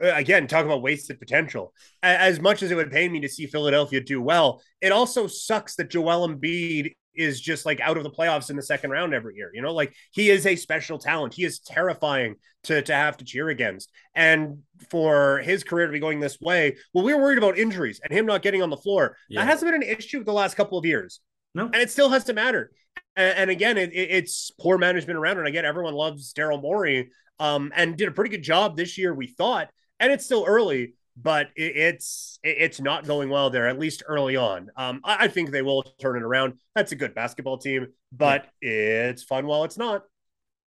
[0.03, 1.73] uh, again talk about wasted potential.
[2.03, 5.76] As much as it would pain me to see Philadelphia do well, it also sucks
[5.76, 9.36] that Joel Embiid is just like out of the playoffs in the second round every
[9.36, 9.49] year.
[9.53, 11.34] You know, like he is a special talent.
[11.34, 13.91] He is terrifying to to have to cheer against.
[14.14, 14.60] And
[14.90, 18.11] for his career to be going this way, well, we were worried about injuries and
[18.11, 19.15] him not getting on the floor.
[19.30, 19.41] Yeah.
[19.41, 21.22] That hasn't been an issue the last couple of years.
[21.56, 22.72] No, and it still has to matter.
[23.15, 25.40] And, and again, it, it's poor management around.
[25.40, 27.10] And again, everyone loves Daryl Morey,
[27.40, 29.14] um, and did a pretty good job this year.
[29.14, 29.69] We thought,
[29.99, 34.69] and it's still early but it's it's not going well there at least early on.
[34.76, 36.56] Um, I, think they will turn it around.
[36.76, 39.10] That's a good basketball team, but yeah.
[39.10, 40.03] it's fun while it's not.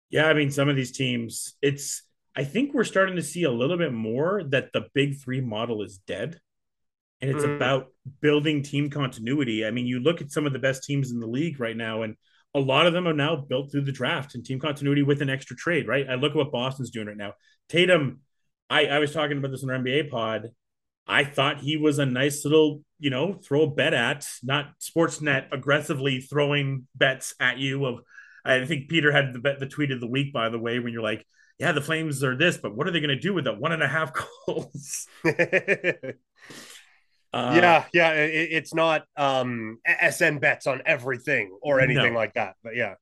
[0.09, 2.03] Yeah, I mean, some of these teams, it's.
[2.35, 5.83] I think we're starting to see a little bit more that the big three model
[5.83, 6.41] is dead,
[7.21, 7.57] and it's mm.
[7.57, 7.89] about
[8.21, 9.67] building team continuity.
[9.67, 12.03] I mean, you look at some of the best teams in the league right now,
[12.03, 12.17] and
[12.55, 15.31] a lot of them are now built through the draft and team continuity with an
[15.31, 15.87] extra trade.
[15.87, 16.09] Right?
[16.09, 17.35] I look at what Boston's doing right now.
[17.69, 18.21] Tatum
[18.71, 20.51] I, I was talking about this in our NBA pod.
[21.07, 25.49] I thought he was a nice little, you know, throw a bet at, not Sportsnet
[25.53, 27.85] aggressively throwing bets at you.
[27.85, 28.01] Of,
[28.45, 30.93] I think Peter had the bet, the tweet of the week, by the way, when
[30.93, 31.27] you're like,
[31.59, 33.73] yeah, the Flames are this, but what are they going to do with that one
[33.73, 34.13] and a half
[34.47, 35.09] goals?
[37.33, 39.79] uh, yeah, yeah, it, it's not um,
[40.11, 42.19] SN bets on everything or anything no.
[42.19, 42.95] like that, but yeah.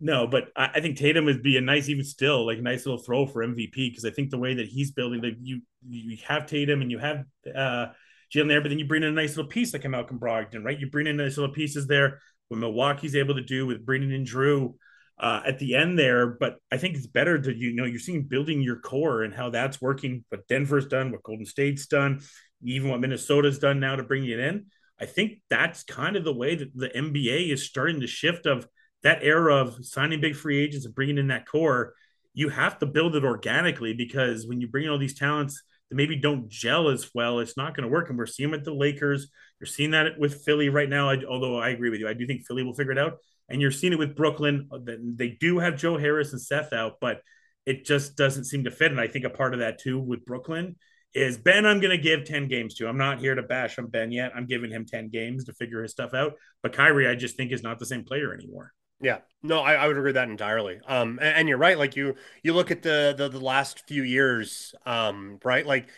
[0.00, 2.84] No, but I, I, think Tatum would be a nice, even still, like a nice
[2.84, 6.18] little throw for MVP because I think the way that he's building, like you, you
[6.26, 7.24] have Tatum and you have
[7.54, 7.86] uh,
[8.34, 10.64] Jalen there, but then you bring in a nice little piece like a Malcolm Brogdon,
[10.64, 10.78] right?
[10.78, 12.20] You bring in nice little pieces there.
[12.48, 14.74] What Milwaukee's able to do with bringing in Jrue,
[15.18, 18.24] uh, at the end there, but I think it's better to you know you're seeing
[18.24, 20.24] building your core and how that's working.
[20.28, 22.20] What Denver's done, what Golden State's done,
[22.64, 24.66] even what Minnesota's done now to bring it in.
[25.00, 28.66] I think that's kind of the way that the NBA is starting to shift of
[29.02, 31.94] that era of signing big free agents and bringing in that core,
[32.32, 35.96] you have to build it organically because when you bring in all these talents that
[35.96, 38.08] maybe don't gel as well, it's not going to work.
[38.08, 39.28] And we're seeing with the Lakers.
[39.60, 41.10] You're seeing that with Philly right now.
[41.10, 43.18] I, although I agree with you, I do think Philly will figure it out.
[43.48, 44.68] And you're seeing it with Brooklyn.
[44.72, 44.78] Uh,
[45.16, 47.20] they do have Joe Harris and Seth out, but
[47.66, 48.90] it just doesn't seem to fit.
[48.90, 50.76] And I think a part of that too with Brooklyn
[51.14, 52.88] is Ben, I'm going to give 10 games to.
[52.88, 54.32] I'm not here to bash on Ben yet.
[54.34, 56.34] I'm giving him 10 games to figure his stuff out.
[56.62, 58.72] But Kyrie, I just think is not the same player anymore.
[59.00, 60.80] Yeah, no, I, I would agree with that entirely.
[60.86, 61.76] Um, and, and, you're right.
[61.76, 65.66] Like you, you look at the, the the last few years, um, right?
[65.66, 65.88] Like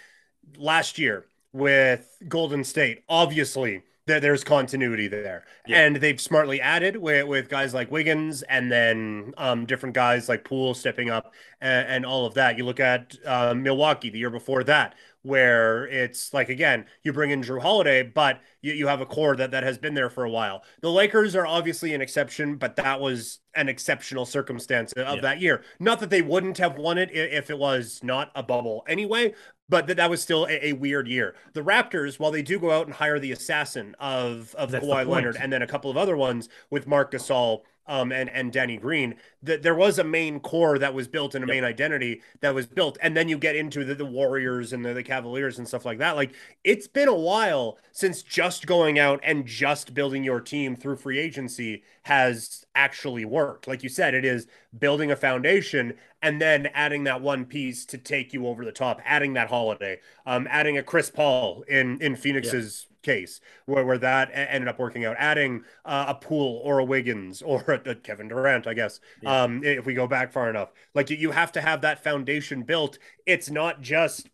[0.57, 5.81] last year with Golden State, obviously there, there's continuity there, yeah.
[5.81, 10.45] and they've smartly added with with guys like Wiggins, and then um, different guys like
[10.45, 12.57] Poole stepping up, and, and all of that.
[12.57, 14.95] You look at uh, Milwaukee the year before that
[15.27, 19.37] where it's like again you bring in Jrue Holiday, but you, you have a core
[19.37, 20.63] that that has been there for a while.
[20.81, 25.21] The Lakers are obviously an exception, but that was an exceptional circumstance of yeah.
[25.23, 25.63] that year.
[25.81, 29.35] Not that they wouldn't have won it if it was not a bubble anyway,
[29.69, 31.35] but that, that was still a, a, weird year.
[31.55, 35.07] The Raptors, while they do go out and hire the assassin of of That's Kawhi
[35.07, 38.77] Leonard and then a couple of other ones with Marc Gasol um, and and Danny
[38.77, 41.55] Green, that there was a main core that was built and a yep.
[41.55, 44.93] main identity that was built, and then you get into the, the Warriors and the,
[44.93, 46.17] the Cavaliers and stuff like that.
[46.17, 46.35] Like
[46.65, 51.19] it's been a while since just going out and just building your team through free
[51.19, 53.67] agency has actually worked.
[53.67, 54.47] Like you said, it is
[54.79, 59.01] building a foundation and then adding that one piece to take you over the top,
[59.05, 64.31] adding that holiday, um, adding a Chris Paul in in Phoenix's case where, where that
[64.35, 65.17] ended up working out.
[65.19, 69.45] Adding uh, a Poole or a Wiggins or a, a Kevin Durant, I guess, yeah.
[69.45, 70.73] um, if we go back far enough.
[70.95, 72.99] Like you have to have that foundation built.
[73.25, 74.29] It's not just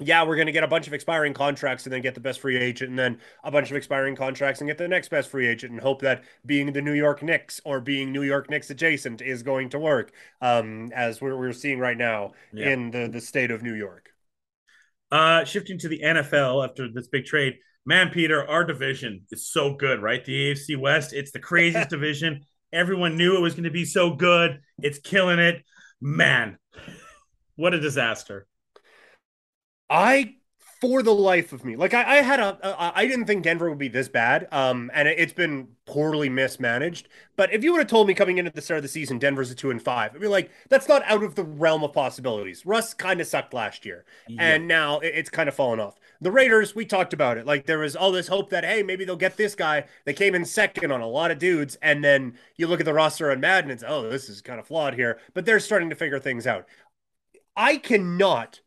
[0.00, 2.40] yeah, we're going to get a bunch of expiring contracts and then get the best
[2.40, 5.46] free agent, and then a bunch of expiring contracts and get the next best free
[5.46, 9.22] agent, and hope that being the New York Knicks or being New York Knicks adjacent
[9.22, 12.70] is going to work, um, as we're, we're seeing right now yeah.
[12.70, 14.10] in the, the state of New York.
[15.12, 19.74] Uh, shifting to the NFL after this big trade, man, Peter, our division is so
[19.74, 20.24] good, right?
[20.24, 22.44] The AFC West, it's the craziest division.
[22.72, 24.60] Everyone knew it was going to be so good.
[24.82, 25.64] It's killing it.
[26.00, 26.58] Man,
[27.56, 28.46] what a disaster.
[29.88, 30.34] I
[30.80, 31.76] for the life of me.
[31.76, 34.48] Like I, I had a, a, I didn't think Denver would be this bad.
[34.52, 37.08] Um, and it, has been poorly mismanaged.
[37.36, 39.50] But if you would have told me coming into the start of the season, Denver's
[39.50, 42.66] a two and five, I'd be like, that's not out of the realm of possibilities.
[42.66, 44.42] Russ kind of sucked last year, yeah.
[44.42, 45.98] and now it, it's kind of fallen off.
[46.24, 47.44] The Raiders, we talked about it.
[47.44, 49.84] Like there was all this hope that hey, maybe they'll get this guy.
[50.06, 52.94] They came in second on a lot of dudes, and then you look at the
[52.94, 55.20] roster on Madden, and it's oh, this is kind of flawed here.
[55.34, 56.64] But they're starting to figure things out.
[57.54, 58.62] I cannot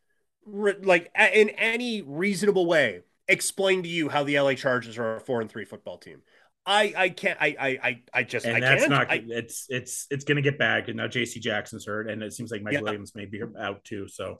[0.45, 5.41] like in any reasonable way explain to you how the LA Chargers are a four
[5.41, 6.21] and three football team.
[6.63, 8.91] I I can't I I I just and I that's can't.
[8.91, 12.33] not I, it's it's it's gonna get back and now JC Jackson's hurt and it
[12.33, 12.81] seems like Mike yeah.
[12.81, 14.07] Williams may be out too.
[14.07, 14.37] So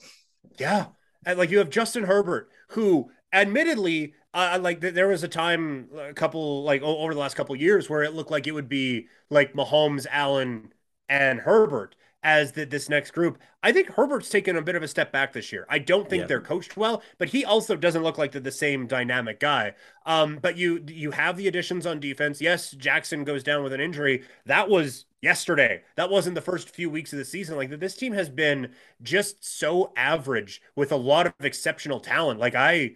[0.60, 0.86] yeah,
[1.28, 6.14] and like you have Justin Herbert who admittedly uh, like there was a time a
[6.14, 9.54] couple like over the last couple years where it looked like it would be like
[9.54, 10.74] Mahomes, Allen,
[11.10, 13.40] and Herbert as the, this next group.
[13.62, 15.66] I think Herbert's taken a bit of a step back this year.
[15.70, 16.28] I don't think yeah.
[16.28, 19.74] they're coached well, but he also doesn't look like the, the same dynamic guy.
[20.06, 22.40] Um, but you you have the additions on defense.
[22.40, 24.24] Yes, Jackson goes down with an injury.
[24.46, 25.82] That was yesterday.
[25.96, 27.58] That wasn't the first few weeks of the season.
[27.58, 32.40] Like this team has been just so average with a lot of exceptional talent.
[32.40, 32.96] Like I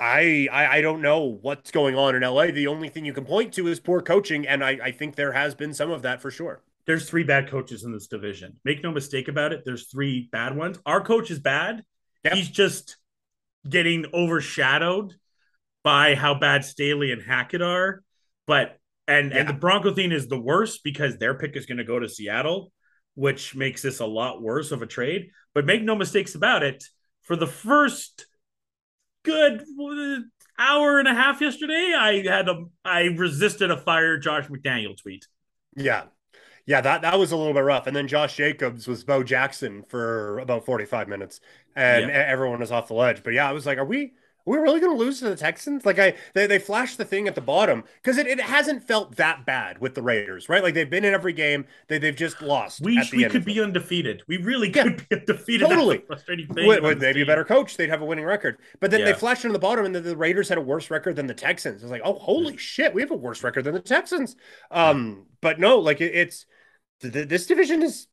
[0.00, 2.46] I, I, don't know what's going on in LA.
[2.46, 5.30] The only thing you can point to is poor coaching, and I, I think there
[5.30, 8.58] has been some of that for sure there's three bad coaches in this division.
[8.64, 9.62] Make no mistake about it.
[9.64, 10.78] There's three bad ones.
[10.84, 11.84] Our coach is bad.
[12.24, 12.34] Yep.
[12.34, 12.96] He's just
[13.68, 15.14] getting overshadowed
[15.84, 18.02] by how bad Staley and Hackett are.
[18.46, 19.38] But and yeah.
[19.38, 22.08] and the Bronco thing is the worst because their pick is going to go to
[22.08, 22.72] Seattle,
[23.14, 25.30] which makes this a lot worse of a trade.
[25.54, 26.84] But make no mistakes about it.
[27.22, 28.26] For the first
[29.22, 30.20] good uh,
[30.58, 35.26] hour and a half yesterday, I had a I resisted a fire Josh McDaniel tweet.
[35.76, 36.04] Yeah,
[36.66, 37.86] yeah, that that was a little bit rough.
[37.86, 41.40] And then Josh Jacobs was Bo Jackson for about 45 minutes,
[41.74, 42.24] and yeah.
[42.28, 43.22] everyone was off the ledge.
[43.22, 44.12] But yeah, I was like, are we?
[44.44, 45.86] We really going to lose to the Texans?
[45.86, 49.16] Like I, they, they flashed the thing at the bottom because it, it hasn't felt
[49.16, 50.62] that bad with the Raiders, right?
[50.62, 51.64] Like they've been in every game.
[51.88, 52.80] They they've just lost.
[52.80, 54.22] We we could be undefeated.
[54.26, 55.68] We really yeah, could be undefeated.
[55.68, 56.04] Totally.
[56.08, 58.58] With, with be a better coach, they'd have a winning record.
[58.80, 59.06] But then yeah.
[59.06, 61.34] they flashed on the bottom, and the, the, Raiders had a worse record than the
[61.34, 61.82] Texans.
[61.82, 64.36] It's like, oh holy shit, we have a worse record than the Texans.
[64.70, 66.46] Um, but no, like it, it's
[67.00, 68.06] this division is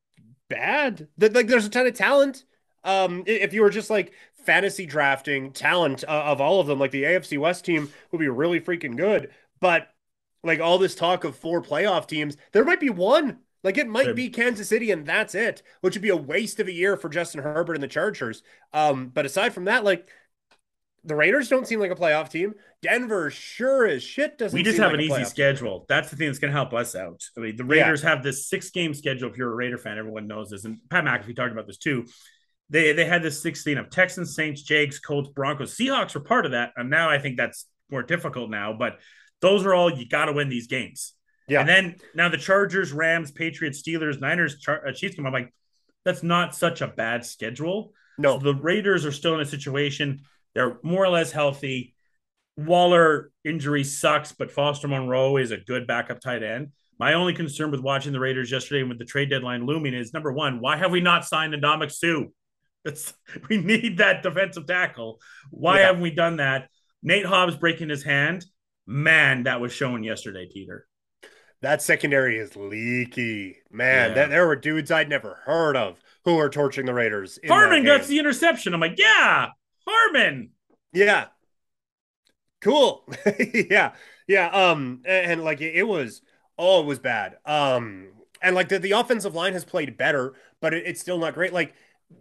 [0.49, 1.07] bad.
[1.17, 2.43] That like there's a ton of talent.
[2.83, 4.13] Um, if you were just like
[4.45, 8.29] fantasy drafting talent uh, of all of them, like the AFC West team would be
[8.29, 9.31] really freaking good.
[9.59, 9.89] But
[10.43, 13.39] like all this talk of four playoff teams, there might be one.
[13.61, 16.69] Like it might be Kansas City and that's it, which would be a waste of
[16.69, 18.41] a year for Justin Herbert and the Chargers.
[18.71, 20.07] Um, but aside from that, like
[21.03, 22.53] the Raiders don't seem like a playoff team.
[22.81, 24.57] Denver sure as shit doesn't.
[24.57, 25.79] We just have like an easy schedule.
[25.79, 25.85] Team.
[25.89, 27.23] That's the thing that's going to help us out.
[27.37, 28.09] I mean, the Raiders yeah.
[28.09, 29.29] have this six game schedule.
[29.29, 30.63] If you're a Raider fan, everyone knows this.
[30.63, 32.05] And Pat McAfee talked about this too.
[32.69, 36.51] They they had this 16 of Texans, Saints, Jags, Colts, Broncos, Seahawks were part of
[36.51, 38.73] that, and now I think that's more difficult now.
[38.73, 38.99] But
[39.41, 41.13] those are all you got to win these games.
[41.47, 41.61] Yeah.
[41.61, 45.25] And then now the Chargers, Rams, Patriots, Steelers, Niners, Char- uh, Chiefs come.
[45.25, 45.51] I'm like,
[46.05, 47.93] that's not such a bad schedule.
[48.19, 50.21] No, so the Raiders are still in a situation
[50.53, 51.95] they're more or less healthy.
[52.57, 56.71] Waller injury sucks, but Foster Moreau is a good backup tight end.
[56.99, 60.13] My only concern with watching the Raiders yesterday and with the trade deadline looming is
[60.13, 62.23] number one, why have we not signed Ndamukong Suh?
[62.85, 63.13] That's,
[63.49, 65.19] we need that defensive tackle.
[65.51, 65.87] Why yeah.
[65.87, 66.69] haven't we done that?
[67.03, 68.45] Nate Hobbs breaking his hand.
[68.87, 70.87] Man, that was shown yesterday, Peter.
[71.61, 73.57] That secondary is leaky.
[73.69, 74.15] Man, yeah.
[74.15, 77.37] that, there were dudes I'd never heard of who were torching the Raiders.
[77.47, 78.73] Harmon gets the interception.
[78.73, 79.49] I'm like, yeah,
[79.85, 80.51] Harmon.
[80.93, 81.25] Yeah.
[82.61, 83.05] Cool.
[83.53, 83.91] yeah.
[84.27, 84.47] Yeah.
[84.47, 86.21] Um, and, and like it, it, was
[86.57, 87.37] oh, it was bad.
[87.45, 88.09] Um,
[88.41, 91.53] and like the, the offensive line has played better, but it, it's still not great.
[91.53, 91.73] Like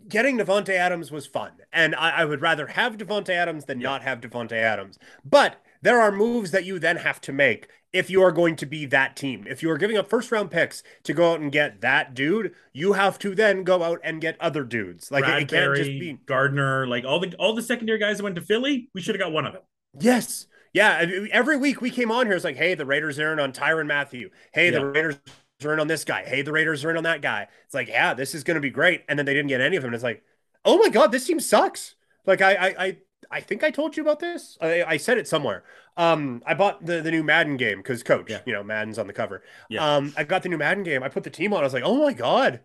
[0.09, 1.53] getting Davante Adams was fun.
[1.73, 3.89] And I, I would rather have Davante Adams than yeah.
[3.89, 4.99] not have Davante Adams.
[5.25, 8.67] But there are moves that you then have to make if you are going to
[8.67, 9.47] be that team.
[9.49, 12.55] If you are giving up first round picks to go out and get that dude,
[12.73, 15.11] you have to then go out and get other dudes.
[15.11, 18.25] Like Bradberry, it can't just be Gardner, like all the all the secondary guys that
[18.25, 18.91] went to Philly.
[18.95, 19.63] We should have got one of them.
[19.99, 20.47] Yes.
[20.73, 21.07] Yeah.
[21.33, 23.87] Every week we came on here, it's like, hey, the Raiders are in on Tyrann
[23.87, 24.31] Mathieu.
[24.53, 25.19] Hey, the Raiders
[25.65, 26.25] are in on this guy.
[26.25, 27.49] Hey, the Raiders are in on that guy.
[27.65, 29.05] It's like, yeah, this is going to be great.
[29.09, 29.89] And then they didn't get any of them.
[29.89, 30.23] And it's like,
[30.65, 31.95] oh my god, this team sucks.
[32.27, 32.97] Like I I I,
[33.31, 34.57] I think I told you about this.
[34.61, 35.65] I, I said it somewhere.
[35.97, 38.41] Um, I bought the, the new Madden game because Coach, yeah.
[38.47, 39.43] you know, Madden's on the cover.
[39.69, 39.97] Yeah.
[39.97, 41.03] Um, I got the new Madden game.
[41.03, 41.61] I put the team on.
[41.61, 42.61] I was like, oh my god,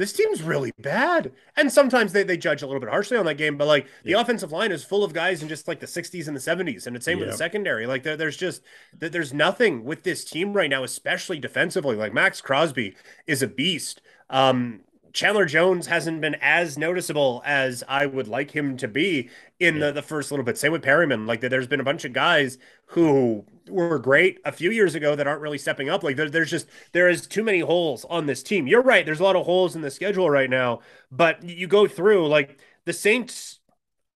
[0.00, 1.30] this team's really bad.
[1.58, 4.14] And sometimes they, they judge a little bit harshly on that game, but like the
[4.14, 6.96] offensive line is full of guys in just like the 60s and the 70s, and
[6.96, 7.26] it's same yeah.
[7.26, 7.86] with the secondary.
[7.86, 8.62] Like there, there's just
[8.98, 11.96] there's nothing with this team right now, especially defensively.
[11.96, 12.96] Like Maxx Crosby
[13.26, 14.00] is a beast.
[14.30, 14.80] Um,
[15.12, 19.86] Chandler Jones hasn't been as noticeable as I would like him to be in yeah.
[19.86, 20.58] the, the first little bit.
[20.58, 21.26] Same with Perryman.
[21.26, 25.26] Like there's been a bunch of guys who were great a few years ago that
[25.26, 26.02] aren't really stepping up.
[26.02, 28.66] Like there, there's just there is too many holes on this team.
[28.66, 29.04] You're right.
[29.04, 30.80] There's a lot of holes in the schedule right now,
[31.10, 33.60] but you go through like the Saints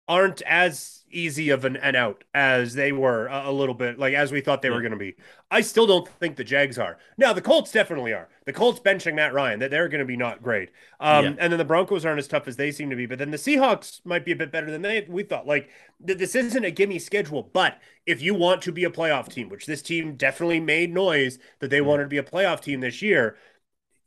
[0.07, 4.13] aren't as easy of an, an out as they were a, a, little bit, like
[4.13, 4.75] as we thought they yeah.
[4.75, 5.15] were going to be.
[5.49, 6.97] I still don't think the Jags are.
[7.17, 8.29] Now the Colts definitely are.
[8.45, 10.69] The Colts benching Matt Ryan, that they're going to be not great.
[10.99, 11.33] Um, yeah.
[11.39, 13.05] and then the Broncos aren't as tough as they seem to be.
[13.05, 15.45] But then the Seahawks might be a bit better than they we thought.
[15.45, 15.69] Like
[16.05, 19.49] th- this isn't a gimme schedule, but if you want to be a playoff team,
[19.49, 23.01] which this team definitely made noise that they wanted to be a playoff team this
[23.01, 23.37] year.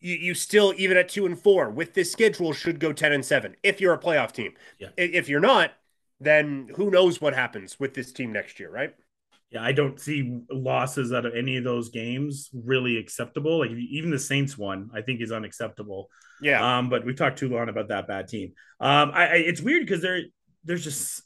[0.00, 3.24] You, you still even at two and four with this schedule should go 10 and
[3.24, 4.88] 7 if you're a playoff team yeah.
[4.98, 5.72] if you're not
[6.24, 8.94] then who knows what happens with this team next year, right?
[9.50, 13.60] Yeah, I don't see losses out of any of those games really acceptable.
[13.60, 16.08] Like even the Saints one, I think is unacceptable.
[16.40, 16.78] Yeah.
[16.78, 18.52] Um, but we talked too long about that bad team.
[18.80, 20.22] Um, I, I it's weird because there,
[20.64, 21.22] there's just,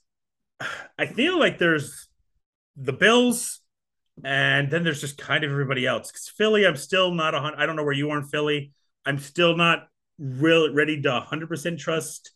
[0.99, 2.09] I feel like there's
[2.77, 3.61] the Bills,
[4.25, 6.11] and then there's just kind of everybody else.
[6.11, 7.61] Because Philly, I'm still not a hundred.
[7.61, 8.73] I don't know where you are in Philly.
[9.07, 9.87] I'm still not
[10.19, 12.33] real ready to 100 percent trust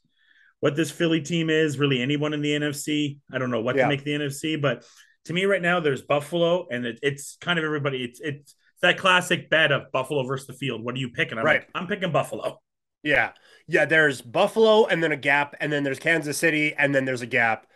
[0.62, 3.18] what this Philly team is, really anyone in the NFC.
[3.32, 3.82] I don't know what yeah.
[3.82, 4.84] to make the NFC, but
[5.24, 8.04] to me right now, there's Buffalo, and it, it's kind of everybody.
[8.04, 10.84] It's it's that classic bet of Buffalo versus the field.
[10.84, 11.36] What are you picking?
[11.36, 11.62] I'm right.
[11.62, 12.60] Like, I'm picking Buffalo.
[13.02, 13.32] Yeah,
[13.66, 13.86] yeah.
[13.86, 17.26] There's Buffalo, and then a gap, and then there's Kansas City, and then there's a
[17.26, 17.66] gap,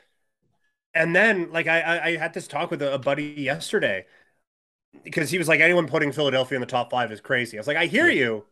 [0.94, 4.06] and then like I I, I had this talk with a, a buddy yesterday
[5.02, 7.58] because he was like, anyone putting Philadelphia in the top five is crazy.
[7.58, 8.20] I was like, I hear yeah.
[8.20, 8.44] you.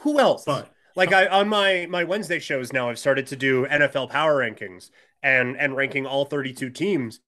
[0.00, 0.44] Who else?
[0.44, 4.36] But like I on my my Wednesday shows now, I've started to do NFL power
[4.36, 4.90] rankings
[5.22, 7.20] and and ranking all 32 teams.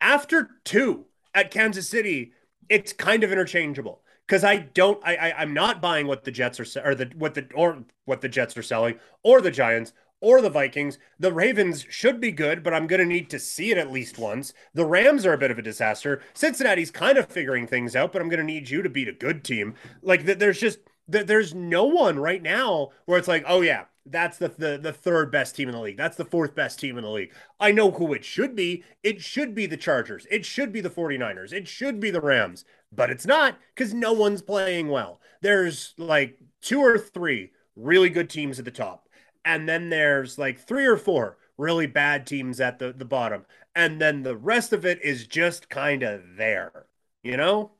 [0.00, 2.32] After two at Kansas City,
[2.68, 6.60] it's kind of interchangeable because I don't I, I am not buying what the Jets
[6.60, 10.40] are or the what the or what the Jets are selling or the Giants or
[10.40, 10.98] the Vikings.
[11.18, 14.18] The Ravens should be good, but I'm going to need to see it at least
[14.18, 14.52] once.
[14.74, 16.22] The Rams are a bit of a disaster.
[16.34, 19.12] Cincinnati's kind of figuring things out, but I'm going to need you to beat a
[19.12, 19.74] good team.
[20.02, 20.78] Like there's just
[21.10, 25.30] there's no one right now where it's like, oh yeah, that's the, the the third
[25.30, 25.96] best team in the league.
[25.96, 27.32] That's the fourth best team in the league.
[27.58, 28.84] I know who it should be.
[29.02, 30.26] It should be the Chargers.
[30.30, 31.52] It should be the 49ers.
[31.52, 35.20] It should be the Rams, but it's not because no one's playing well.
[35.42, 39.08] There's like two or three really good teams at the top.
[39.44, 43.44] And then there's like three or four really bad teams at the, the bottom.
[43.74, 46.86] And then the rest of it is just kind of there,
[47.22, 47.72] you know?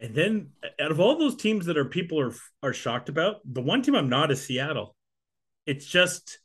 [0.00, 0.50] And then
[0.80, 3.94] out of all those teams that are people are are shocked about, the one team
[3.94, 4.94] I'm not is Seattle.
[5.64, 6.38] It's just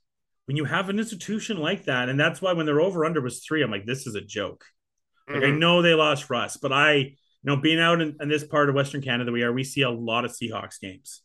[0.46, 3.44] when you have an institution like that, and that's why when their over under was
[3.44, 4.66] three, I'm like, this is a joke.
[5.30, 5.34] Mm-hmm.
[5.34, 5.60] Like I mm-hmm.
[5.60, 8.76] know they lost Russ, but I you know being out in, in, this part of
[8.76, 11.22] Western Canada we are, we see a lot of Seahawks games.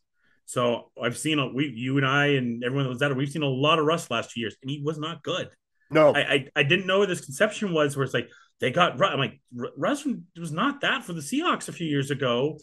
[0.47, 3.31] So I've seen a, we you and I and everyone that was at it, we've
[3.31, 5.49] seen a lot of Russ last two years, and he was not good.
[5.91, 8.29] No, I, I, I didn't know where this conception was where it's like
[8.61, 9.41] they got I'm like
[9.77, 10.07] Russ
[10.39, 12.59] was not that for the Seahawks a few years ago,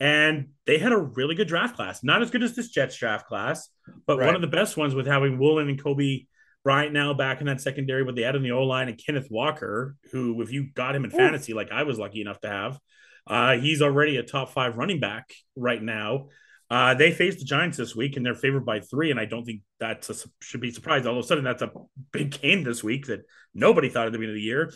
[0.00, 2.02] and they had a really good draft class.
[2.04, 3.68] Not as good as this Jets draft class,
[4.06, 4.26] but right.
[4.26, 6.26] one of the best ones with having Woolen and Coby
[6.64, 9.96] Bryant now back in that secondary, but they added the O line and Kenneth Walker,
[10.12, 11.16] who if you got him in Ooh.
[11.16, 12.78] fantasy, like I was lucky enough to have,
[13.26, 16.28] uh, he's already a top five running back right now.
[16.70, 19.10] Uh, they faced the Giants this week, and they're favored by three.
[19.10, 20.08] And I don't think that
[20.40, 21.06] should be surprised.
[21.06, 21.70] All of a sudden, that's a
[22.12, 23.20] big game this week that
[23.54, 24.72] nobody thought at the beginning of the year.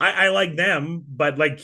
[0.00, 1.60] I, I like them, but like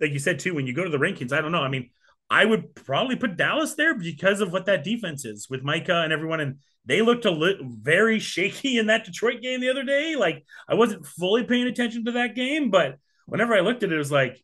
[0.00, 1.62] like you said too, when you go to the rankings, I don't know.
[1.62, 1.90] I mean,
[2.28, 6.12] I would probably put Dallas there because of what that defense is with Micah and
[6.12, 10.16] everyone, and they looked a little very shaky in that Detroit game the other day.
[10.16, 13.94] Like I wasn't fully paying attention to that game, but whenever I looked at it,
[13.94, 14.42] it was like,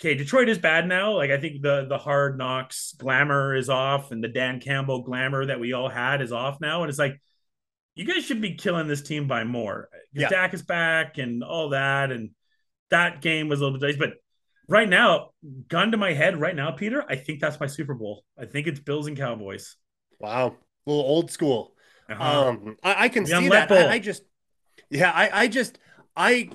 [0.00, 1.14] okay, Detroit is bad now.
[1.14, 5.46] Like I think the the hard knocks glamour is off, and the Dan Campbell glamour
[5.46, 7.20] that we all had is off now, and it's like
[7.94, 9.88] you guys should be killing this team by more.
[10.12, 10.28] Yeah.
[10.28, 12.30] Dak is back and all that, and
[12.90, 13.98] that game was a little bit dicey.
[13.98, 14.14] But
[14.68, 15.30] right now,
[15.68, 18.24] gun to my head, right now, Peter, I think that's my Super Bowl.
[18.38, 19.76] I think it's Bills and Cowboys.
[20.18, 20.56] Wow,
[20.86, 21.74] a little old school.
[22.08, 22.48] Uh-huh.
[22.48, 23.70] Um, I, I can see that.
[23.70, 24.24] I, I, just,
[24.88, 25.78] yeah, I, I just,
[26.16, 26.50] I,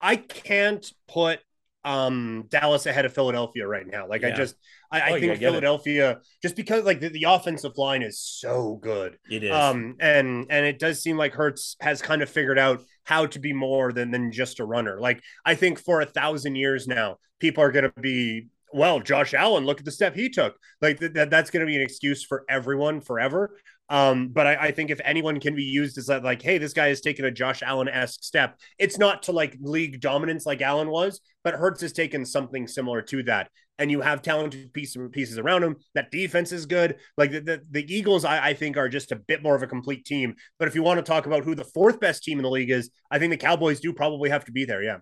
[0.00, 1.40] I can't put
[1.84, 4.06] um Dallas ahead of Philadelphia right now.
[4.06, 4.28] Like yeah.
[4.28, 4.54] I just
[4.92, 6.18] I, I oh, think yeah, Philadelphia it.
[6.42, 9.16] just because like the, the, offensive line is so good.
[9.30, 9.52] It is.
[9.52, 13.38] Um and and it does seem like Hurts has kind of figured out how to
[13.38, 15.00] be more than than just a runner.
[15.00, 19.64] Like I think for a thousand years now, people are gonna be well, Josh Allen,
[19.64, 20.56] look at the step he took.
[20.80, 23.56] Like th- that, that's going to be an excuse for everyone forever.
[23.90, 26.72] Um, but I, I, think if anyone can be used as that, like, hey, this
[26.72, 28.56] guy has taken a Josh Allen esque step.
[28.78, 33.02] It's not to like league dominance like Allen was, but Hurts has taken something similar
[33.02, 33.50] to that.
[33.80, 35.76] And you have talented pieces pieces around him.
[35.94, 36.98] That defense is good.
[37.16, 39.66] Like the the, the Eagles, I, I think, are just a bit more of a
[39.66, 40.36] complete team.
[40.60, 42.70] But if you want to talk about who the fourth best team in the league
[42.70, 44.82] is, I think the Cowboys do probably have to be there.
[44.84, 44.98] Yeah.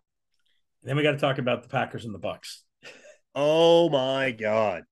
[0.82, 2.64] Then we got to talk about the Packers and the Bucks.
[3.34, 4.84] Oh my god.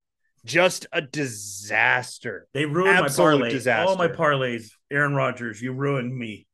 [0.47, 2.47] Just a disaster.
[2.53, 3.49] They ruined Absolute my parlay.
[3.51, 3.89] Disaster.
[3.89, 4.71] All my parlays.
[4.89, 6.47] Aaron Rodgers, you ruined me.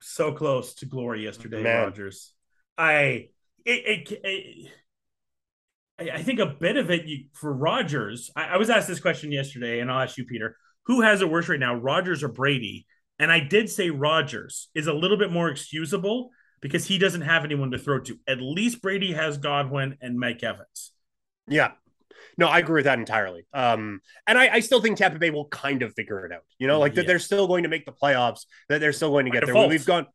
[0.00, 1.84] So close to glory yesterday, Man.
[1.84, 2.32] Rodgers.
[2.78, 3.28] I
[3.66, 4.70] it, it, it
[6.12, 8.30] I think a bit of it you, for Rodgers.
[8.34, 10.56] I, I, was asked this question yesterday, and I'll ask you, Peter.
[10.84, 12.86] Who has it worse right now, Rodgers or Brady?
[13.18, 16.30] And I did say Rodgers is a little bit more excusable
[16.62, 18.18] because he doesn't have anyone to throw to.
[18.26, 20.92] At least Brady has Godwin and Mike Evans.
[21.46, 21.72] Yeah.
[22.38, 23.46] No, I agree with that entirely.
[23.52, 26.42] Um, and I, I still think Tampa Bay will kind of figure it out.
[26.58, 26.96] You know, like yeah.
[26.96, 29.68] that they're still going to make the playoffs, that they're still going to get there.
[29.68, 30.06] We've gone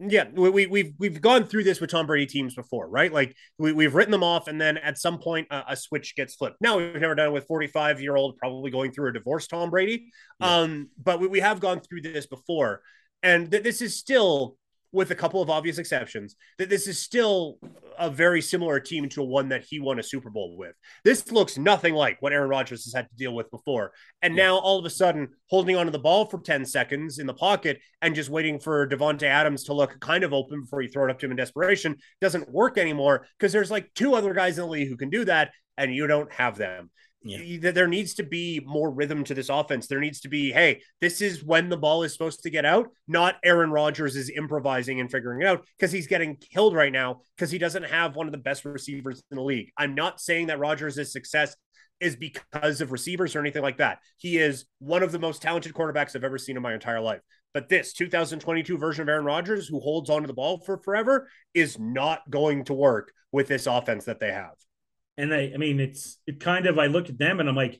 [0.00, 3.12] yeah, we, we, we've we've gone through this with Tom Brady teams before, right?
[3.12, 6.34] Like we, we've written them off, and then at some point a, a switch gets
[6.34, 6.60] flipped.
[6.60, 9.70] Now we've never done it with 45 year old, probably going through a divorce, Tom
[9.70, 10.10] Brady.
[10.40, 10.58] Yeah.
[10.58, 12.82] Um, but we, we have gone through this before,
[13.22, 14.56] and th- this is still
[14.92, 17.58] with a couple of obvious exceptions, that this is still
[17.98, 20.74] a very similar team to one that he won a Super Bowl with.
[21.04, 23.92] This looks nothing like what Aaron Rodgers has had to deal with before.
[24.22, 24.44] And yeah.
[24.44, 27.80] now all of a sudden, holding onto the ball for 10 seconds in the pocket
[28.00, 31.10] and just waiting for Davante Adams to look kind of open before you throw it
[31.10, 34.64] up to him in desperation doesn't work anymore because there's like two other guys in
[34.64, 36.90] the league who can do that, and you don't have them.
[37.22, 37.72] Yeah.
[37.72, 39.86] There needs to be more rhythm to this offense.
[39.86, 42.88] There needs to be, hey, this is when the ball is supposed to get out,
[43.08, 47.20] not Aaron Rodgers is improvising and figuring it out because he's getting killed right now
[47.36, 49.72] because he doesn't have one of the best receivers in the league.
[49.76, 51.56] I'm not saying that Rodgers' success
[52.00, 53.98] is because of receivers or anything like that.
[54.16, 57.20] He is one of the most talented quarterbacks I've ever seen in my entire life.
[57.52, 61.78] But this 2022 version of Aaron Rodgers, who holds onto the ball for forever, is
[61.78, 64.54] not going to work with this offense that they have.
[65.18, 67.78] And I, I mean, it's it kind of I look at them and I'm like,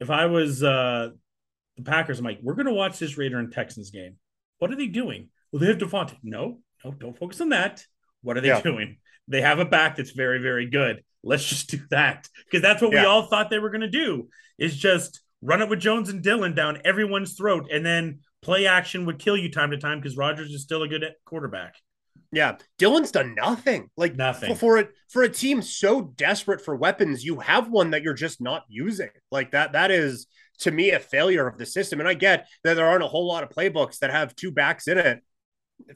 [0.00, 1.10] if I was uh
[1.76, 4.16] the Packers, I'm like, we're gonna watch this Raider and Texans game.
[4.58, 5.28] What are they doing?
[5.52, 6.16] Well, they have Davante.
[6.22, 7.84] No, no, don't focus on that.
[8.22, 8.60] What are they yeah.
[8.60, 8.96] doing?
[9.28, 11.04] They have a back that's very, very good.
[11.22, 13.02] Let's just do that because that's what yeah.
[13.02, 14.28] we all thought they were going to do.
[14.58, 19.06] Is just run it with Jones and Dillon down everyone's throat, and then play action
[19.06, 21.74] would kill you time to time because Rodgers is still a good quarterback.
[22.30, 23.90] Yeah, Dillon's done nothing.
[23.96, 27.24] Like nothing for it for a team so desperate for weapons.
[27.24, 29.08] You have one that you're just not using.
[29.30, 29.72] Like that.
[29.72, 30.26] That is
[30.60, 32.00] to me a failure of the system.
[32.00, 34.88] And I get that there aren't a whole lot of playbooks that have two backs
[34.88, 35.22] in it.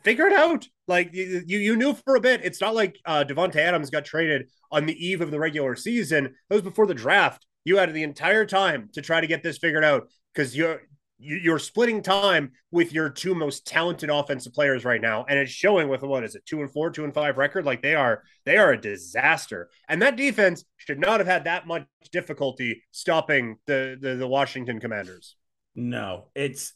[0.05, 0.67] Figure it out.
[0.89, 2.45] Like you, you knew for a bit.
[2.45, 6.35] It's not like uh, Davante Adams got traded on the eve of the regular season.
[6.49, 7.45] That was before the draft.
[7.65, 10.83] You had the entire time to try to get this figured out because you're
[11.23, 15.89] you're splitting time with your two most talented offensive players right now and it's showing
[15.89, 18.57] with what is it two and four two and five record like they are they
[18.57, 23.97] are a disaster and that defense should not have had that much difficulty stopping the
[24.01, 25.37] the, the washington commanders
[25.75, 26.75] no it's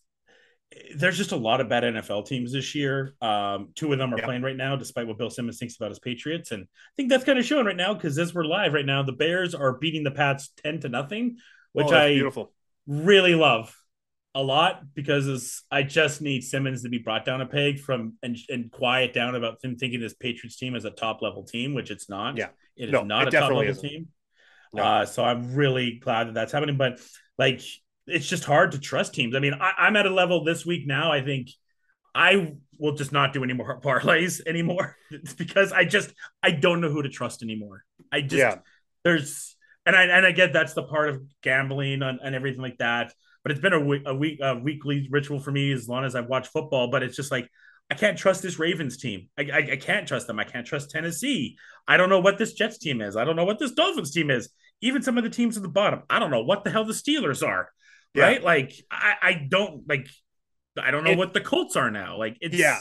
[0.96, 3.14] there's just a lot of bad NFL teams this year.
[3.20, 4.24] Um, two of them are yeah.
[4.24, 7.22] playing right now, despite what Bill Simmons thinks about his Patriots, and I think that's
[7.22, 10.02] kind of showing right now because as we're live right now, the Bears are beating
[10.02, 11.36] the Pats ten to nothing,
[11.72, 12.52] which oh, I beautiful.
[12.88, 13.74] really love
[14.36, 18.36] a lot because I just need Simmons to be brought down a peg from and,
[18.50, 21.90] and quiet down about him thinking this Patriots team is a top level team, which
[21.90, 22.36] it's not.
[22.36, 23.88] Yeah, it is no, not it a top level isn't.
[23.88, 24.08] team.
[24.74, 24.82] No.
[24.82, 26.76] Uh, so I'm really glad that that's happening.
[26.76, 27.00] But
[27.38, 27.62] like,
[28.06, 29.34] it's just hard to trust teams.
[29.34, 31.10] I mean, I, am at a level this week now.
[31.10, 31.48] I think
[32.14, 34.98] I will just not do any more parlays anymore
[35.38, 37.84] because I just I don't know who to trust anymore.
[38.12, 38.58] I just yeah.
[39.02, 39.55] there's
[39.86, 43.12] and I and I get that's the part of gambling and, and everything like that
[43.46, 46.16] but it's been a week, a week, a weekly ritual for me as long as
[46.16, 46.90] I've watched football.
[46.90, 47.48] But it's just like
[47.88, 49.28] I can't trust this Ravens team.
[49.38, 50.40] I, I, I, can't trust them.
[50.40, 51.56] I can't trust Tennessee.
[51.86, 53.16] I don't know what this Jets team is.
[53.16, 54.48] I don't know what this Dolphins team is.
[54.80, 56.92] Even some of the teams at the bottom, I don't know what the hell the
[56.92, 57.70] Steelers are.
[58.16, 58.42] Right?
[58.42, 60.08] Like I, I don't like.
[60.76, 62.18] I don't know it, what the Colts are now.
[62.18, 62.80] Like it's yeah.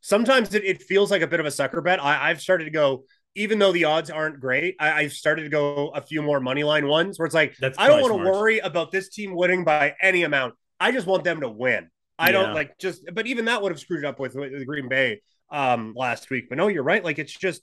[0.00, 2.00] Sometimes it, it feels like a bit of a sucker bet.
[2.00, 3.02] I, I've started to go
[3.34, 6.62] even though the odds aren't great, I, have started to go a few more money
[6.62, 9.64] line ones where it's like, That's I don't want to worry about this team winning
[9.64, 10.54] by any amount.
[10.78, 11.88] I just want them to win.
[12.18, 12.32] I yeah.
[12.32, 15.20] don't like just, but even that would have screwed up with, with Green Bay
[15.50, 16.48] um, last week.
[16.48, 17.02] But no, you're right.
[17.02, 17.62] Like it's just,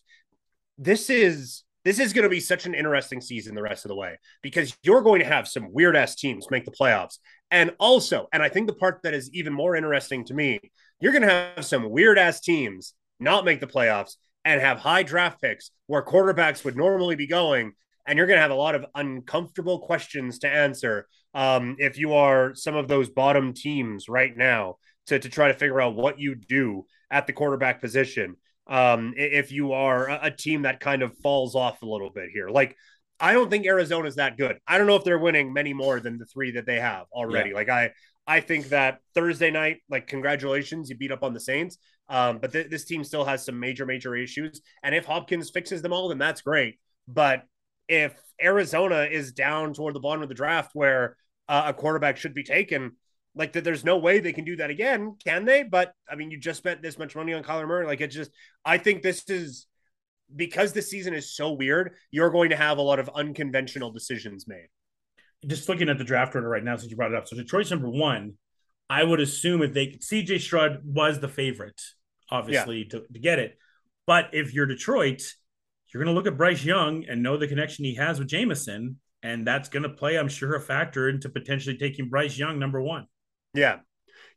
[0.77, 3.95] this is, this is going to be such an interesting season the rest of the
[3.95, 7.17] way because you're going to have some weird ass teams make the playoffs.
[7.49, 10.59] And also, and I think the part that is even more interesting to me,
[10.99, 14.15] you're going to have some weird ass teams not make the playoffs
[14.45, 17.73] and have high draft picks where quarterbacks would normally be going
[18.07, 22.13] and you're going to have a lot of uncomfortable questions to answer um, if you
[22.13, 24.75] are some of those bottom teams right now
[25.07, 28.35] to, to try to figure out what you do at the quarterback position.
[28.67, 32.29] Um, if you are a, a team that kind of falls off a little bit
[32.33, 32.75] here, like
[33.19, 34.57] I don't think Arizona's that good.
[34.67, 37.49] I don't know if they're winning many more than the three that they have already.
[37.49, 37.55] Yeah.
[37.55, 37.91] Like I,
[38.25, 41.77] I think that Thursday night, like congratulations, you beat up on the Saints.
[42.11, 44.61] Um, but th- this team still has some major, major issues.
[44.83, 46.77] And if Hopkins fixes them all, then that's great.
[47.07, 47.45] But
[47.87, 48.13] if
[48.43, 51.15] Arizona is down toward the bottom of the draft where
[51.47, 52.97] uh, a quarterback should be taken,
[53.33, 55.63] like that, there's no way they can do that again, can they?
[55.63, 57.85] But I mean, you just spent this much money on Kyler Murray.
[57.85, 58.31] Like it just,
[58.65, 59.67] I think this is
[60.35, 61.93] because the season is so weird.
[62.11, 64.67] You're going to have a lot of unconventional decisions made.
[65.47, 67.71] Just looking at the draft order right now, since you brought it up, so Detroit's
[67.71, 68.33] number one.
[68.89, 71.81] I would assume if they CJ Stroud was the favorite,
[72.31, 72.99] obviously yeah.
[72.99, 73.57] to, to get it.
[74.07, 75.21] But if you're Detroit,
[75.93, 78.99] you're going to look at Bryce Young and know the connection he has with Jameson,
[79.21, 82.81] and that's going to play, I'm sure, a factor into potentially taking Bryce Young number
[82.81, 83.07] one.
[83.53, 83.79] Yeah,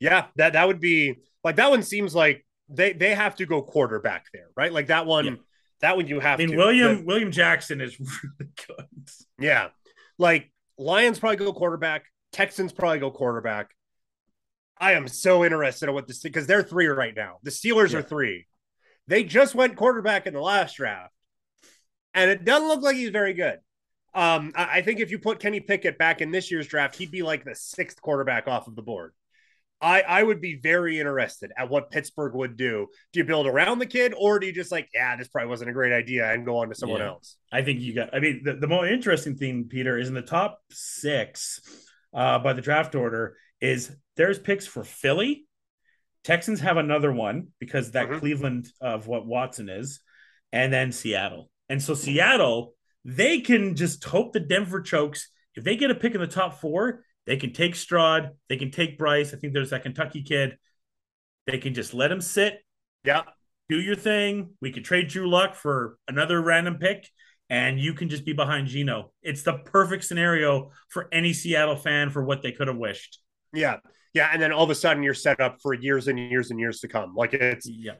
[0.00, 3.62] yeah, that that would be like that one seems like they they have to go
[3.62, 4.72] quarterback there, right?
[4.72, 5.34] Like that one, yeah.
[5.80, 6.40] that one you have.
[6.40, 6.56] I mean, to.
[6.56, 7.98] William but, William Jackson is
[8.38, 9.08] really good.
[9.38, 9.68] Yeah,
[10.18, 12.04] like Lions probably go quarterback.
[12.32, 13.70] Texans probably go quarterback.
[14.84, 17.38] I am so interested in what this because they're three right now.
[17.42, 18.00] The Steelers yeah.
[18.00, 18.46] are three.
[19.08, 21.14] They just went quarterback in the last draft,
[22.12, 23.60] and it doesn't look like he's very good.
[24.14, 27.10] Um, I, I think if you put Kenny Pickett back in this year's draft, he'd
[27.10, 29.14] be like the sixth quarterback off of the board.
[29.80, 32.88] I, I would be very interested at what Pittsburgh would do.
[33.14, 35.70] Do you build around the kid, or do you just like, yeah, this probably wasn't
[35.70, 37.06] a great idea, and go on to someone yeah.
[37.06, 37.36] else?
[37.50, 38.14] I think you got.
[38.14, 41.62] I mean, the, the more interesting thing, Peter, is in the top six
[42.12, 45.46] uh, by the draft order is there's picks for Philly.
[46.22, 48.18] Texans have another one because that mm-hmm.
[48.18, 50.00] Cleveland of what Watson is,
[50.52, 51.50] and then Seattle.
[51.68, 52.74] And so Seattle,
[53.04, 55.28] they can just hope the Denver chokes.
[55.54, 58.70] If they get a pick in the top four, they can take Stroud, they can
[58.70, 59.32] take Bryce.
[59.32, 60.56] I think there's that Kentucky kid.
[61.46, 62.64] They can just let him sit.
[63.04, 63.22] Yeah.
[63.68, 64.54] Do your thing.
[64.60, 67.08] We could trade Drew Lock for another random pick,
[67.48, 69.12] and you can just be behind Geno.
[69.22, 73.20] It's the perfect scenario for any Seattle fan for what they could have wished.
[73.52, 73.78] Yeah.
[74.14, 74.30] Yeah.
[74.32, 76.80] And then all of a sudden you're set up for years and years and years
[76.80, 77.14] to come.
[77.14, 77.94] Like it's yeah.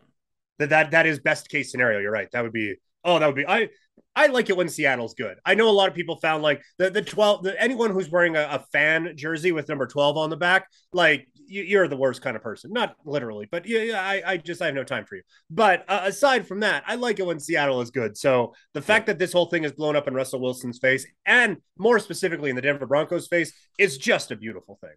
[0.59, 1.99] That that that is best case scenario.
[1.99, 2.29] You're right.
[2.33, 3.69] That would be oh, that would be I
[4.17, 5.39] I like it when Seattle's good.
[5.45, 8.37] I know a lot of people found like the the 12 the, anyone who's wearing
[8.37, 12.23] a, a, fan jersey with number 12 on the back, like you, are the worst
[12.23, 12.73] kind of person.
[12.73, 15.23] Not literally, but yeah, yeah I, I just I have no time for you.
[15.51, 18.17] But uh, aside from that, I like it when Seattle is good.
[18.17, 21.57] So the fact that this whole thing is blown up in Russell Wilson's face and
[21.77, 24.95] more specifically in the Denver Broncos face is just a beautiful thing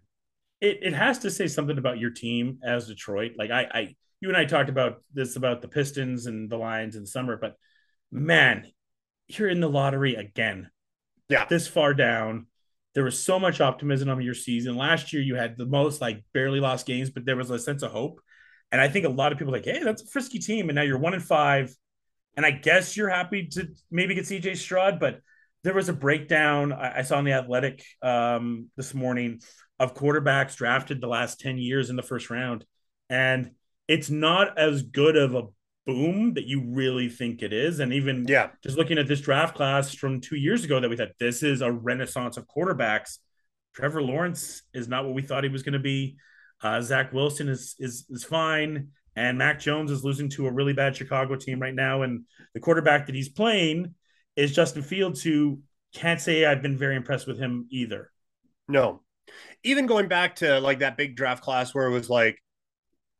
[0.60, 3.32] it, it has to say something about your team as Detroit.
[3.36, 6.96] Like I, I, you and I talked about this about the Pistons and the Lions
[6.96, 7.54] in the summer, but
[8.10, 8.66] man,
[9.28, 10.70] you're in the lottery again.
[11.28, 12.46] Yeah, this far down.
[12.94, 14.76] There was so much optimism on your season.
[14.76, 17.82] Last year, you had the most like barely lost games, but there was a sense
[17.82, 18.20] of hope.
[18.72, 20.82] And I think a lot of people like, hey, that's a frisky team, and now
[20.82, 21.74] you're one in five.
[22.36, 25.20] And I guess you're happy to maybe get CJ Stroud, but
[25.64, 29.40] there was a breakdown I, I saw on the Athletic um, this morning
[29.78, 32.64] of quarterbacks drafted the last 10 years in the first round.
[33.08, 33.52] And
[33.86, 35.44] it's not as good of a
[35.86, 37.80] boom that you really think it is.
[37.80, 40.96] And even yeah, just looking at this draft class from two years ago that we
[40.96, 43.18] thought this is a renaissance of quarterbacks.
[43.74, 46.16] Trevor Lawrence is not what we thought he was going to be.
[46.62, 50.74] Uh, Zach Wilson is is is fine, and Mac Jones is losing to a really
[50.74, 52.02] bad Chicago team right now.
[52.02, 53.94] And the quarterback that he's playing
[54.36, 55.60] is Justin Fields, who
[55.94, 58.10] can't say I've been very impressed with him either.
[58.66, 59.00] No,
[59.62, 62.38] even going back to like that big draft class where it was like,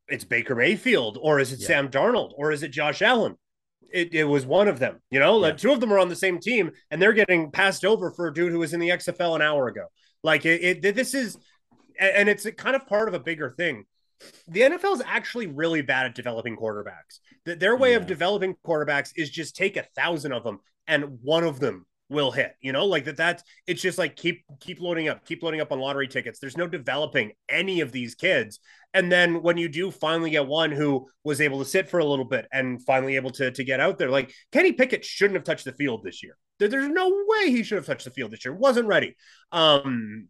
[0.09, 1.67] it's Baker Mayfield, or is it yeah.
[1.67, 3.37] Sam Darnold, or is it Josh Allen?
[3.93, 5.49] It, it was one of them, you know, yeah.
[5.49, 8.27] like two of them are on the same team and they're getting passed over for
[8.27, 9.87] a dude who was in the XFL an hour ago.
[10.23, 11.39] Like it, it this is,
[11.99, 13.85] and it's kind of part of a bigger thing.
[14.47, 17.21] The NFL is actually really bad at developing quarterbacks.
[17.47, 17.97] Their way yeah.
[17.97, 22.31] of developing quarterbacks is just take a thousand of them and one of them will
[22.31, 25.61] hit you know like that that's it's just like keep keep loading up keep loading
[25.61, 26.39] up on lottery tickets.
[26.39, 28.61] There's no developing any of these kids.
[28.95, 32.05] And then when you do finally get one who was able to sit for a
[32.05, 35.45] little bit and finally able to to get out there like kenny pickett shouldn't have
[35.45, 36.37] touched the field this year.
[36.59, 38.55] There's no way he should have touched the field this year.
[38.55, 39.15] Wasn't ready.
[39.53, 40.29] Um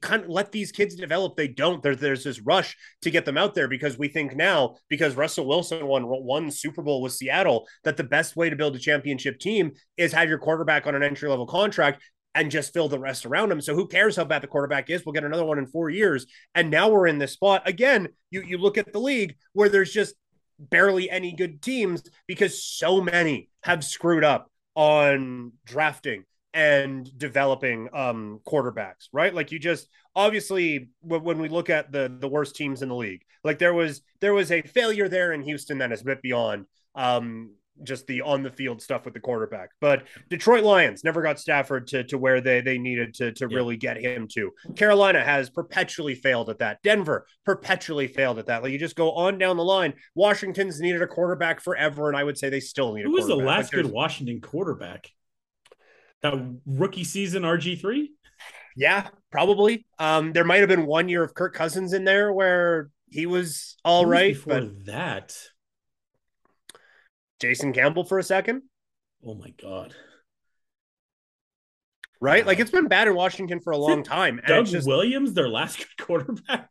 [0.00, 1.36] kind of let these kids develop.
[1.36, 1.82] They don't.
[1.82, 5.46] There, there's this rush to get them out there because we think now, because Russell
[5.46, 9.38] Wilson won one Super Bowl with Seattle, that the best way to build a championship
[9.38, 12.02] team is have your quarterback on an entry level contract
[12.34, 13.60] and just fill the rest around him.
[13.60, 15.04] So who cares how bad the quarterback is?
[15.04, 16.26] We'll get another one in four years.
[16.54, 18.08] And now we're in this spot again.
[18.30, 20.14] You you look at the league where there's just
[20.58, 26.24] barely any good teams because so many have screwed up on drafting
[26.54, 29.34] and developing um quarterbacks, right?
[29.34, 33.22] Like you just obviously when we look at the the worst teams in the league,
[33.42, 36.66] like there was there was a failure there in Houston that is a bit beyond
[36.94, 37.50] um
[37.82, 39.70] just the on the field stuff with the quarterback.
[39.80, 43.56] But Detroit Lions never got Stafford to, to where they, they needed to, to yeah.
[43.56, 44.52] really get him to.
[44.76, 46.78] Carolina has perpetually failed at that.
[46.84, 48.62] Denver perpetually failed at that.
[48.62, 49.94] Like you just go on down the line.
[50.14, 53.34] Washington's needed a quarterback forever, and I would say they still need Who was the
[53.34, 55.10] last like good Washington quarterback?
[56.24, 58.06] That rookie season RG3?
[58.76, 59.84] Yeah, probably.
[59.98, 63.76] Um, there might have been one year of Kirk Cousins in there where he was
[63.84, 64.32] all right.
[64.32, 65.36] Before but that
[67.40, 68.62] Jason Campbell for a second.
[69.22, 69.94] Oh my god.
[72.22, 72.42] Right?
[72.42, 72.48] Wow.
[72.48, 74.40] Like it's been bad in Washington for a long time.
[74.46, 76.70] Doug just, Williams, their last quarterback.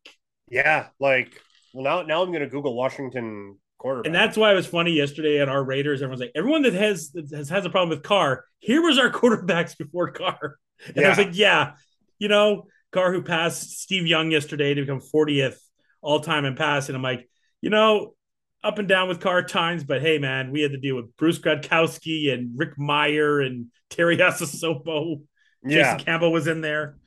[0.49, 1.39] Yeah, like
[1.75, 4.07] well now now I'm gonna Google Washington quarterback.
[4.07, 6.01] And that's why it was funny yesterday at our Raiders.
[6.01, 9.77] Everyone's like, everyone that has has has a problem with Carr, here was our quarterbacks
[9.77, 10.57] before Carr.
[10.87, 11.05] And yeah.
[11.05, 11.73] I was like, yeah,
[12.17, 15.57] you know, Carr who passed Steve Young yesterday to become 40th
[16.01, 16.95] all time in passing.
[16.95, 17.29] And I'm like,
[17.61, 18.15] you know,
[18.63, 21.39] up and down with Carr times, but hey, man, we had to deal with Bruce
[21.39, 25.21] Gradkowski and Rick Mirer and Terry Asasopo.
[25.63, 25.93] Yeah.
[25.93, 26.97] Jason Campbell was in there.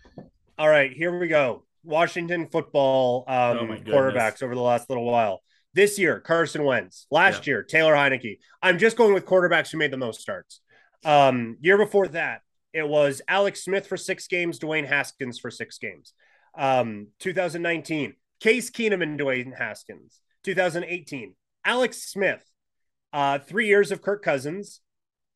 [0.58, 1.64] All right, here we go.
[1.82, 5.42] Washington football um, oh quarterbacks over the last little while.
[5.76, 7.06] This year, Carson Wentz.
[7.10, 7.50] Last yeah.
[7.50, 8.38] year, Taylor Heinicke.
[8.62, 10.62] I'm just going with quarterbacks who made the most starts.
[11.04, 12.40] Um, year before that,
[12.72, 16.14] it was Alex Smith for six games, Dwayne Haskins for six games.
[16.56, 20.22] Um, 2019, Case Keenum and Dwayne Haskins.
[20.44, 22.42] 2018, Alex Smith,
[23.12, 24.80] uh, three years of Kirk Cousins,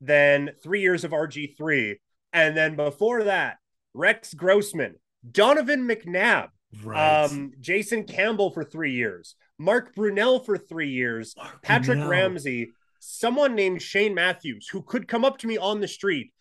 [0.00, 1.96] then three years of RG3.
[2.32, 3.58] And then before that,
[3.92, 4.94] Rex Grossman,
[5.30, 6.48] Donovan McNabb,
[6.84, 7.24] right.
[7.24, 12.08] um, Jason Campbell for three years, Mark Brunell for three years, Mark Patrick Brunell.
[12.08, 16.32] Ramsey, someone named Shane Matthews, who could come up to me on the street,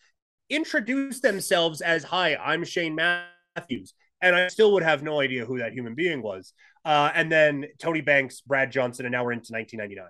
[0.48, 3.94] introduce themselves as, Hi, I'm Shane Matthews.
[4.22, 6.52] And I still would have no idea who that human being was.
[6.84, 10.06] Uh, and then Tony Banks, Brad Johnson, and now we're into 1999.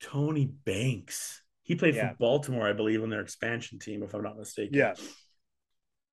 [0.00, 1.42] Tony Banks.
[1.62, 2.10] He played yeah.
[2.10, 4.76] for Baltimore, I believe, on their expansion team, if I'm not mistaken.
[4.76, 4.94] Yeah.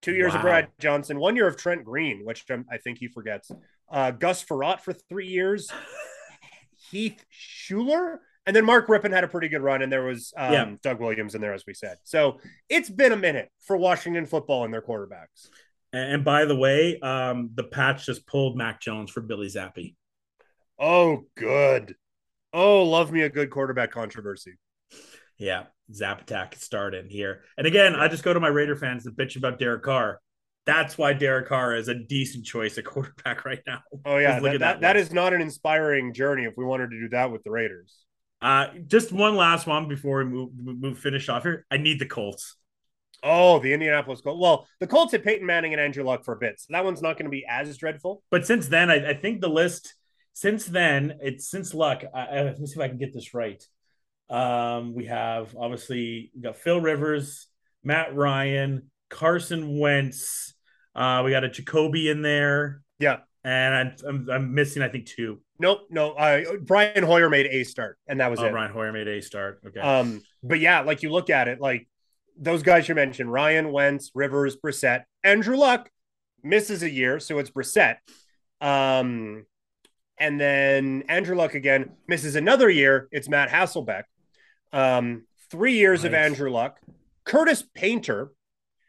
[0.02, 0.38] Two years wow.
[0.38, 3.52] of Brad Johnson, one year of Trent Green, which I'm, i think he forgets.
[3.92, 5.72] Uh, Gus Frerotte for three years.
[6.92, 8.18] Heath Shuler,
[8.48, 10.72] And then Mark Rypien had a pretty good run, and there was um, yeah.
[10.82, 11.98] Doug Williams in there, as we said.
[12.04, 15.50] So it's been a minute for Washington football and their quarterbacks.
[15.92, 19.96] And by the way, um, the patch just pulled Mac Jones for Bailey Zappe.
[20.80, 21.96] Oh, good.
[22.54, 24.58] Oh, love me a good quarterback controversy.
[25.40, 27.42] Yeah, Zap attack started here.
[27.58, 30.22] And again, I just go to my Raider fans to bitch about Derek Carr.
[30.66, 33.80] That's why Derek Carr is a decent choice at quarterback right now.
[34.06, 37.00] Oh yeah, that, that, that, that is not an inspiring journey if we wanted to
[37.00, 37.96] do that with the Raiders.
[38.42, 41.66] Uh, just one last one before we move, move finish off here.
[41.72, 42.56] I need the Colts.
[43.24, 44.40] Oh, the Indianapolis Colts.
[44.40, 47.02] Well, the Colts had Peyton Manning and Andrew Luck for a bit, so that one's
[47.02, 48.24] not going to be as dreadful.
[48.30, 49.94] But since then, I, I think the list
[50.34, 52.04] since then, it's since luck.
[52.14, 53.62] I, let me see if I can get this right.
[54.30, 57.48] Um, we have obviously we got Phil Rivers,
[57.84, 60.54] Matt Ryan, Carson Wentz.
[60.96, 62.82] Uh, we got a Jacoby in there.
[63.00, 65.42] Yeah, and I'm, I'm, I'm missing I think two.
[65.60, 66.12] Nope, no.
[66.12, 68.52] Uh, Brian Hoyer made a start, and that was oh, it.
[68.52, 69.62] Brian Hoyer made a start.
[69.66, 69.80] Okay.
[69.80, 71.88] Um, but yeah, like you look at it, like
[72.38, 75.90] those guys you mentioned, Ryan Wentz, Rivers, Brissett, Andrew Luck
[76.44, 77.98] misses a year, so it's Brissett.
[78.62, 79.46] Um,
[80.18, 83.08] and then Andrew Luck again misses another year.
[83.12, 84.04] It's Matt Hasselbeck.
[84.72, 86.08] Um, three years right.
[86.08, 86.80] of Andrew Luck.
[87.26, 88.32] Curtis Painter.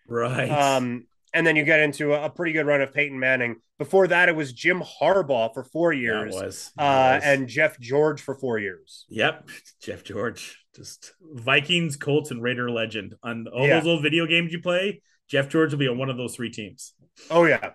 [0.09, 0.51] Right.
[0.51, 3.57] Um, and then you get into a, a, pretty good run of Peyton Manning.
[3.79, 6.35] Before that, it was Jim Harbaugh for four years.
[6.35, 7.25] That was, that uh, was.
[7.25, 9.07] and Jeff George for four years.
[9.09, 9.49] Yep.
[9.83, 10.65] Jeff George.
[10.75, 13.15] Just Vikings, Colts, and Raider legend.
[13.23, 13.79] On all yeah.
[13.79, 16.51] those old video games you play, Jeff George will be on one of those three
[16.51, 16.95] teams.
[17.31, 17.71] Oh, yeah.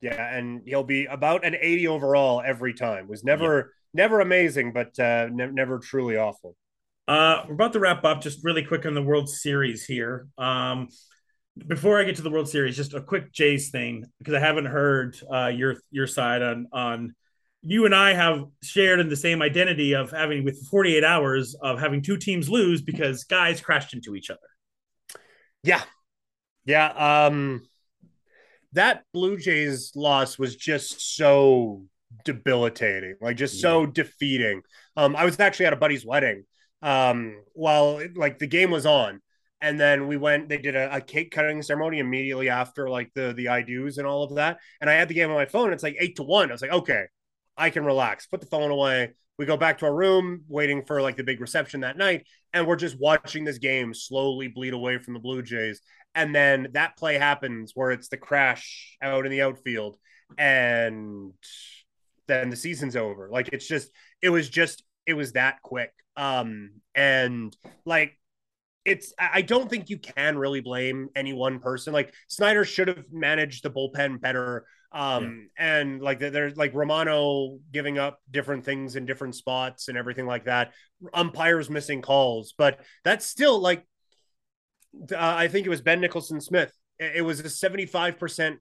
[0.00, 3.06] Yeah, and he'll be about an 80 overall every time.
[3.06, 3.62] Was never yeah.
[4.02, 6.56] never amazing, but uh, ne- never truly awful.
[7.10, 8.20] Uh, we're about to wrap up.
[8.20, 10.28] Just really quick on the World Series here.
[10.38, 10.86] Um,
[11.66, 14.66] before I get to the World Series, just a quick Jays thing because I haven't
[14.66, 17.16] heard uh, your your side on on.
[17.62, 21.80] You and I have shared in the same identity of having with 48 hours of
[21.80, 24.38] having two teams lose because guys crashed into each other.
[25.64, 25.82] Yeah,
[26.64, 27.26] yeah.
[27.26, 27.66] Um,
[28.74, 31.82] that Blue Jays loss was just so
[32.24, 34.62] debilitating, like just so defeating.
[34.96, 36.44] Um, I was actually at a buddy's wedding
[36.82, 39.20] um, while like the game was on,
[39.60, 40.48] and then we went.
[40.48, 44.06] They did a, a cake cutting ceremony immediately after like the the I do's and
[44.06, 44.58] all of that.
[44.80, 45.72] And I had the game on my phone.
[45.72, 46.50] It's like eight to one.
[46.50, 47.04] I was like, okay,
[47.56, 48.26] I can relax.
[48.26, 49.12] Put the phone away.
[49.38, 52.66] We go back to our room, waiting for like the big reception that night, and
[52.66, 55.80] we're just watching this game slowly bleed away from the Blue Jays.
[56.14, 59.96] and then that play happens where it's the crash out in the outfield,
[60.38, 61.32] and
[62.26, 63.28] then the season's over.
[63.30, 63.90] Like it's just,
[64.22, 65.92] it was just, it was that quick.
[66.16, 67.54] Um, and
[67.84, 68.16] like
[68.84, 71.92] it's I don't think you can really blame any one person.
[71.92, 74.64] Like Schneider should have managed the bullpen better.
[74.92, 75.78] Um, yeah.
[75.80, 80.44] and like there's like Romano giving up different things in different spots and everything like
[80.44, 80.72] that.
[81.12, 83.86] Umpires missing calls, but that's still like
[85.12, 86.72] uh, I think it was Ben Nicholson Smith.
[86.98, 88.56] It was a 75%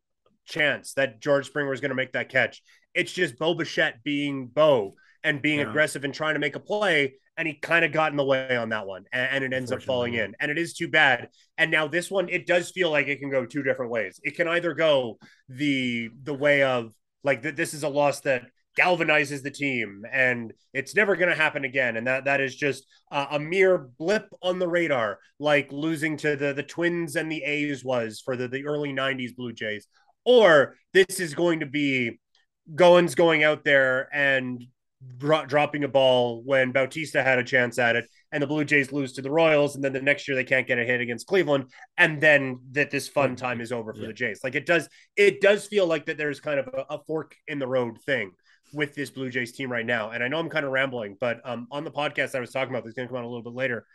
[0.46, 2.62] chance that George Springer was going to make that catch.
[2.94, 5.70] It's just Bo Bichette being Bo and being yeah.
[5.70, 7.16] aggressive and trying to make a play.
[7.38, 9.72] And he kind of got in the way on that one, and, and it ends
[9.72, 10.36] up falling in.
[10.41, 11.30] And it is too bad.
[11.58, 14.20] And now this one, it does feel like it can go two different ways.
[14.24, 16.91] It can either go the the way of
[17.24, 17.56] like that.
[17.56, 18.44] This is a loss that
[18.78, 21.98] galvanizes the team, and it's never going to happen again.
[21.98, 26.36] And that that is just uh, a mere blip on the radar, like losing to
[26.36, 29.88] the the Twins and the A's was for the the early '90s Blue Jays.
[30.26, 32.20] Or this is going to be
[32.76, 34.64] Goins going out there and
[35.18, 38.92] dro- dropping a ball when Bautista had a chance at it, and the Blue Jays
[38.92, 41.28] lose to the Royals, and then the next year they can't get a hit against
[41.28, 41.66] Cleveland,
[41.98, 44.08] and then that this fun time is over for yeah.
[44.08, 44.42] the Jays.
[44.44, 47.60] Like it does, it does feel like that there's kind of a, a, fork in
[47.60, 48.32] the road thing
[48.74, 50.12] with this Blue Jays team right now.
[50.12, 52.74] And I know I'm kind of rambling, but um, on the podcast I was talking
[52.74, 53.86] about, that's going to come out a little bit later.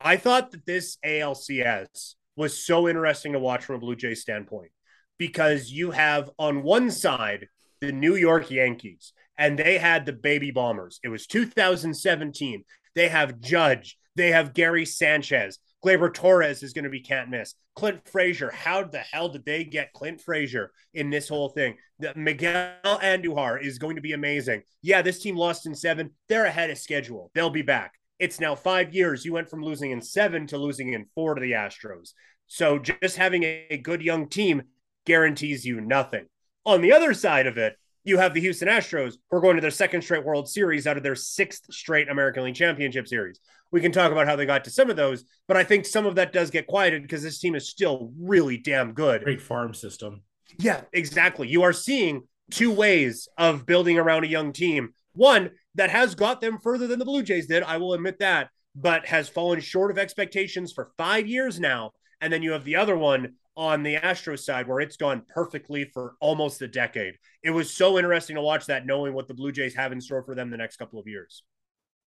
[0.00, 4.72] I thought that this ALCS was so interesting to watch from a Blue Jays standpoint
[5.18, 7.48] because you have on one side
[7.80, 11.00] the New York Yankees and they had the baby bombers.
[11.02, 12.64] It was 2017.
[12.94, 15.58] They have Judge, they have Gary Sanchez.
[15.84, 17.54] Gleyber Torres is going to be can't miss.
[17.76, 21.76] Clint Frazier, how the hell did they get Clint Frazier in this whole thing?
[21.98, 24.62] The Miguel Andujar is going to be amazing.
[24.80, 26.12] Yeah, this team lost in seven.
[26.28, 27.30] They're ahead of schedule.
[27.34, 27.94] They'll be back.
[28.18, 29.24] It's now five years.
[29.24, 32.12] You went from losing in seven to losing in four to the Astros.
[32.46, 34.62] So just having a good young team
[35.04, 36.26] guarantees you nothing.
[36.64, 39.62] On the other side of it, you have the Houston Astros who are going to
[39.62, 43.40] their second straight World Series out of their sixth straight American League Championship Series.
[43.72, 46.06] We can talk about how they got to some of those, but I think some
[46.06, 49.24] of that does get quieted because this team is still really damn good.
[49.24, 50.22] Great farm system.
[50.58, 51.48] Yeah, exactly.
[51.48, 54.90] You are seeing two ways of building around a young team.
[55.14, 58.50] One that has got them further than the Blue Jays did, I will admit that,
[58.76, 61.92] but has fallen short of expectations for five years now.
[62.20, 65.84] And then you have the other one on the Astros side where it's gone perfectly
[65.92, 67.14] for almost a decade.
[67.42, 70.24] It was so interesting to watch that, knowing what the Blue Jays have in store
[70.24, 71.42] for them the next couple of years.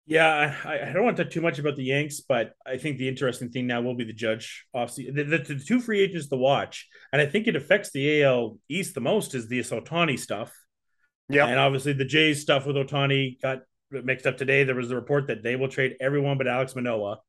[0.06, 2.98] Yeah, I, I don't want to talk too much about the Yanks, but I think
[2.98, 6.28] the interesting thing now will be the Judge off the, the, the, two free agents
[6.28, 10.18] to watch, and I think it affects the AL East the most is the Ohtani
[10.18, 10.52] stuff.
[11.28, 13.60] Yeah, and obviously the Jays stuff with Ohtani got
[13.92, 14.64] mixed up today.
[14.64, 17.20] There was a report that they will trade everyone but Alek Manoah,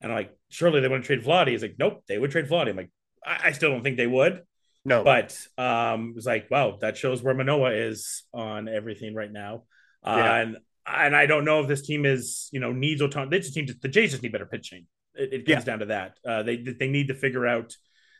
[0.00, 1.50] and I'm like, surely they want to trade Vladdy.
[1.50, 2.70] He's like, nope, they would trade Vladdy.
[2.70, 2.90] I'm like,
[3.24, 4.42] I, I still don't think they would.
[4.84, 9.32] No, but um, it was like, wow, that shows where Manoah is on everything right
[9.32, 9.64] now.
[10.04, 10.36] Uh, yeah.
[10.36, 10.56] And
[10.86, 13.88] and I don't know if this team is, you know, needs just need to, the
[13.88, 14.86] Jays just need better pitching.
[15.14, 15.60] It, it comes yeah.
[15.60, 16.18] down to that.
[16.26, 17.74] Uh, they they need to figure out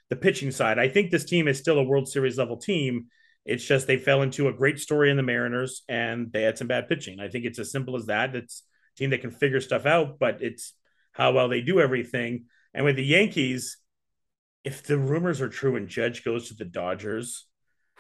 [0.09, 0.79] the pitching side.
[0.79, 3.07] I think this team is still a World Series level team.
[3.45, 6.67] It's just they fell into a great story in the Mariners and they had some
[6.67, 7.21] bad pitching.
[7.21, 8.35] I think it's as simple as that.
[8.35, 8.63] It's
[8.95, 10.73] a team that can figure stuff out, but it's
[11.13, 12.45] how well they do everything.
[12.73, 13.77] And with the Yankees,
[14.65, 17.47] if the rumors are true and Judge goes to the Dodgers,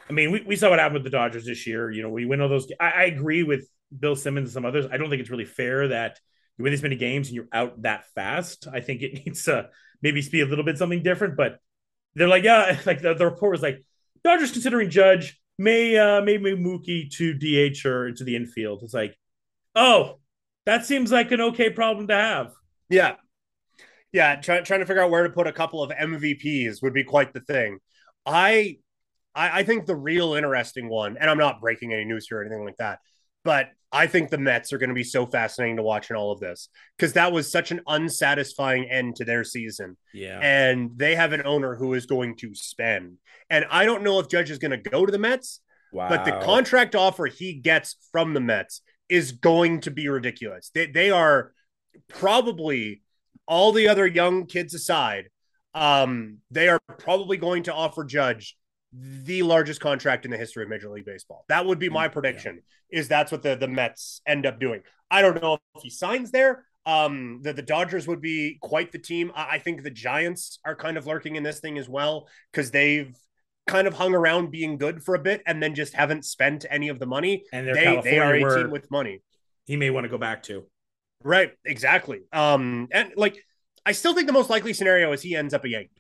[0.08, 1.90] I mean, we, we saw what happened with the Dodgers this year.
[1.90, 2.70] You know, we win all those.
[2.80, 4.86] I, I agree with Bill Simmons and some others.
[4.90, 6.18] I don't think it's really fair that
[6.56, 8.66] you win this many games and you're out that fast.
[8.72, 9.68] I think it needs to
[10.02, 11.36] maybe be a little bit something different.
[11.36, 11.58] But
[12.14, 13.84] they're like, yeah, like the, the report was like,
[14.22, 18.82] Dodgers considering Judge may uh maybe Mookie to DH or into the infield.
[18.82, 19.16] It's like,
[19.74, 20.18] oh,
[20.66, 22.52] that seems like an okay problem to have.
[22.88, 23.16] Yeah,
[24.14, 27.02] yeah, try, trying to figure out where to put a couple of MVPs would be
[27.02, 27.78] quite the thing.
[28.24, 28.78] I,
[29.34, 32.42] I, I think the real interesting one, and I'm not breaking any news here or
[32.42, 33.00] anything like that,
[33.42, 36.30] but I think the Mets are going to be so fascinating to watch in all
[36.30, 39.96] of this because that was such an unsatisfying end to their season.
[40.12, 40.38] Yeah.
[40.40, 43.18] And they have an owner who is going to spend.
[43.50, 45.60] And I don't know if Judge is going to go to the Mets,
[45.92, 46.08] wow.
[46.08, 50.70] but the contract offer he gets from the Mets is going to be ridiculous.
[50.72, 51.52] They, they are
[52.08, 53.02] probably
[53.46, 55.28] all the other young kids aside,
[55.74, 58.56] um, they are probably going to offer Judge
[58.92, 61.44] the largest contract in the history of Major League Baseball.
[61.48, 62.60] That would be my mm, prediction.
[62.90, 63.00] Yeah.
[63.00, 64.82] Is that's what the the Mets end up doing?
[65.10, 66.64] I don't know if he signs there.
[66.86, 69.32] Um, the the Dodgers would be quite the team.
[69.34, 72.70] I, I think the Giants are kind of lurking in this thing as well because
[72.70, 73.16] they've
[73.66, 76.88] kind of hung around being good for a bit and then just haven't spent any
[76.88, 77.44] of the money.
[77.52, 79.22] And they they are a team with money.
[79.64, 80.66] He may want to go back to.
[81.24, 82.20] Right, exactly.
[82.32, 83.42] Um, and like
[83.86, 85.90] I still think the most likely scenario is he ends up a Yankee.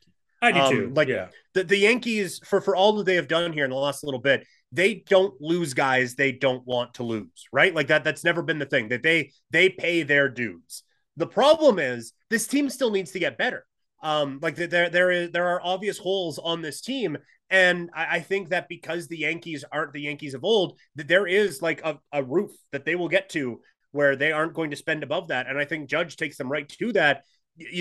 [0.42, 0.92] I do um, too.
[0.94, 1.28] Like yeah.
[1.54, 4.20] the, the Yankees, for for all that they have done here in the last little
[4.20, 7.74] bit, they don't lose guys they don't want to lose, right?
[7.74, 8.04] Like that.
[8.04, 10.82] That's never been the thing that they they pay their dues.
[11.16, 13.64] The problem is this team still needs to get better.
[14.02, 17.16] Um, like there there is there are obvious holes on this team,
[17.48, 21.26] and I, I, think that because the Yankees aren't the Yankees of old, that there
[21.26, 23.62] is like a, a roof that they will get to
[23.94, 25.46] where they aren't going to spend above that.
[25.46, 27.22] And I think Judge takes them right to that.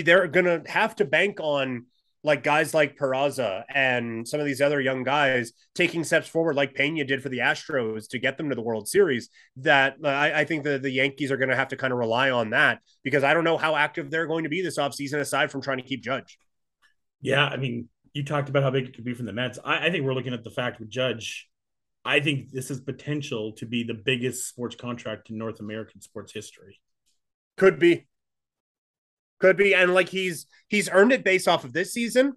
[0.04, 1.86] They're going to have to bank on
[2.22, 6.74] like guys like Peraza and some of these other young guys taking steps forward, like
[6.74, 9.28] Pena did for the Astros to get them to the World Series.
[9.56, 11.98] That uh, I, I think that the Yankees are going to have to kind of
[11.98, 15.18] rely on that because I don't know how active they're going to be this offseason
[15.18, 16.38] aside from trying to keep Judge.
[17.20, 19.58] Yeah, I mean, you talked about how big it could be from the Mets.
[19.64, 21.48] I, I think we're looking at the fact with Judge.
[22.04, 26.32] I think this has potential to be the biggest sports contract in North American sports
[26.32, 26.80] history.
[27.56, 28.06] Could be.
[29.40, 32.34] Could be, and like he's he's earned it based off of this season,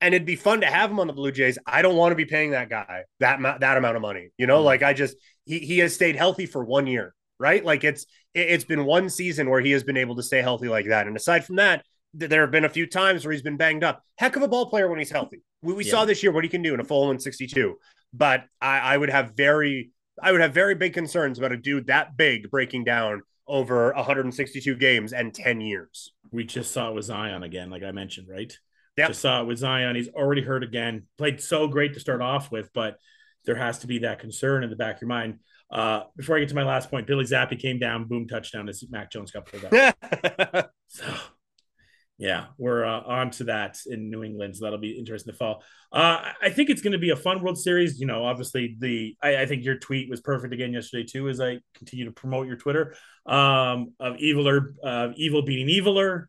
[0.00, 1.58] and it'd be fun to have him on the Blue Jays.
[1.66, 4.30] I don't want to be paying that guy that that amount of money.
[4.36, 4.66] You know, mm-hmm.
[4.66, 7.64] like I just he he has stayed healthy for one year, right?
[7.64, 8.04] Like it's
[8.34, 11.06] it, it's been one season where he has been able to stay healthy like that,
[11.06, 14.02] and aside from that, there have been a few times where he's been banged up.
[14.16, 15.42] Heck of a ball player when he's healthy.
[15.62, 15.90] We, we yeah.
[15.90, 17.76] saw this year what he can do in a full in 62.
[18.16, 19.90] But I, I would have very
[20.22, 24.74] I would have very big concerns about a dude that big breaking down over 162
[24.76, 26.12] games and 10 years.
[26.30, 28.56] We just saw it with Zion again, like I mentioned, right?
[28.96, 29.08] Yeah.
[29.08, 29.96] Just saw it with Zion.
[29.96, 31.04] He's already hurt again.
[31.18, 32.96] Played so great to start off with, but
[33.44, 35.40] there has to be that concern in the back of your mind.
[35.70, 38.84] Uh, before I get to my last point, Bailey Zappe came down, boom, touchdown as
[38.88, 40.70] Mac Jones got pulled out.
[40.88, 41.04] so
[42.16, 45.58] yeah, we're uh, on to that in New England, so that'll be interesting to follow.
[45.92, 47.98] Uh, I think it's going to be a fun World Series.
[47.98, 51.40] You know, obviously the I, I, think your tweet was perfect again yesterday too, as
[51.40, 52.94] I continue to promote your Twitter
[53.26, 56.26] um, of eviler, uh, evil beating eviler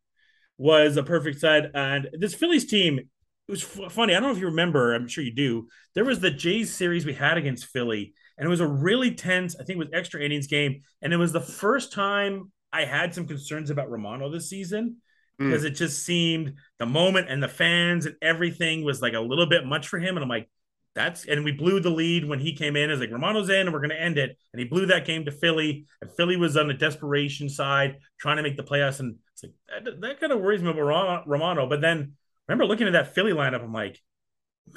[0.57, 2.99] was a perfect side, and this Phillies team.
[3.47, 4.15] It was f- funny.
[4.15, 4.95] I don't know if you remember.
[4.95, 5.67] I'm sure you do.
[5.93, 9.55] There was the Jays series we had against Philly, and it was a really tense.
[9.55, 13.13] I think it was extra innings game, and it was the first time I had
[13.13, 14.97] some concerns about Romano this season
[15.37, 15.67] because mm.
[15.67, 19.65] it just seemed the moment and the fans and everything was like a little bit
[19.65, 20.15] much for him.
[20.15, 20.49] And I'm like,
[20.93, 22.89] that's and we blew the lead when he came in.
[22.89, 24.37] As like Romano's in, and we're going to end it.
[24.53, 28.37] And he blew that game to Philly, and Philly was on the desperation side, trying
[28.37, 29.01] to make the playoffs.
[29.01, 29.53] And it's like
[29.83, 31.67] that, that kind of worries me about Romano.
[31.67, 32.13] But then
[32.47, 33.99] remember looking at that Philly lineup, I'm like,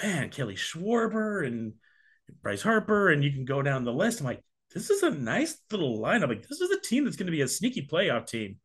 [0.03, 1.75] man, Kyle Schwarber and
[2.43, 4.19] Bryce Harper, and you can go down the list.
[4.19, 4.43] I'm like,
[4.75, 6.29] this is a nice little lineup.
[6.29, 8.57] Like this is a team that's going to be a sneaky playoff team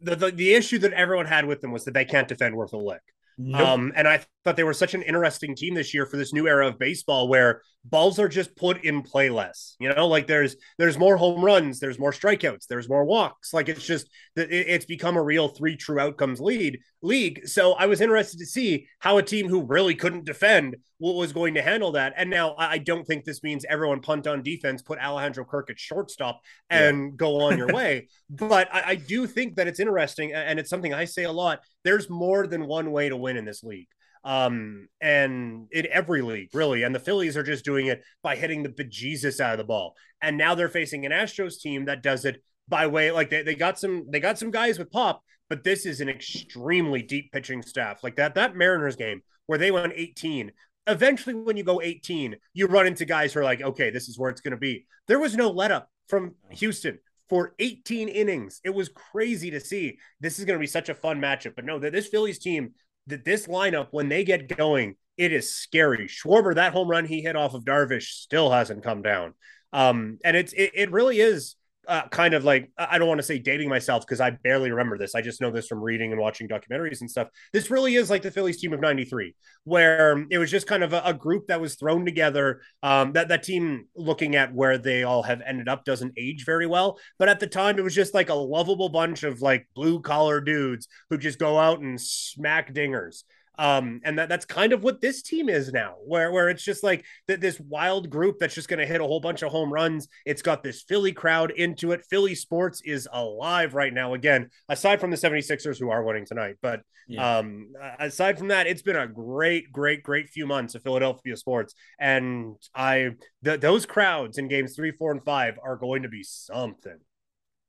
[0.00, 2.72] the, the, the issue that everyone had with them was that they can't defend worth
[2.72, 3.02] a lick.
[3.38, 3.60] Nope.
[3.60, 6.48] Um, and I thought they were such an interesting team this year for this new
[6.48, 9.76] era of baseball where balls are just put in play less.
[9.78, 13.52] You know, like there's there's more home runs, there's more strikeouts, there's more walks.
[13.52, 17.46] Like it's just that it's become a real three true outcomes lead league.
[17.46, 21.32] So I was interested to see how a team who really couldn't defend what was
[21.32, 22.14] going to handle that.
[22.16, 25.78] And now I don't think this means everyone punt on defense, put Alejandro Kirk at
[25.78, 26.40] shortstop,
[26.70, 27.16] and yeah.
[27.16, 28.08] go on your way.
[28.28, 31.60] But I, I do think that it's interesting, and it's something I say a lot.
[31.84, 33.88] There's more than one way to win in this league
[34.28, 36.82] um, and in every league, really.
[36.82, 39.94] And the Phillies are just doing it by hitting the bejesus out of the ball.
[40.20, 43.54] And now they're facing an Astros team that does it by way like they, they
[43.54, 47.62] got some they got some guys with pop, but this is an extremely deep pitching
[47.62, 48.04] staff.
[48.04, 50.52] Like that that Mariners game where they went 18.
[50.86, 54.18] Eventually, when you go 18, you run into guys who are like, okay, this is
[54.18, 54.86] where it's going to be.
[55.06, 56.98] There was no let up from Houston
[57.30, 58.60] for 18 innings.
[58.64, 59.98] It was crazy to see.
[60.20, 61.54] This is going to be such a fun matchup.
[61.56, 62.72] But no, this Phillies team,
[63.08, 66.06] that this lineup, when they get going, it is scary.
[66.06, 69.34] Schwarber, that home run he hit off of Darvish still hasn't come down.
[69.72, 71.56] Um, and it's it, it really is
[71.88, 74.98] uh, kind of like I don't want to say dating myself because I barely remember
[74.98, 75.14] this.
[75.14, 77.28] I just know this from reading and watching documentaries and stuff.
[77.52, 79.34] This really is like the Phillies team of '93,
[79.64, 82.60] where it was just kind of a, a group that was thrown together.
[82.82, 86.66] Um, that that team, looking at where they all have ended up, doesn't age very
[86.66, 86.98] well.
[87.18, 90.42] But at the time, it was just like a lovable bunch of like blue collar
[90.42, 93.22] dudes who just go out and smack dingers.
[93.58, 96.84] Um, and that, that's kind of what this team is now, where, where it's just
[96.84, 99.72] like th- this wild group that's just going to hit a whole bunch of home
[99.72, 100.06] runs.
[100.24, 102.06] It's got this Philly crowd into it.
[102.08, 104.14] Philly sports is alive right now.
[104.14, 107.38] Again, aside from the 76ers who are winning tonight, but yeah.
[107.38, 111.74] um, aside from that, it's been a great, great, great few months of Philadelphia sports.
[111.98, 113.10] And I,
[113.44, 116.98] th- those crowds in games three, four, and five are going to be something.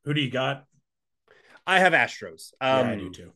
[0.05, 0.65] Who do you got?
[1.65, 2.51] I have Astros.
[2.61, 3.31] Um, yeah, I do too.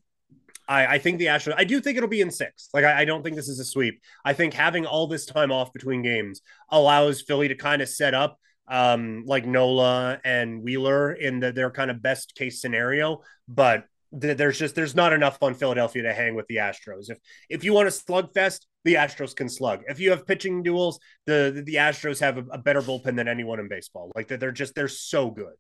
[0.68, 2.70] I, I think the Astros, I do think it'll be in six.
[2.74, 4.02] Like, I, I, don't think this is a sweep.
[4.24, 8.14] I think having all this time off between games allows Philly to kind of set
[8.14, 13.22] up um, like Nola and Wheeler in the, their kind of best case scenario.
[13.48, 17.10] But there's just there's not enough on Philadelphia to hang with the Astros.
[17.10, 17.18] If
[17.50, 19.82] if you want a slugfest, the Astros can slug.
[19.88, 23.60] If you have pitching duels, the the Astros have a, a better bullpen than anyone
[23.60, 24.12] in baseball.
[24.16, 25.54] Like they're just they're so good.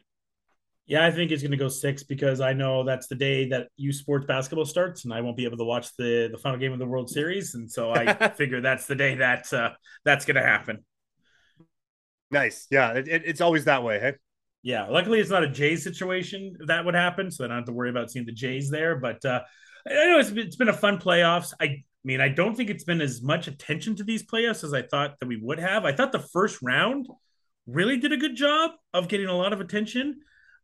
[0.85, 3.69] Yeah, I think it's going to go six because I know that's the day that
[3.77, 6.73] U Sports basketball starts, and I won't be able to watch the the final game
[6.73, 9.71] of the World Series, and so I figure that's the day that uh,
[10.03, 10.83] that's going to happen.
[12.31, 14.13] Nice, yeah, it, it, it's always that way, hey.
[14.61, 17.73] Yeah, luckily it's not a Jays situation that would happen, so I don't have to
[17.73, 18.95] worry about seeing the Jays there.
[18.95, 19.41] But uh,
[19.87, 21.53] I know it's been, it's been a fun playoffs.
[21.59, 24.81] I mean, I don't think it's been as much attention to these playoffs as I
[24.81, 25.85] thought that we would have.
[25.85, 27.07] I thought the first round
[27.67, 30.21] really did a good job of getting a lot of attention.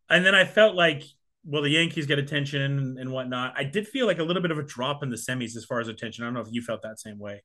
[0.09, 1.03] And then I felt like,
[1.45, 3.53] well, the Yankees get attention and, and whatnot.
[3.55, 5.79] I did feel like a little bit of a drop in the semis as far
[5.79, 6.23] as attention.
[6.23, 7.43] I don't know if you felt that same way.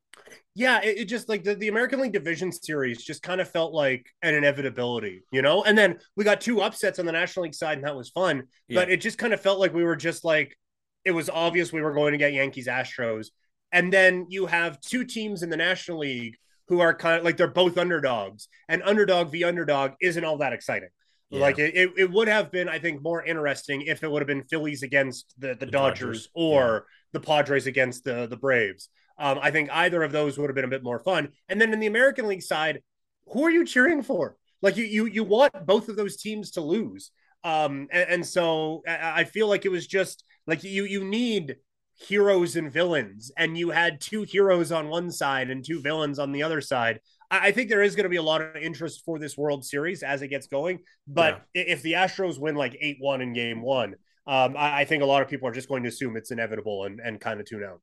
[0.54, 3.72] Yeah, it, it just like the, the American League Division Series just kind of felt
[3.72, 5.62] like an inevitability, you know?
[5.64, 8.44] And then we got two upsets on the National League side, and that was fun.
[8.68, 8.80] Yeah.
[8.80, 10.58] But it just kind of felt like we were just like,
[11.04, 13.28] it was obvious we were going to get Yankees Astros.
[13.72, 16.36] And then you have two teams in the National League
[16.68, 20.52] who are kind of like they're both underdogs, and underdog v underdog isn't all that
[20.52, 20.88] exciting.
[21.34, 21.40] Yeah.
[21.40, 24.44] Like it, it would have been, I think, more interesting if it would have been
[24.44, 26.80] Phillies against the, the, the Dodgers, Dodgers, or yeah.
[27.12, 28.88] the Padres against the, the Braves.
[29.18, 31.28] Um, I think either of those would have been a bit more fun.
[31.48, 32.82] And then in the American League side,
[33.28, 34.36] who are you cheering for?
[34.62, 37.10] Like you you you want both of those teams to lose.
[37.42, 41.56] Um, and, and so I feel like it was just like you you need
[41.96, 46.32] heroes and villains, and you had two heroes on one side and two villains on
[46.32, 47.00] the other side.
[47.42, 50.02] I think there is going to be a lot of interest for this World Series
[50.02, 50.80] as it gets going.
[51.06, 51.64] But yeah.
[51.66, 53.96] if the Astros win like 8 1 in game one,
[54.26, 56.84] um, I, I, think a lot of people are just going to assume it's inevitable
[56.84, 57.80] and, and kind of tune out.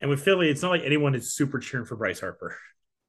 [0.00, 2.56] And with Philly, it's not like anyone is super cheering for Bryce Harper.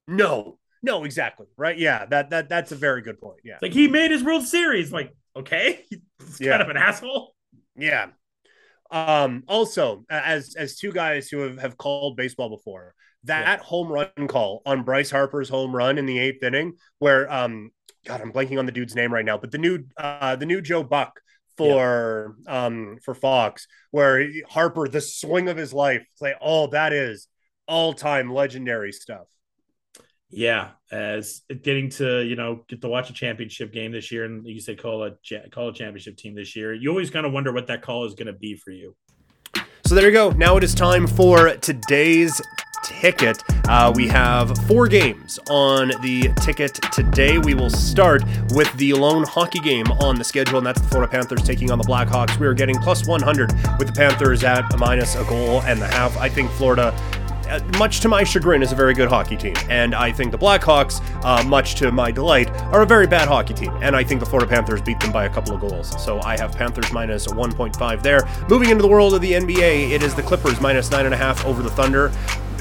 [0.08, 1.48] No, no, exactly.
[1.58, 1.78] Right.
[1.78, 2.06] Yeah.
[2.06, 3.40] That, that, that's a very good point.
[3.44, 3.54] Yeah.
[3.54, 4.92] It's like he made his World Series.
[4.92, 5.84] Like, okay.
[5.90, 6.52] He's yeah.
[6.52, 7.34] kind of an asshole.
[7.76, 8.10] Yeah.
[8.92, 12.94] Um, also, as as two guys who have, have called baseball before,
[13.26, 13.64] that yeah.
[13.64, 17.72] home run call on Bryce Harper's home run in the eighth inning, where um,
[18.06, 20.62] God, I'm blanking on the dude's name right now, but the new uh the new
[20.62, 21.20] Joe Buck
[21.58, 22.66] for yeah.
[22.66, 27.28] um for Fox, where Harper, the swing of his life, it's like, oh, that is
[27.68, 29.28] all time legendary stuff.
[30.30, 34.46] Yeah, as getting to you know get to watch a championship game this year, and
[34.46, 35.12] you say call a
[35.50, 38.14] call a championship team this year, you always kind of wonder what that call is
[38.14, 38.96] going to be for you.
[39.86, 40.32] So there you go.
[40.32, 42.42] Now it is time for today's
[42.84, 43.44] ticket.
[43.68, 47.38] Uh, we have four games on the ticket today.
[47.38, 51.12] We will start with the lone hockey game on the schedule, and that's the Florida
[51.12, 52.38] Panthers taking on the Blackhawks.
[52.40, 56.18] We are getting plus 100 with the Panthers at minus a goal and a half.
[56.18, 56.94] I think Florida
[57.48, 59.56] uh, much to my chagrin, is a very good hockey team.
[59.70, 63.54] And I think the Blackhawks, uh, much to my delight, are a very bad hockey
[63.54, 63.72] team.
[63.82, 66.04] And I think the Florida Panthers beat them by a couple of goals.
[66.04, 68.28] So I have Panthers minus 1.5 there.
[68.50, 71.70] Moving into the world of the NBA, it is the Clippers minus 9.5 over the
[71.70, 72.12] Thunder.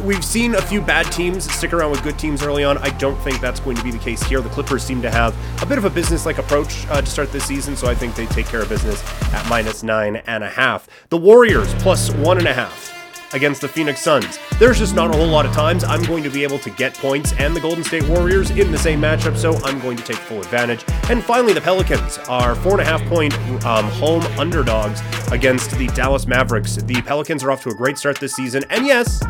[0.03, 2.79] We've seen a few bad teams stick around with good teams early on.
[2.79, 4.41] I don't think that's going to be the case here.
[4.41, 7.33] The Clippers seem to have a bit of a business like approach uh, to start
[7.33, 9.03] this season, so I think they take care of business
[9.33, 10.89] at minus nine and a half.
[11.09, 12.94] The Warriors plus one and a half
[13.35, 14.39] against the Phoenix Suns.
[14.59, 16.95] There's just not a whole lot of times I'm going to be able to get
[16.95, 20.17] points and the Golden State Warriors in the same matchup, so I'm going to take
[20.17, 20.85] full advantage.
[21.11, 23.35] And finally, the Pelicans are four and a half point
[23.67, 26.77] um, home underdogs against the Dallas Mavericks.
[26.77, 29.21] The Pelicans are off to a great start this season, and yes,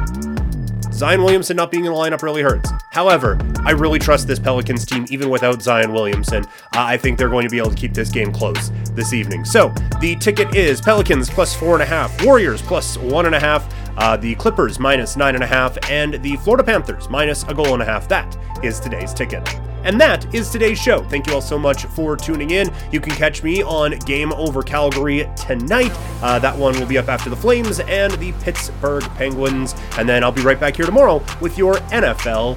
[0.94, 2.70] Zion Williamson not being in the lineup really hurts.
[2.92, 6.44] However, I really trust this Pelicans team even without Zion Williamson.
[6.44, 9.44] Uh, I think they're going to be able to keep this game close this evening.
[9.44, 13.40] So the ticket is Pelicans plus four and a half, Warriors plus one and a
[13.40, 17.54] half, uh, the Clippers minus nine and a half, and the Florida Panthers minus a
[17.54, 18.08] goal and a half.
[18.08, 19.48] That is today's ticket.
[19.84, 21.04] And that is today's show.
[21.04, 22.72] Thank you all so much for tuning in.
[22.90, 25.92] You can catch me on Game Over Calgary tonight.
[26.22, 29.74] Uh, that one will be up after the Flames and the Pittsburgh Penguins.
[29.98, 32.56] And then I'll be right back here tomorrow with your NFL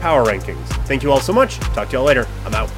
[0.00, 0.66] Power Rankings.
[0.86, 1.58] Thank you all so much.
[1.58, 2.28] Talk to y'all later.
[2.44, 2.70] I'm out.